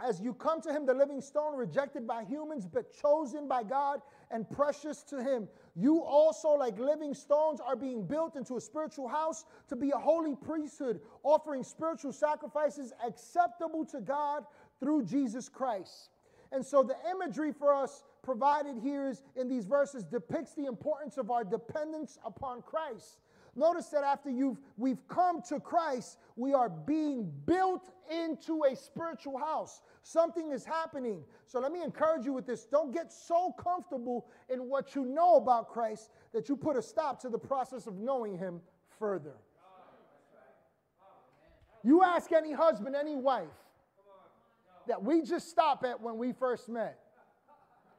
as 0.00 0.20
you 0.20 0.34
come 0.34 0.60
to 0.62 0.72
him, 0.72 0.86
the 0.86 0.94
living 0.94 1.20
stone, 1.20 1.56
rejected 1.56 2.06
by 2.06 2.24
humans, 2.24 2.66
but 2.66 2.92
chosen 2.92 3.46
by 3.46 3.62
God 3.62 4.00
and 4.30 4.48
precious 4.50 5.02
to 5.04 5.22
him, 5.22 5.48
you 5.74 6.02
also, 6.02 6.50
like 6.50 6.78
living 6.78 7.14
stones, 7.14 7.60
are 7.60 7.76
being 7.76 8.06
built 8.06 8.36
into 8.36 8.56
a 8.56 8.60
spiritual 8.60 9.08
house 9.08 9.44
to 9.68 9.76
be 9.76 9.90
a 9.90 9.98
holy 9.98 10.34
priesthood, 10.34 11.00
offering 11.22 11.62
spiritual 11.62 12.12
sacrifices 12.12 12.92
acceptable 13.06 13.84
to 13.86 14.00
God 14.00 14.44
through 14.80 15.04
Jesus 15.04 15.48
Christ. 15.48 16.10
And 16.50 16.64
so 16.64 16.82
the 16.82 16.96
imagery 17.10 17.52
for 17.52 17.72
us 17.74 18.02
provided 18.22 18.76
here 18.78 19.08
is 19.08 19.22
in 19.36 19.48
these 19.48 19.64
verses 19.64 20.04
depicts 20.04 20.52
the 20.54 20.66
importance 20.66 21.16
of 21.16 21.30
our 21.30 21.44
dependence 21.44 22.18
upon 22.24 22.62
Christ. 22.62 23.18
Notice 23.54 23.88
that 23.88 24.02
after 24.02 24.30
you've 24.30 24.56
we've 24.78 25.06
come 25.08 25.42
to 25.48 25.60
Christ, 25.60 26.16
we 26.36 26.54
are 26.54 26.70
being 26.70 27.30
built 27.44 27.90
into 28.10 28.64
a 28.64 28.74
spiritual 28.74 29.36
house. 29.36 29.82
Something 30.02 30.52
is 30.52 30.64
happening. 30.64 31.22
So 31.46 31.60
let 31.60 31.70
me 31.70 31.82
encourage 31.82 32.24
you 32.24 32.32
with 32.32 32.46
this. 32.46 32.64
Don't 32.64 32.92
get 32.92 33.12
so 33.12 33.52
comfortable 33.52 34.26
in 34.48 34.60
what 34.70 34.94
you 34.94 35.04
know 35.04 35.36
about 35.36 35.68
Christ 35.68 36.10
that 36.32 36.48
you 36.48 36.56
put 36.56 36.76
a 36.76 36.82
stop 36.82 37.20
to 37.22 37.28
the 37.28 37.38
process 37.38 37.86
of 37.86 37.98
knowing 37.98 38.38
him 38.38 38.60
further. 38.98 39.34
You 41.84 42.02
ask 42.02 42.32
any 42.32 42.52
husband, 42.52 42.96
any 42.96 43.16
wife 43.16 43.48
that 44.86 45.02
we 45.02 45.22
just 45.22 45.50
stop 45.50 45.84
at 45.84 46.00
when 46.00 46.16
we 46.16 46.32
first 46.32 46.68
met. 46.70 46.98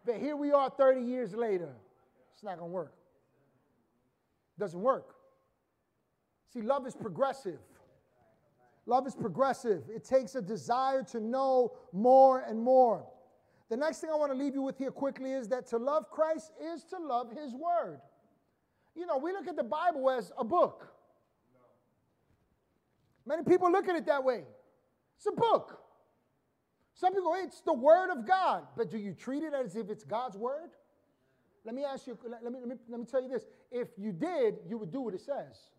But 0.05 0.15
here 0.17 0.35
we 0.35 0.51
are 0.51 0.69
30 0.69 1.01
years 1.01 1.33
later. 1.33 1.69
It's 2.33 2.43
not 2.43 2.57
going 2.57 2.71
to 2.71 2.73
work. 2.73 2.93
Doesn't 4.57 4.81
work. 4.81 5.15
See, 6.53 6.61
love 6.61 6.85
is 6.85 6.93
progressive. 6.93 7.59
Love 8.85 9.07
is 9.07 9.15
progressive. 9.15 9.83
It 9.89 10.03
takes 10.03 10.35
a 10.35 10.41
desire 10.41 11.01
to 11.11 11.19
know 11.19 11.71
more 11.91 12.41
and 12.41 12.59
more. 12.59 13.07
The 13.69 13.77
next 13.77 14.01
thing 14.01 14.11
I 14.11 14.15
want 14.15 14.31
to 14.31 14.37
leave 14.37 14.53
you 14.53 14.61
with 14.61 14.77
here 14.77 14.91
quickly 14.91 15.31
is 15.31 15.47
that 15.47 15.65
to 15.67 15.77
love 15.77 16.11
Christ 16.11 16.51
is 16.61 16.83
to 16.85 16.99
love 16.99 17.31
His 17.31 17.55
Word. 17.55 18.01
You 18.95 19.07
know, 19.07 19.17
we 19.17 19.31
look 19.31 19.47
at 19.47 19.55
the 19.55 19.63
Bible 19.63 20.11
as 20.11 20.31
a 20.37 20.43
book. 20.43 20.89
Many 23.25 23.43
people 23.43 23.71
look 23.71 23.87
at 23.87 23.95
it 23.95 24.05
that 24.05 24.23
way. 24.23 24.43
It's 25.17 25.25
a 25.25 25.31
book. 25.31 25.79
Some 26.93 27.15
people, 27.15 27.33
it's 27.35 27.61
the 27.61 27.73
Word 27.73 28.11
of 28.11 28.27
God. 28.27 28.67
But 28.77 28.91
do 28.91 28.99
you 28.99 29.13
treat 29.13 29.41
it 29.41 29.53
as 29.53 29.75
if 29.75 29.89
it's 29.89 30.03
God's 30.03 30.37
Word? 30.37 30.69
Let 31.65 31.73
me 31.73 31.83
ask 31.83 32.05
you, 32.05 32.17
let 32.29 32.43
me, 32.43 32.59
let 32.59 32.67
me, 32.67 32.75
let 32.89 32.99
me 32.99 33.05
tell 33.05 33.23
you 33.23 33.29
this. 33.29 33.45
If 33.71 33.87
you 33.97 34.11
did, 34.11 34.55
you 34.67 34.77
would 34.77 34.91
do 34.91 35.01
what 35.01 35.15
it 35.15 35.21
says. 35.21 35.71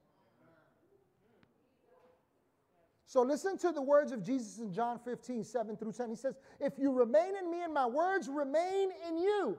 So 3.14 3.22
listen 3.22 3.56
to 3.58 3.70
the 3.70 3.80
words 3.80 4.10
of 4.10 4.24
Jesus 4.24 4.58
in 4.58 4.72
John 4.72 4.98
15, 4.98 5.44
7 5.44 5.76
through 5.76 5.92
10. 5.92 6.08
He 6.08 6.16
says, 6.16 6.34
If 6.58 6.72
you 6.76 6.90
remain 6.90 7.36
in 7.36 7.48
me 7.48 7.62
and 7.62 7.72
my 7.72 7.86
words 7.86 8.28
remain 8.28 8.88
in 9.08 9.16
you, 9.16 9.56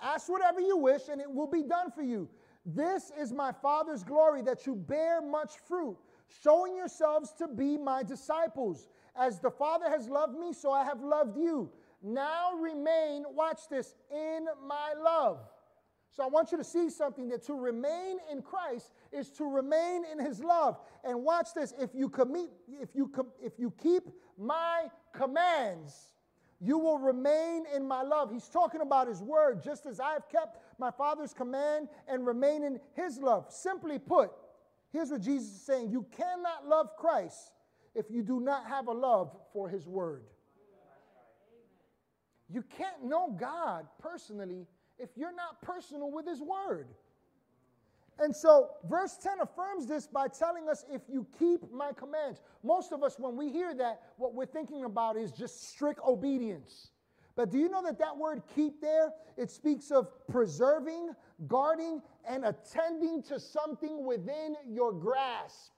ask 0.00 0.30
whatever 0.30 0.58
you 0.58 0.74
wish 0.78 1.08
and 1.12 1.20
it 1.20 1.30
will 1.30 1.50
be 1.50 1.62
done 1.62 1.90
for 1.90 2.00
you. 2.00 2.30
This 2.64 3.12
is 3.20 3.30
my 3.30 3.52
Father's 3.52 4.02
glory 4.02 4.40
that 4.40 4.66
you 4.66 4.74
bear 4.74 5.20
much 5.20 5.58
fruit, 5.68 5.98
showing 6.42 6.76
yourselves 6.76 7.34
to 7.36 7.46
be 7.46 7.76
my 7.76 8.02
disciples. 8.02 8.88
As 9.14 9.38
the 9.38 9.50
Father 9.50 9.90
has 9.90 10.08
loved 10.08 10.38
me, 10.38 10.54
so 10.54 10.72
I 10.72 10.84
have 10.84 11.02
loved 11.02 11.36
you. 11.36 11.70
Now 12.02 12.54
remain, 12.54 13.24
watch 13.34 13.68
this, 13.68 13.96
in 14.10 14.46
my 14.66 14.94
love. 14.98 15.40
So 16.18 16.24
I 16.24 16.26
want 16.26 16.50
you 16.50 16.58
to 16.58 16.64
see 16.64 16.90
something 16.90 17.28
that 17.28 17.44
to 17.44 17.54
remain 17.54 18.18
in 18.28 18.42
Christ 18.42 18.90
is 19.12 19.30
to 19.34 19.44
remain 19.44 20.02
in 20.10 20.18
his 20.18 20.42
love. 20.42 20.76
And 21.04 21.22
watch 21.22 21.54
this, 21.54 21.72
if 21.80 21.90
you 21.94 22.08
commit 22.08 22.50
if 22.82 22.88
you 22.92 23.08
if 23.40 23.52
you 23.56 23.72
keep 23.80 24.02
my 24.36 24.88
commands, 25.12 25.94
you 26.60 26.76
will 26.76 26.98
remain 26.98 27.66
in 27.72 27.86
my 27.86 28.02
love. 28.02 28.32
He's 28.32 28.48
talking 28.48 28.80
about 28.80 29.06
his 29.06 29.22
word, 29.22 29.62
just 29.62 29.86
as 29.86 30.00
I've 30.00 30.28
kept 30.28 30.58
my 30.76 30.90
Father's 30.90 31.32
command 31.32 31.86
and 32.08 32.26
remain 32.26 32.64
in 32.64 32.80
his 32.94 33.18
love. 33.18 33.46
Simply 33.48 34.00
put, 34.00 34.32
here's 34.92 35.10
what 35.12 35.20
Jesus 35.20 35.54
is 35.54 35.62
saying 35.62 35.88
You 35.88 36.04
cannot 36.10 36.66
love 36.66 36.96
Christ 36.96 37.52
if 37.94 38.06
you 38.10 38.24
do 38.24 38.40
not 38.40 38.66
have 38.66 38.88
a 38.88 38.92
love 38.92 39.36
for 39.52 39.68
his 39.68 39.86
word. 39.86 40.24
You 42.50 42.64
can't 42.76 43.04
know 43.04 43.30
God 43.38 43.86
personally 44.02 44.66
if 44.98 45.10
you're 45.16 45.34
not 45.34 45.62
personal 45.62 46.10
with 46.10 46.26
His 46.26 46.40
Word. 46.40 46.88
And 48.20 48.34
so, 48.34 48.70
verse 48.88 49.16
10 49.22 49.40
affirms 49.40 49.86
this 49.86 50.08
by 50.08 50.26
telling 50.26 50.68
us 50.68 50.84
if 50.90 51.02
you 51.08 51.24
keep 51.38 51.70
my 51.72 51.92
commands. 51.92 52.40
Most 52.64 52.92
of 52.92 53.02
us, 53.04 53.16
when 53.16 53.36
we 53.36 53.50
hear 53.50 53.74
that, 53.74 54.02
what 54.16 54.34
we're 54.34 54.46
thinking 54.46 54.84
about 54.84 55.16
is 55.16 55.30
just 55.30 55.70
strict 55.70 56.00
obedience. 56.04 56.90
But 57.36 57.52
do 57.52 57.58
you 57.58 57.68
know 57.68 57.82
that 57.84 58.00
that 58.00 58.16
word 58.16 58.42
keep 58.56 58.80
there, 58.80 59.12
it 59.36 59.52
speaks 59.52 59.92
of 59.92 60.08
preserving, 60.26 61.10
guarding, 61.46 62.02
and 62.28 62.44
attending 62.44 63.22
to 63.24 63.38
something 63.38 64.04
within 64.04 64.56
your 64.66 64.92
grasp. 64.92 65.70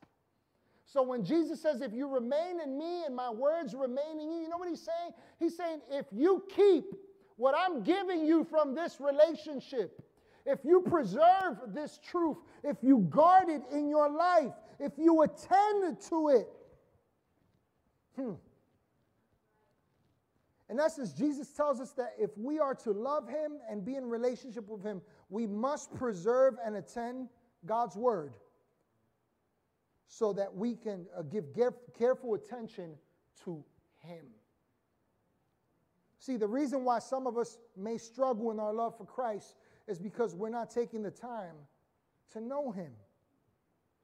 So 0.86 1.02
when 1.02 1.22
Jesus 1.22 1.60
says, 1.60 1.82
if 1.82 1.92
you 1.92 2.08
remain 2.08 2.60
in 2.64 2.78
me 2.78 3.04
and 3.04 3.14
my 3.14 3.28
words 3.28 3.74
remain 3.74 4.18
in 4.18 4.30
you, 4.30 4.40
you 4.40 4.48
know 4.48 4.56
what 4.56 4.70
he's 4.70 4.80
saying? 4.80 5.12
He's 5.38 5.56
saying, 5.56 5.82
if 5.90 6.06
you 6.10 6.42
keep 6.56 6.86
what 7.40 7.54
I'm 7.56 7.82
giving 7.82 8.26
you 8.26 8.44
from 8.44 8.74
this 8.74 9.00
relationship, 9.00 10.02
if 10.44 10.58
you 10.62 10.82
preserve 10.82 11.56
this 11.68 11.98
truth, 11.98 12.36
if 12.62 12.76
you 12.82 12.98
guard 13.08 13.48
it 13.48 13.62
in 13.72 13.88
your 13.88 14.10
life, 14.10 14.52
if 14.78 14.92
you 14.98 15.22
attend 15.22 15.98
to 16.10 16.28
it, 16.28 16.48
hmm. 18.14 18.32
In 20.68 20.78
essence, 20.78 21.14
Jesus 21.14 21.48
tells 21.48 21.80
us 21.80 21.92
that 21.92 22.12
if 22.18 22.30
we 22.36 22.60
are 22.60 22.74
to 22.74 22.92
love 22.92 23.26
Him 23.26 23.52
and 23.68 23.84
be 23.84 23.96
in 23.96 24.04
relationship 24.04 24.68
with 24.68 24.84
Him, 24.84 25.00
we 25.30 25.46
must 25.46 25.94
preserve 25.94 26.56
and 26.64 26.76
attend 26.76 27.28
God's 27.64 27.96
Word 27.96 28.34
so 30.06 30.34
that 30.34 30.54
we 30.54 30.76
can 30.76 31.06
uh, 31.16 31.22
give 31.22 31.44
careful 31.98 32.34
attention 32.34 32.90
to 33.44 33.64
Him. 33.98 34.26
See, 36.20 36.36
the 36.36 36.46
reason 36.46 36.84
why 36.84 36.98
some 36.98 37.26
of 37.26 37.38
us 37.38 37.58
may 37.78 37.96
struggle 37.96 38.50
in 38.50 38.60
our 38.60 38.74
love 38.74 38.96
for 38.98 39.06
Christ 39.06 39.56
is 39.88 39.98
because 39.98 40.34
we're 40.34 40.50
not 40.50 40.70
taking 40.70 41.02
the 41.02 41.10
time 41.10 41.54
to 42.32 42.42
know 42.42 42.70
Him. 42.70 42.92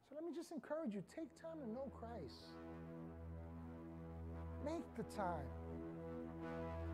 So 0.08 0.14
let 0.14 0.24
me 0.24 0.30
just 0.34 0.50
encourage 0.50 0.94
you 0.94 1.02
take 1.14 1.28
time 1.40 1.60
to 1.62 1.70
know 1.70 1.92
Christ. 1.94 2.54
Make 4.64 4.82
the 4.96 5.02
time. 5.14 5.44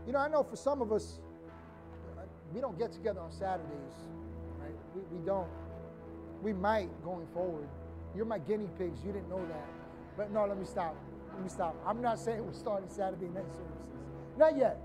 You 0.09 0.13
know, 0.13 0.19
I 0.19 0.29
know 0.29 0.43
for 0.43 0.57
some 0.57 0.83
of 0.83 0.91
us, 0.91 1.21
uh, 2.19 2.23
we 2.53 2.61
don't 2.61 2.77
get 2.77 2.91
together 2.91 3.21
on 3.21 3.31
Saturdays, 3.31 3.95
right? 4.61 4.75
We, 4.97 5.19
we 5.19 5.25
don't. 5.25 5.49
We 6.43 6.53
might 6.53 6.89
going 7.05 7.29
forward. 7.33 7.69
You're 8.17 8.25
my 8.25 8.41
guinea 8.41 8.69
pigs. 8.77 8.99
You 9.07 9.13
didn't 9.13 9.29
know 9.29 9.47
that. 9.47 9.69
But 10.17 10.33
no, 10.33 10.47
let 10.47 10.59
me 10.59 10.65
stop. 10.65 10.97
Let 11.33 11.45
me 11.45 11.49
stop. 11.49 11.77
I'm 11.87 12.03
not 12.03 12.19
saying 12.19 12.45
we're 12.45 12.53
starting 12.53 12.89
Saturday 12.89 13.29
night 13.29 13.47
services. 13.55 13.93
Not 14.37 14.57
yet. 14.57 14.81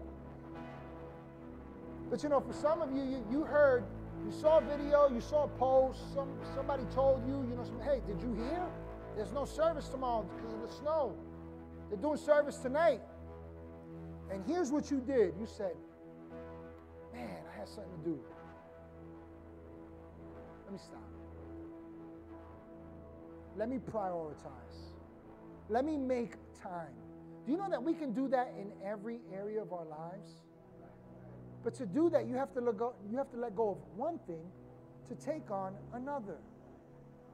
But 2.09 2.23
you 2.23 2.29
know, 2.29 2.39
for 2.39 2.53
some 2.53 2.81
of 2.81 2.91
you, 2.91 3.03
you, 3.03 3.25
you 3.29 3.43
heard, 3.43 3.83
you 4.25 4.31
saw 4.31 4.59
a 4.59 4.61
video, 4.61 5.09
you 5.09 5.21
saw 5.21 5.43
a 5.43 5.47
post, 5.47 5.99
some, 6.13 6.29
somebody 6.55 6.83
told 6.93 7.25
you, 7.27 7.45
you 7.49 7.55
know, 7.55 7.63
some, 7.63 7.81
hey, 7.81 8.01
did 8.07 8.21
you 8.21 8.33
hear? 8.33 8.63
There's 9.15 9.31
no 9.31 9.45
service 9.45 9.87
tomorrow 9.89 10.25
because 10.35 10.53
of 10.53 10.61
the 10.61 10.67
snow. 10.67 11.15
They're 11.89 11.99
doing 11.99 12.17
service 12.17 12.57
tonight. 12.57 13.01
And 14.31 14.43
here's 14.45 14.71
what 14.71 14.91
you 14.91 14.99
did 14.99 15.33
you 15.39 15.45
said, 15.45 15.75
man, 17.13 17.37
I 17.53 17.59
had 17.59 17.67
something 17.67 17.91
to 18.03 18.09
do. 18.09 18.19
Let 20.65 20.73
me 20.73 20.79
stop. 20.79 21.01
Let 23.55 23.69
me 23.69 23.77
prioritize. 23.77 24.93
Let 25.69 25.85
me 25.85 25.97
make 25.97 26.33
time. 26.61 26.93
Do 27.45 27.51
you 27.51 27.57
know 27.57 27.69
that 27.69 27.81
we 27.81 27.93
can 27.93 28.13
do 28.13 28.27
that 28.27 28.53
in 28.59 28.71
every 28.85 29.19
area 29.33 29.61
of 29.61 29.71
our 29.73 29.85
lives? 29.85 30.46
But 31.67 31.75
to 31.75 31.85
do 31.85 32.09
that, 32.11 32.25
you 32.25 32.35
have 32.35 32.53
to 32.53 32.61
let 32.61 32.77
go, 32.77 32.93
you 33.11 33.17
have 33.17 33.29
to 33.31 33.37
let 33.37 33.53
go 33.53 33.71
of 33.71 33.77
one 33.97 34.19
thing 34.19 34.45
to 35.09 35.15
take 35.15 35.51
on 35.51 35.73
another. 35.93 36.37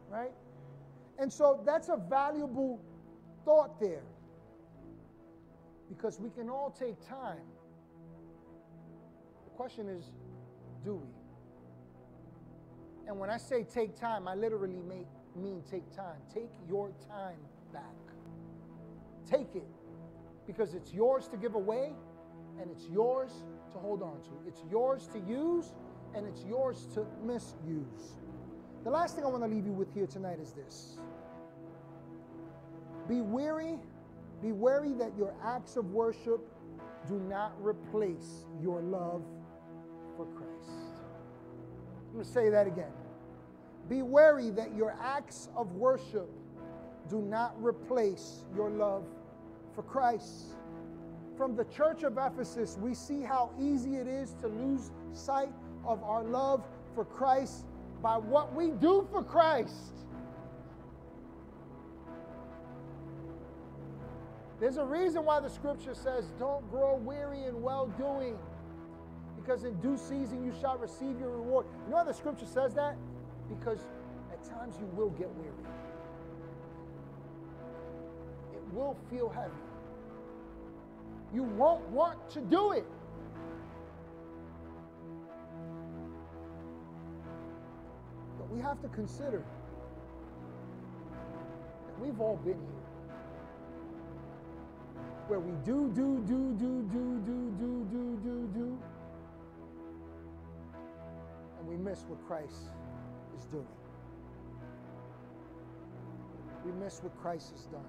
Right? 0.10 0.32
And 1.20 1.32
so 1.32 1.62
that's 1.64 1.90
a 1.90 1.98
valuable 1.98 2.82
thought 3.46 3.80
there. 3.80 4.02
Because 5.88 6.20
we 6.20 6.32
can 6.32 6.50
all 6.50 6.72
take 6.72 7.00
time. 7.08 7.46
The 9.46 9.52
question 9.52 9.88
is, 9.88 10.06
do 10.84 10.96
we? 10.96 11.10
And 13.08 13.20
when 13.20 13.30
I 13.30 13.38
say 13.38 13.64
take 13.64 13.96
time, 13.96 14.28
I 14.28 14.34
literally 14.34 14.82
mean 15.36 15.62
take 15.70 15.96
time. 15.96 16.18
Take 16.34 16.50
your 16.68 16.92
time 17.08 17.38
back. 17.72 17.84
Take 19.30 19.54
it 19.54 19.70
because 20.48 20.74
it's 20.74 20.92
yours 20.92 21.28
to 21.28 21.38
give 21.38 21.54
away 21.54 21.94
and 22.60 22.72
it's 22.72 22.88
yours 22.88 23.44
to 23.74 23.80
hold 23.80 24.02
on 24.02 24.22
to. 24.22 24.30
It's 24.48 24.62
yours 24.72 25.08
to 25.14 25.20
use 25.20 25.74
and 26.16 26.26
it's 26.28 26.44
yours 26.44 26.88
to 26.94 27.06
misuse. 27.24 28.18
The 28.84 28.90
last 28.90 29.16
thing 29.16 29.24
I 29.24 29.28
want 29.28 29.44
to 29.44 29.50
leave 29.50 29.66
you 29.66 29.72
with 29.72 29.94
here 29.94 30.08
tonight 30.08 30.40
is 30.40 30.52
this 30.52 30.98
Be 33.08 33.22
weary, 33.22 33.80
be 34.42 34.52
wary 34.52 34.94
that 34.94 35.12
your 35.18 35.34
acts 35.44 35.78
of 35.78 35.92
worship 35.92 36.42
do 37.08 37.20
not 37.20 37.54
replace 37.60 38.46
your 38.62 38.82
love 38.82 39.24
for 40.16 40.26
Christ. 40.26 40.94
I'm 42.08 42.14
going 42.14 42.26
to 42.26 42.32
say 42.32 42.50
that 42.50 42.68
again. 42.68 42.92
Be 43.90 44.02
wary 44.02 44.50
that 44.52 44.76
your 44.76 44.96
acts 45.02 45.50
of 45.56 45.74
worship 45.74 46.30
do 47.10 47.22
not 47.22 47.56
replace 47.62 48.46
your 48.56 48.70
love 48.70 49.04
for 49.76 49.84
Christ. 49.84 50.56
From 51.38 51.56
the 51.56 51.66
church 51.66 52.04
of 52.04 52.18
Ephesus, 52.18 52.78
we 52.80 52.94
see 52.94 53.22
how 53.22 53.52
easy 53.60 53.96
it 53.96 54.08
is 54.08 54.36
to 54.42 54.48
lose 54.48 54.92
sight 55.14 55.52
of 55.86 56.04
our 56.04 56.24
love 56.24 56.64
for 56.94 57.06
Christ 57.06 57.66
by 58.02 58.18
what 58.18 58.54
we 58.54 58.72
do 58.72 59.08
for 59.12 59.24
Christ. 59.24 59.94
There's 64.60 64.78
a 64.78 64.86
reason 64.86 65.26
why 65.26 65.40
the 65.40 65.50
scripture 65.50 65.96
says, 65.96 66.32
Don't 66.38 66.70
grow 66.70 66.96
weary 66.96 67.46
in 67.46 67.62
well 67.62 67.88
doing, 67.98 68.38
because 69.36 69.64
in 69.64 69.74
due 69.80 69.98
season 69.98 70.46
you 70.46 70.54
shall 70.62 70.78
receive 70.78 71.20
your 71.20 71.32
reward. 71.32 71.66
You 71.86 71.92
know 71.92 71.98
why 71.98 72.04
the 72.04 72.14
scripture 72.14 72.46
says 72.46 72.76
that? 72.76 72.96
Because 73.50 73.80
at 74.32 74.44
times 74.44 74.76
you 74.80 74.86
will 74.96 75.10
get 75.10 75.30
weary, 75.36 75.54
it 78.54 78.74
will 78.74 78.96
feel 79.10 79.30
heavy 79.30 79.73
you 81.34 81.44
won't 81.44 81.88
want 81.90 82.30
to 82.30 82.42
do 82.42 82.74
it. 82.74 82.86
But 88.38 88.50
we 88.52 88.62
have 88.62 88.80
to 88.82 88.88
consider 88.90 89.44
that 91.88 92.00
we've 92.00 92.20
all 92.22 92.38
been 92.38 92.54
here. 92.54 92.84
Where 95.28 95.40
we 95.40 95.54
do, 95.66 95.90
do, 95.96 96.24
do, 96.28 96.54
do, 96.60 96.84
do, 96.92 97.22
do, 97.26 97.56
do, 97.58 97.88
do, 97.90 98.20
do, 98.24 98.50
do. 98.54 98.78
And 101.60 101.68
we 101.68 101.78
miss 101.78 102.06
what 102.08 102.24
Christ 102.28 102.58
is 103.38 103.46
doing. 103.46 103.66
We 106.66 106.72
miss 106.74 107.02
what 107.02 107.18
Christ 107.22 107.52
has 107.52 107.66
done. 107.66 107.82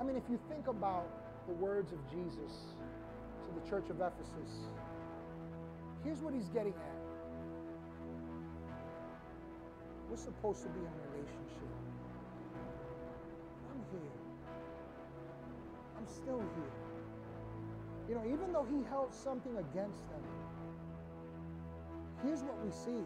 I 0.00 0.04
mean, 0.04 0.16
if 0.16 0.24
you 0.30 0.38
think 0.48 0.68
about 0.68 1.06
the 1.46 1.54
words 1.54 1.92
of 1.92 1.98
Jesus 2.10 2.74
to 3.44 3.60
the 3.60 3.68
church 3.68 3.90
of 3.90 3.96
Ephesus, 3.96 4.68
here's 6.02 6.20
what 6.20 6.32
he's 6.32 6.48
getting 6.48 6.72
at. 6.72 7.04
We're 10.10 10.16
supposed 10.16 10.62
to 10.62 10.68
be 10.68 10.80
in 10.80 10.86
a 10.86 11.10
relationship. 11.12 11.68
I'm 13.72 13.82
here. 13.90 14.14
I'm 15.98 16.06
still 16.06 16.38
here. 16.38 16.84
You 18.08 18.14
know, 18.14 18.24
even 18.26 18.52
though 18.52 18.66
he 18.70 18.84
held 18.88 19.14
something 19.14 19.56
against 19.56 20.08
them, 20.10 20.22
here's 22.24 22.42
what 22.42 22.62
we 22.64 22.70
see 22.70 23.02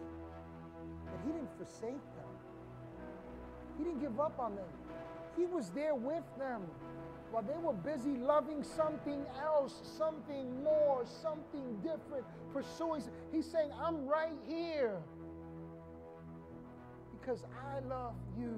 that 1.07 1.21
he 1.25 1.33
didn't 1.33 1.51
forsake 1.57 2.03
them, 2.15 2.33
he 3.79 3.85
didn't 3.85 4.01
give 4.01 4.21
up 4.21 4.39
on 4.39 4.55
them, 4.55 4.69
he 5.37 5.47
was 5.47 5.71
there 5.71 5.95
with 5.95 6.25
them 6.39 6.63
while 7.31 7.43
they 7.43 7.59
were 7.59 7.75
busy 7.75 8.17
loving 8.17 8.63
something 8.63 9.25
else, 9.43 9.75
something 9.99 10.63
more, 10.63 11.05
something 11.23 11.77
different, 11.83 12.25
pursuing. 12.53 13.03
He's 13.33 13.47
saying, 13.47 13.71
I'm 13.83 14.07
right 14.07 14.37
here 14.47 14.97
because 17.21 17.45
I 17.75 17.81
love 17.81 18.15
you. 18.39 18.55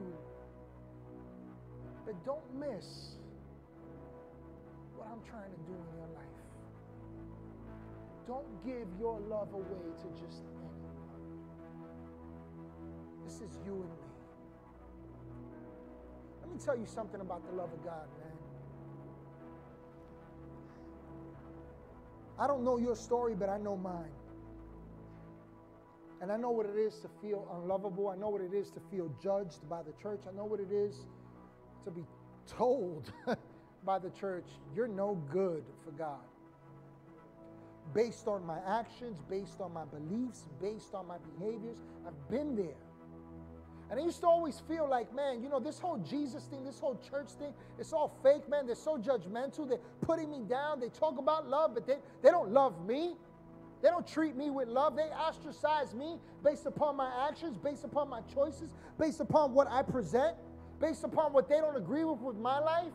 But 2.07 2.25
don't 2.25 2.55
miss 2.59 3.17
what 4.97 5.09
I'm 5.11 5.23
trying 5.29 5.51
to 5.51 5.59
do 5.67 5.73
in 5.73 5.99
your 5.99 6.09
life. 6.15 6.31
Don't 8.27 8.65
give 8.65 8.87
your 8.99 9.19
love 9.29 9.53
away 9.53 9.91
to 9.97 10.23
just 10.23 10.43
anyone. 10.55 10.71
This 13.25 13.41
is 13.41 13.59
you 13.67 13.73
and 13.73 13.83
me. 13.83 14.11
Let 16.43 16.53
me 16.53 16.59
tell 16.65 16.77
you 16.77 16.87
something 16.87 17.21
about 17.21 17.45
the 17.51 17.57
love 17.57 17.73
of 17.73 17.85
God, 17.85 18.07
man. 18.19 18.30
I 22.41 22.47
don't 22.47 22.65
know 22.65 22.79
your 22.79 22.97
story, 22.97 23.35
but 23.39 23.51
I 23.51 23.59
know 23.59 23.77
mine. 23.77 24.11
And 26.23 26.33
I 26.33 26.39
know 26.39 26.51
what 26.51 26.67
it 26.67 26.77
is 26.77 26.99
to 27.01 27.09
feel 27.21 27.47
unlovable. 27.63 28.09
I 28.09 28.17
know 28.17 28.31
what 28.31 28.41
it 28.41 28.55
is 28.55 28.71
to 28.71 28.81
feel 28.91 29.13
judged 29.23 29.69
by 29.69 29.83
the 29.83 29.93
church. 30.03 30.23
I 30.27 30.35
know 30.35 30.47
what 30.47 30.59
it 30.59 30.73
is 30.73 31.07
to 31.85 31.91
be 31.91 32.05
told 32.47 33.13
by 33.85 33.99
the 33.99 34.11
church, 34.11 34.47
you're 34.75 34.89
no 34.89 35.23
good 35.31 35.65
for 35.85 35.91
God. 35.93 36.25
Based 37.95 38.27
on 38.27 38.45
my 38.47 38.59
actions, 38.67 39.19
based 39.29 39.61
on 39.61 39.73
my 39.73 39.85
beliefs, 39.85 40.47
based 40.61 40.95
on 40.95 41.07
my 41.07 41.17
behaviors, 41.39 41.79
I've 42.07 42.31
been 42.31 42.57
there. 42.57 42.90
And 43.91 43.99
I 43.99 44.05
used 44.05 44.21
to 44.21 44.27
always 44.27 44.61
feel 44.69 44.89
like, 44.89 45.13
man, 45.13 45.43
you 45.43 45.49
know, 45.49 45.59
this 45.59 45.81
whole 45.81 45.99
Jesus 45.99 46.45
thing, 46.45 46.65
this 46.65 46.79
whole 46.79 46.97
church 47.11 47.31
thing, 47.41 47.53
it's 47.77 47.93
all 47.93 48.17
fake, 48.23 48.49
man. 48.49 48.67
They're 48.67 48.77
so 48.77 48.97
judgmental. 48.97 49.69
They're 49.69 49.79
putting 50.01 50.31
me 50.31 50.43
down. 50.49 50.79
They 50.79 50.91
talk 50.91 51.19
about 51.19 51.49
love, 51.49 51.75
but 51.75 51.89
they, 51.89 51.97
they 52.23 52.31
don't 52.31 52.53
love 52.53 52.87
me. 52.87 53.15
They 53.83 53.89
don't 53.89 54.07
treat 54.07 54.37
me 54.37 54.51
with 54.51 54.69
love. 54.69 54.95
They 54.95 55.11
ostracize 55.11 55.93
me 55.93 56.19
based 56.45 56.67
upon 56.67 56.97
my 56.97 57.29
actions, 57.29 57.57
based 57.57 57.85
upon 57.85 58.09
my 58.09 58.21
choices, 58.33 58.71
based 58.99 59.21
upon 59.21 59.55
what 59.55 59.67
I 59.69 59.83
present, 59.83 60.37
based 60.81 61.03
upon 61.03 61.33
what 61.33 61.49
they 61.49 61.57
don't 61.57 61.77
agree 61.77 62.05
with 62.05 62.21
with 62.21 62.37
my 62.37 62.61
life. 62.61 62.93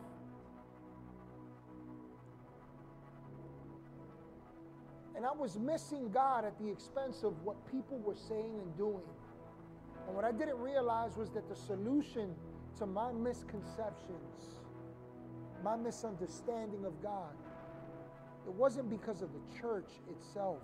And 5.14 5.26
I 5.26 5.32
was 5.32 5.58
missing 5.58 6.10
God 6.10 6.44
at 6.44 6.58
the 6.58 6.70
expense 6.70 7.22
of 7.22 7.34
what 7.42 7.56
people 7.70 7.98
were 7.98 8.16
saying 8.28 8.60
and 8.62 8.76
doing. 8.78 9.02
And 10.06 10.14
what 10.14 10.24
I 10.24 10.32
didn't 10.32 10.58
realize 10.58 11.16
was 11.16 11.30
that 11.30 11.48
the 11.48 11.56
solution 11.56 12.34
to 12.78 12.86
my 12.86 13.12
misconceptions, 13.12 14.60
my 15.64 15.76
misunderstanding 15.76 16.84
of 16.84 17.02
God, 17.02 17.34
it 18.46 18.52
wasn't 18.52 18.88
because 18.88 19.22
of 19.22 19.30
the 19.32 19.60
church 19.60 19.90
itself. 20.10 20.62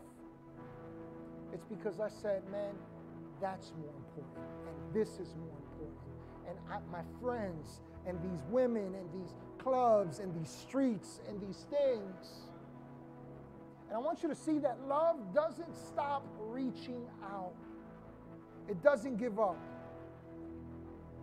It's 1.53 1.64
because 1.66 2.01
I 2.01 2.09
said, 2.09 2.43
man, 2.51 2.74
that's 3.40 3.72
more 3.80 3.93
important, 3.97 4.47
and 4.68 4.95
this 4.95 5.18
is 5.18 5.34
more 5.34 5.57
important. 5.59 5.99
And 6.49 6.59
I, 6.70 6.78
my 6.90 7.03
friends, 7.20 7.80
and 8.07 8.18
these 8.22 8.43
women, 8.51 8.95
and 8.95 9.12
these 9.12 9.34
clubs, 9.59 10.20
and 10.20 10.34
these 10.38 10.51
streets, 10.51 11.20
and 11.28 11.40
these 11.40 11.66
things. 11.70 12.49
And 13.88 13.97
I 13.97 13.99
want 13.99 14.22
you 14.22 14.28
to 14.28 14.34
see 14.34 14.59
that 14.61 14.78
love 14.86 15.34
doesn't 15.34 15.74
stop 15.74 16.24
reaching 16.38 17.05
out. 17.24 17.53
It 18.69 18.83
doesn't 18.83 19.19
give 19.19 19.39
up. 19.39 19.59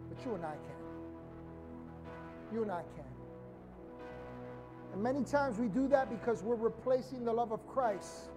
But 0.09 0.25
you 0.25 0.35
and 0.35 0.45
I 0.45 0.53
can. 0.53 2.53
You 2.53 2.63
and 2.63 2.71
I 2.71 2.83
can. 2.95 3.05
And 4.93 5.03
many 5.03 5.23
times 5.23 5.59
we 5.59 5.67
do 5.67 5.87
that 5.89 6.09
because 6.09 6.43
we're 6.43 6.55
replacing 6.55 7.23
the 7.23 7.33
love 7.33 7.51
of 7.51 7.65
Christ 7.67 8.29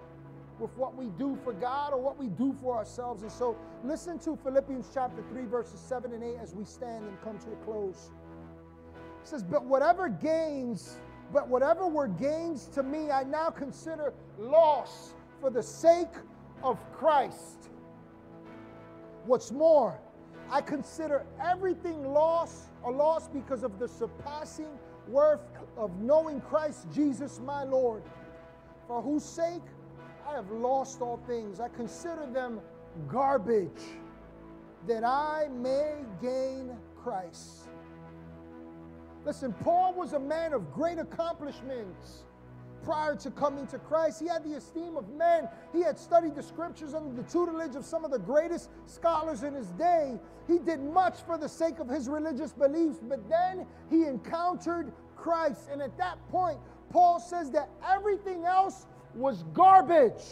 with 0.58 0.76
what 0.76 0.96
we 0.96 1.06
do 1.18 1.36
for 1.42 1.52
God 1.52 1.92
or 1.92 2.00
what 2.00 2.18
we 2.18 2.28
do 2.28 2.54
for 2.60 2.76
ourselves. 2.76 3.22
And 3.22 3.32
so 3.32 3.56
listen 3.82 4.18
to 4.20 4.36
Philippians 4.36 4.90
chapter 4.92 5.22
3, 5.30 5.46
verses 5.46 5.80
7 5.80 6.12
and 6.12 6.22
8 6.22 6.36
as 6.40 6.54
we 6.54 6.64
stand 6.64 7.06
and 7.06 7.20
come 7.22 7.38
to 7.38 7.52
a 7.52 7.56
close. 7.64 8.10
It 9.22 9.28
says, 9.28 9.42
But 9.42 9.64
whatever 9.64 10.08
gains, 10.08 10.98
but 11.32 11.48
whatever 11.48 11.88
were 11.88 12.08
gains 12.08 12.66
to 12.68 12.82
me, 12.82 13.10
I 13.10 13.24
now 13.24 13.48
consider 13.48 14.12
loss 14.38 15.14
for 15.40 15.50
the 15.50 15.62
sake 15.62 16.12
of 16.62 16.78
Christ. 16.92 17.70
What's 19.26 19.52
more, 19.52 20.00
I 20.50 20.60
consider 20.60 21.24
everything 21.40 22.12
loss 22.12 22.68
a 22.84 22.90
loss 22.90 23.28
because 23.28 23.62
of 23.62 23.78
the 23.78 23.88
surpassing 23.88 24.78
worth 25.08 25.40
of 25.76 26.00
knowing 26.00 26.40
Christ 26.40 26.86
Jesus 26.92 27.40
my 27.44 27.64
Lord, 27.64 28.02
for 28.86 29.00
whose 29.00 29.24
sake 29.24 29.62
I 30.28 30.34
have 30.34 30.50
lost 30.50 31.00
all 31.00 31.20
things. 31.26 31.60
I 31.60 31.68
consider 31.68 32.26
them 32.26 32.60
garbage 33.08 33.82
that 34.86 35.04
I 35.04 35.48
may 35.52 36.04
gain 36.20 36.76
Christ. 37.02 37.68
Listen, 39.24 39.52
Paul 39.52 39.94
was 39.94 40.14
a 40.14 40.18
man 40.18 40.52
of 40.52 40.72
great 40.72 40.98
accomplishments 40.98 42.24
prior 42.84 43.14
to 43.16 43.30
coming 43.30 43.66
to 43.68 43.78
Christ. 43.78 44.20
He 44.20 44.26
had 44.26 44.44
the 44.44 44.54
esteem 44.54 44.96
of 44.96 45.08
men. 45.10 45.48
He 45.72 45.82
had 45.82 45.98
studied 45.98 46.34
the 46.34 46.42
scriptures 46.42 46.94
under 46.94 47.14
the 47.14 47.28
tutelage 47.28 47.76
of 47.76 47.84
some 47.84 48.04
of 48.04 48.10
the 48.10 48.18
greatest 48.18 48.70
scholars 48.86 49.42
in 49.42 49.54
his 49.54 49.68
day. 49.72 50.18
He 50.48 50.58
did 50.58 50.80
much 50.80 51.22
for 51.26 51.38
the 51.38 51.48
sake 51.48 51.78
of 51.78 51.88
his 51.88 52.08
religious 52.08 52.52
beliefs, 52.52 52.98
but 53.02 53.28
then 53.28 53.66
he 53.90 54.04
encountered 54.04 54.92
Christ. 55.16 55.68
And 55.70 55.80
at 55.80 55.96
that 55.98 56.18
point, 56.30 56.58
Paul 56.90 57.20
says 57.20 57.50
that 57.52 57.70
everything 57.88 58.44
else 58.44 58.86
was 59.14 59.44
garbage. 59.54 60.22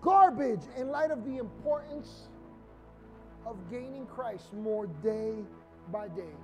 Garbage 0.00 0.62
in 0.76 0.88
light 0.88 1.10
of 1.10 1.24
the 1.24 1.38
importance 1.38 2.28
of 3.44 3.56
gaining 3.70 4.06
Christ 4.06 4.52
more 4.54 4.86
day 4.86 5.34
by 5.90 6.08
day. 6.08 6.34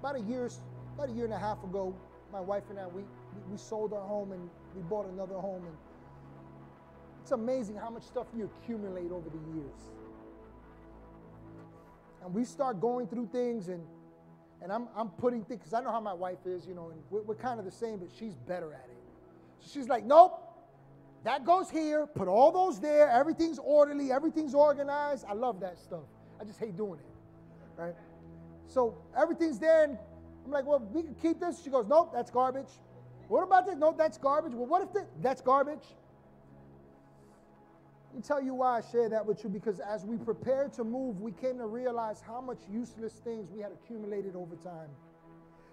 About 0.00 0.16
a 0.16 0.20
year, 0.20 0.48
about 0.94 1.08
a 1.08 1.12
year 1.12 1.24
and 1.24 1.34
a 1.34 1.38
half 1.38 1.62
ago, 1.64 1.94
my 2.32 2.40
wife 2.40 2.64
and 2.70 2.78
I, 2.78 2.86
we, 2.86 3.02
we 3.50 3.56
sold 3.56 3.92
our 3.92 4.06
home 4.06 4.32
and 4.32 4.48
we 4.74 4.82
bought 4.82 5.08
another 5.08 5.34
home. 5.34 5.64
And 5.66 5.76
it's 7.22 7.32
amazing 7.32 7.76
how 7.76 7.90
much 7.90 8.04
stuff 8.04 8.26
you 8.36 8.50
accumulate 8.62 9.10
over 9.10 9.28
the 9.28 9.54
years. 9.54 9.80
And 12.24 12.34
we 12.34 12.44
start 12.44 12.80
going 12.80 13.06
through 13.06 13.28
things 13.32 13.68
and 13.68 13.82
and 14.62 14.70
I'm, 14.70 14.88
I'm 14.94 15.08
putting 15.08 15.42
things, 15.42 15.60
because 15.60 15.72
I 15.72 15.80
know 15.80 15.90
how 15.90 16.00
my 16.00 16.12
wife 16.12 16.44
is, 16.44 16.66
you 16.66 16.74
know, 16.74 16.90
and 16.90 17.00
we're, 17.08 17.22
we're 17.22 17.34
kind 17.34 17.58
of 17.58 17.64
the 17.64 17.70
same, 17.70 17.98
but 17.98 18.10
she's 18.18 18.34
better 18.34 18.74
at 18.74 18.84
it. 18.90 18.98
So 19.60 19.70
she's 19.72 19.88
like, 19.88 20.04
nope, 20.04 20.38
that 21.24 21.46
goes 21.46 21.70
here, 21.70 22.06
put 22.06 22.28
all 22.28 22.52
those 22.52 22.78
there, 22.78 23.08
everything's 23.08 23.58
orderly, 23.58 24.12
everything's 24.12 24.54
organized. 24.54 25.24
I 25.26 25.32
love 25.32 25.60
that 25.60 25.78
stuff. 25.78 26.04
I 26.38 26.44
just 26.44 26.58
hate 26.58 26.76
doing 26.76 27.00
it, 27.00 27.80
right? 27.80 27.94
So 28.66 28.98
everything's 29.16 29.58
there, 29.58 29.84
and 29.84 29.98
I'm 30.44 30.50
like, 30.50 30.66
well, 30.66 30.80
we 30.92 31.02
can 31.02 31.14
keep 31.14 31.40
this. 31.40 31.62
She 31.62 31.70
goes, 31.70 31.86
nope, 31.86 32.10
that's 32.12 32.30
garbage. 32.30 32.70
What 33.28 33.42
about 33.42 33.66
this? 33.66 33.76
Nope, 33.76 33.96
that's 33.96 34.18
garbage. 34.18 34.52
Well, 34.54 34.66
what 34.66 34.82
if 34.82 34.92
this? 34.92 35.06
That's 35.22 35.40
garbage. 35.40 35.84
Let 38.08 38.16
me 38.16 38.22
tell 38.22 38.42
you 38.42 38.54
why 38.54 38.78
I 38.78 38.80
share 38.80 39.08
that 39.08 39.24
with 39.24 39.44
you 39.44 39.50
because 39.50 39.78
as 39.78 40.04
we 40.04 40.16
prepared 40.16 40.72
to 40.74 40.84
move, 40.84 41.20
we 41.20 41.30
came 41.30 41.58
to 41.58 41.66
realize 41.66 42.20
how 42.26 42.40
much 42.40 42.58
useless 42.68 43.12
things 43.12 43.48
we 43.54 43.60
had 43.60 43.70
accumulated 43.70 44.34
over 44.34 44.56
time. 44.56 44.88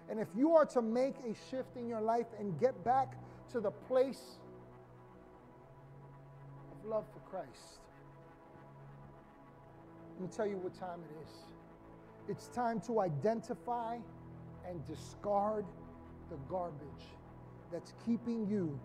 And 0.08 0.20
if 0.20 0.28
you 0.36 0.54
are 0.54 0.64
to 0.66 0.80
make 0.80 1.16
a 1.28 1.34
shift 1.50 1.76
in 1.76 1.88
your 1.88 2.00
life 2.00 2.26
and 2.38 2.58
get 2.60 2.84
back 2.84 3.14
to 3.52 3.60
the 3.60 3.72
place 3.72 4.38
of 6.70 6.88
love 6.88 7.04
for 7.12 7.18
Christ, 7.28 7.80
let 10.14 10.30
me 10.30 10.34
tell 10.34 10.46
you 10.46 10.58
what 10.58 10.78
time 10.78 11.00
it 11.10 11.24
is. 11.24 11.32
It's 12.28 12.46
time 12.48 12.80
to 12.82 13.00
identify 13.00 13.96
and 14.68 14.86
discard 14.86 15.64
the 16.30 16.36
garbage 16.48 17.06
that's 17.72 17.94
keeping 18.04 18.46
you 18.46 18.78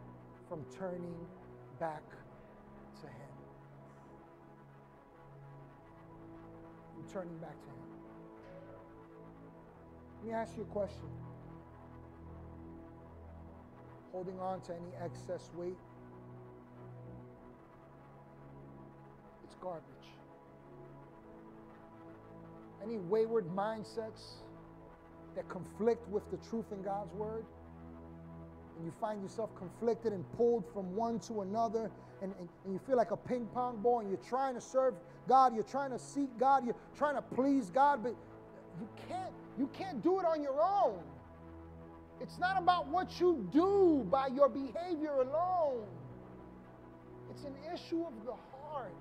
from 0.48 0.64
turning 0.78 1.16
back 1.80 2.04
to 3.02 3.08
Him. 3.08 3.34
Turning 7.12 7.38
back 7.38 7.62
to 7.62 7.68
Him. 7.68 7.76
Let 10.20 10.28
me 10.28 10.34
ask 10.34 10.56
you 10.56 10.64
a 10.64 10.68
question. 10.68 11.10
Holding 14.14 14.40
on 14.40 14.62
to 14.62 14.74
any 14.74 14.92
excess 15.04 15.50
weight, 15.58 15.76
it's 19.44 19.56
garbage. 19.56 19.84
Any 22.84 22.98
wayward 22.98 23.48
mindsets 23.56 24.44
that 25.36 25.48
conflict 25.50 26.08
with 26.10 26.30
the 26.32 26.38
truth 26.50 26.66
in 26.72 26.82
God's 26.82 27.14
Word, 27.14 27.46
and 28.78 28.86
you 28.86 28.94
find 29.00 29.22
yourself 29.22 29.50
conflicted 29.56 30.14
and 30.14 30.24
pulled 30.38 30.64
from 30.74 30.96
one 30.96 31.20
to 31.22 31.42
another, 31.42 31.92
and, 32.22 32.34
and, 32.40 32.50
and, 32.64 32.74
you 32.74 32.80
feel 32.86 32.98
like 32.98 33.12
a 33.12 33.18
ping 33.18 33.48
pong 33.54 33.78
ball, 33.82 34.00
and 34.00 34.10
you're 34.10 34.18
trying 34.28 34.56
to 34.56 34.62
serve 34.62 34.94
God, 35.28 35.54
you're 35.54 35.64
trying 35.64 35.92
to 35.92 36.00
seek 36.00 36.30
God, 36.38 36.66
you're 36.66 36.76
trying 36.98 37.16
to 37.16 37.22
please 37.22 37.70
God, 37.70 38.04
but 38.04 38.16
you 38.80 38.88
can't, 39.08 39.32
you 39.58 39.70
can't 39.74 40.02
do 40.02 40.20
it 40.20 40.26
on 40.26 40.42
your 40.42 40.62
own. 40.62 41.00
It's 42.22 42.40
not 42.40 42.58
about 42.58 42.88
what 42.88 43.20
you 43.20 43.48
do 43.52 44.08
by 44.10 44.28
your 44.28 44.50
behavior 44.50 45.12
alone. 45.14 45.84
It's 47.30 47.44
an 47.44 47.56
issue 47.74 48.04
of 48.06 48.14
the 48.26 48.32
heart. 48.32 48.94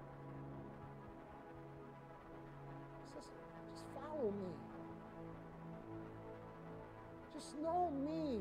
Just 7.43 7.59
know 7.61 7.91
me. 8.05 8.41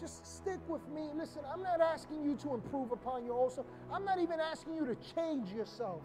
Just 0.00 0.24
stick 0.24 0.60
with 0.68 0.86
me. 0.88 1.10
Listen, 1.16 1.42
I'm 1.52 1.62
not 1.62 1.80
asking 1.80 2.22
you 2.24 2.36
to 2.36 2.54
improve 2.54 2.92
upon 2.92 3.24
your 3.24 3.42
own 3.42 3.50
self. 3.50 3.66
I'm 3.92 4.04
not 4.04 4.20
even 4.20 4.38
asking 4.38 4.76
you 4.76 4.86
to 4.86 4.96
change 5.14 5.52
yourself. 5.52 6.02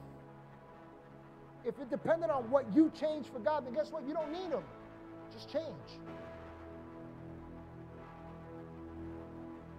If 1.66 1.80
it 1.80 1.90
depended 1.90 2.30
on 2.30 2.50
what 2.50 2.66
you 2.74 2.92
change 3.00 3.28
for 3.28 3.40
God, 3.40 3.66
then 3.66 3.74
guess 3.74 3.92
what? 3.92 4.08
You 4.08 4.14
don't 4.14 4.32
need 4.32 4.50
Him. 4.50 4.64
Just 5.32 5.52
change. 5.52 5.66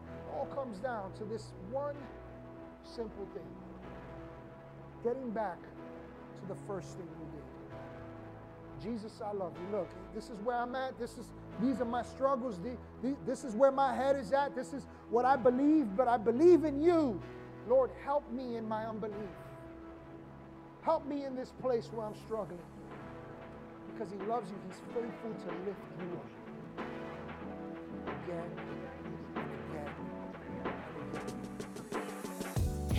It 0.07 0.35
all 0.35 0.47
comes 0.47 0.79
down 0.79 1.13
to 1.15 1.25
this 1.25 1.53
one 1.71 1.97
simple 2.85 3.27
thing 3.35 3.43
getting 5.03 5.31
back 5.31 5.59
to 5.63 6.47
the 6.47 6.61
first 6.67 6.97
thing 6.97 7.09
we 7.19 7.27
did. 7.37 7.50
Jesus, 8.83 9.21
I 9.25 9.33
love 9.33 9.53
you. 9.61 9.77
Look, 9.77 9.89
this 10.15 10.31
is 10.31 10.39
where 10.43 10.57
I'm 10.57 10.75
at. 10.75 10.99
This 10.99 11.19
is 11.19 11.27
these 11.61 11.81
are 11.81 11.85
my 11.85 12.03
struggles. 12.03 12.59
This 13.27 13.45
is 13.45 13.55
where 13.55 13.71
my 13.71 13.95
head 13.95 14.17
is 14.17 14.33
at. 14.33 14.55
This 14.57 14.73
is 14.73 14.87
what 15.11 15.25
I 15.27 15.37
believe, 15.37 15.95
but 15.97 16.09
I 16.09 16.17
believe 16.17 16.65
in 16.65 16.81
you. 16.81 17.21
Lord, 17.69 17.91
help 18.03 18.31
me 18.33 18.57
in 18.57 18.67
my 18.67 18.87
unbelief. 18.87 19.15
Help 20.83 21.07
me 21.07 21.25
in 21.27 21.37
this 21.37 21.53
place 21.61 21.91
where 21.93 22.07
I'm 22.07 22.17
struggling. 22.25 22.59
Because 23.93 24.11
He 24.13 24.19
loves 24.27 24.51
you, 24.51 24.57
He's 24.67 24.81
faithful 24.95 25.31
to 25.31 25.53
lift 25.67 25.81
you 25.99 26.09
up. 26.17 26.87
Again, 28.25 28.51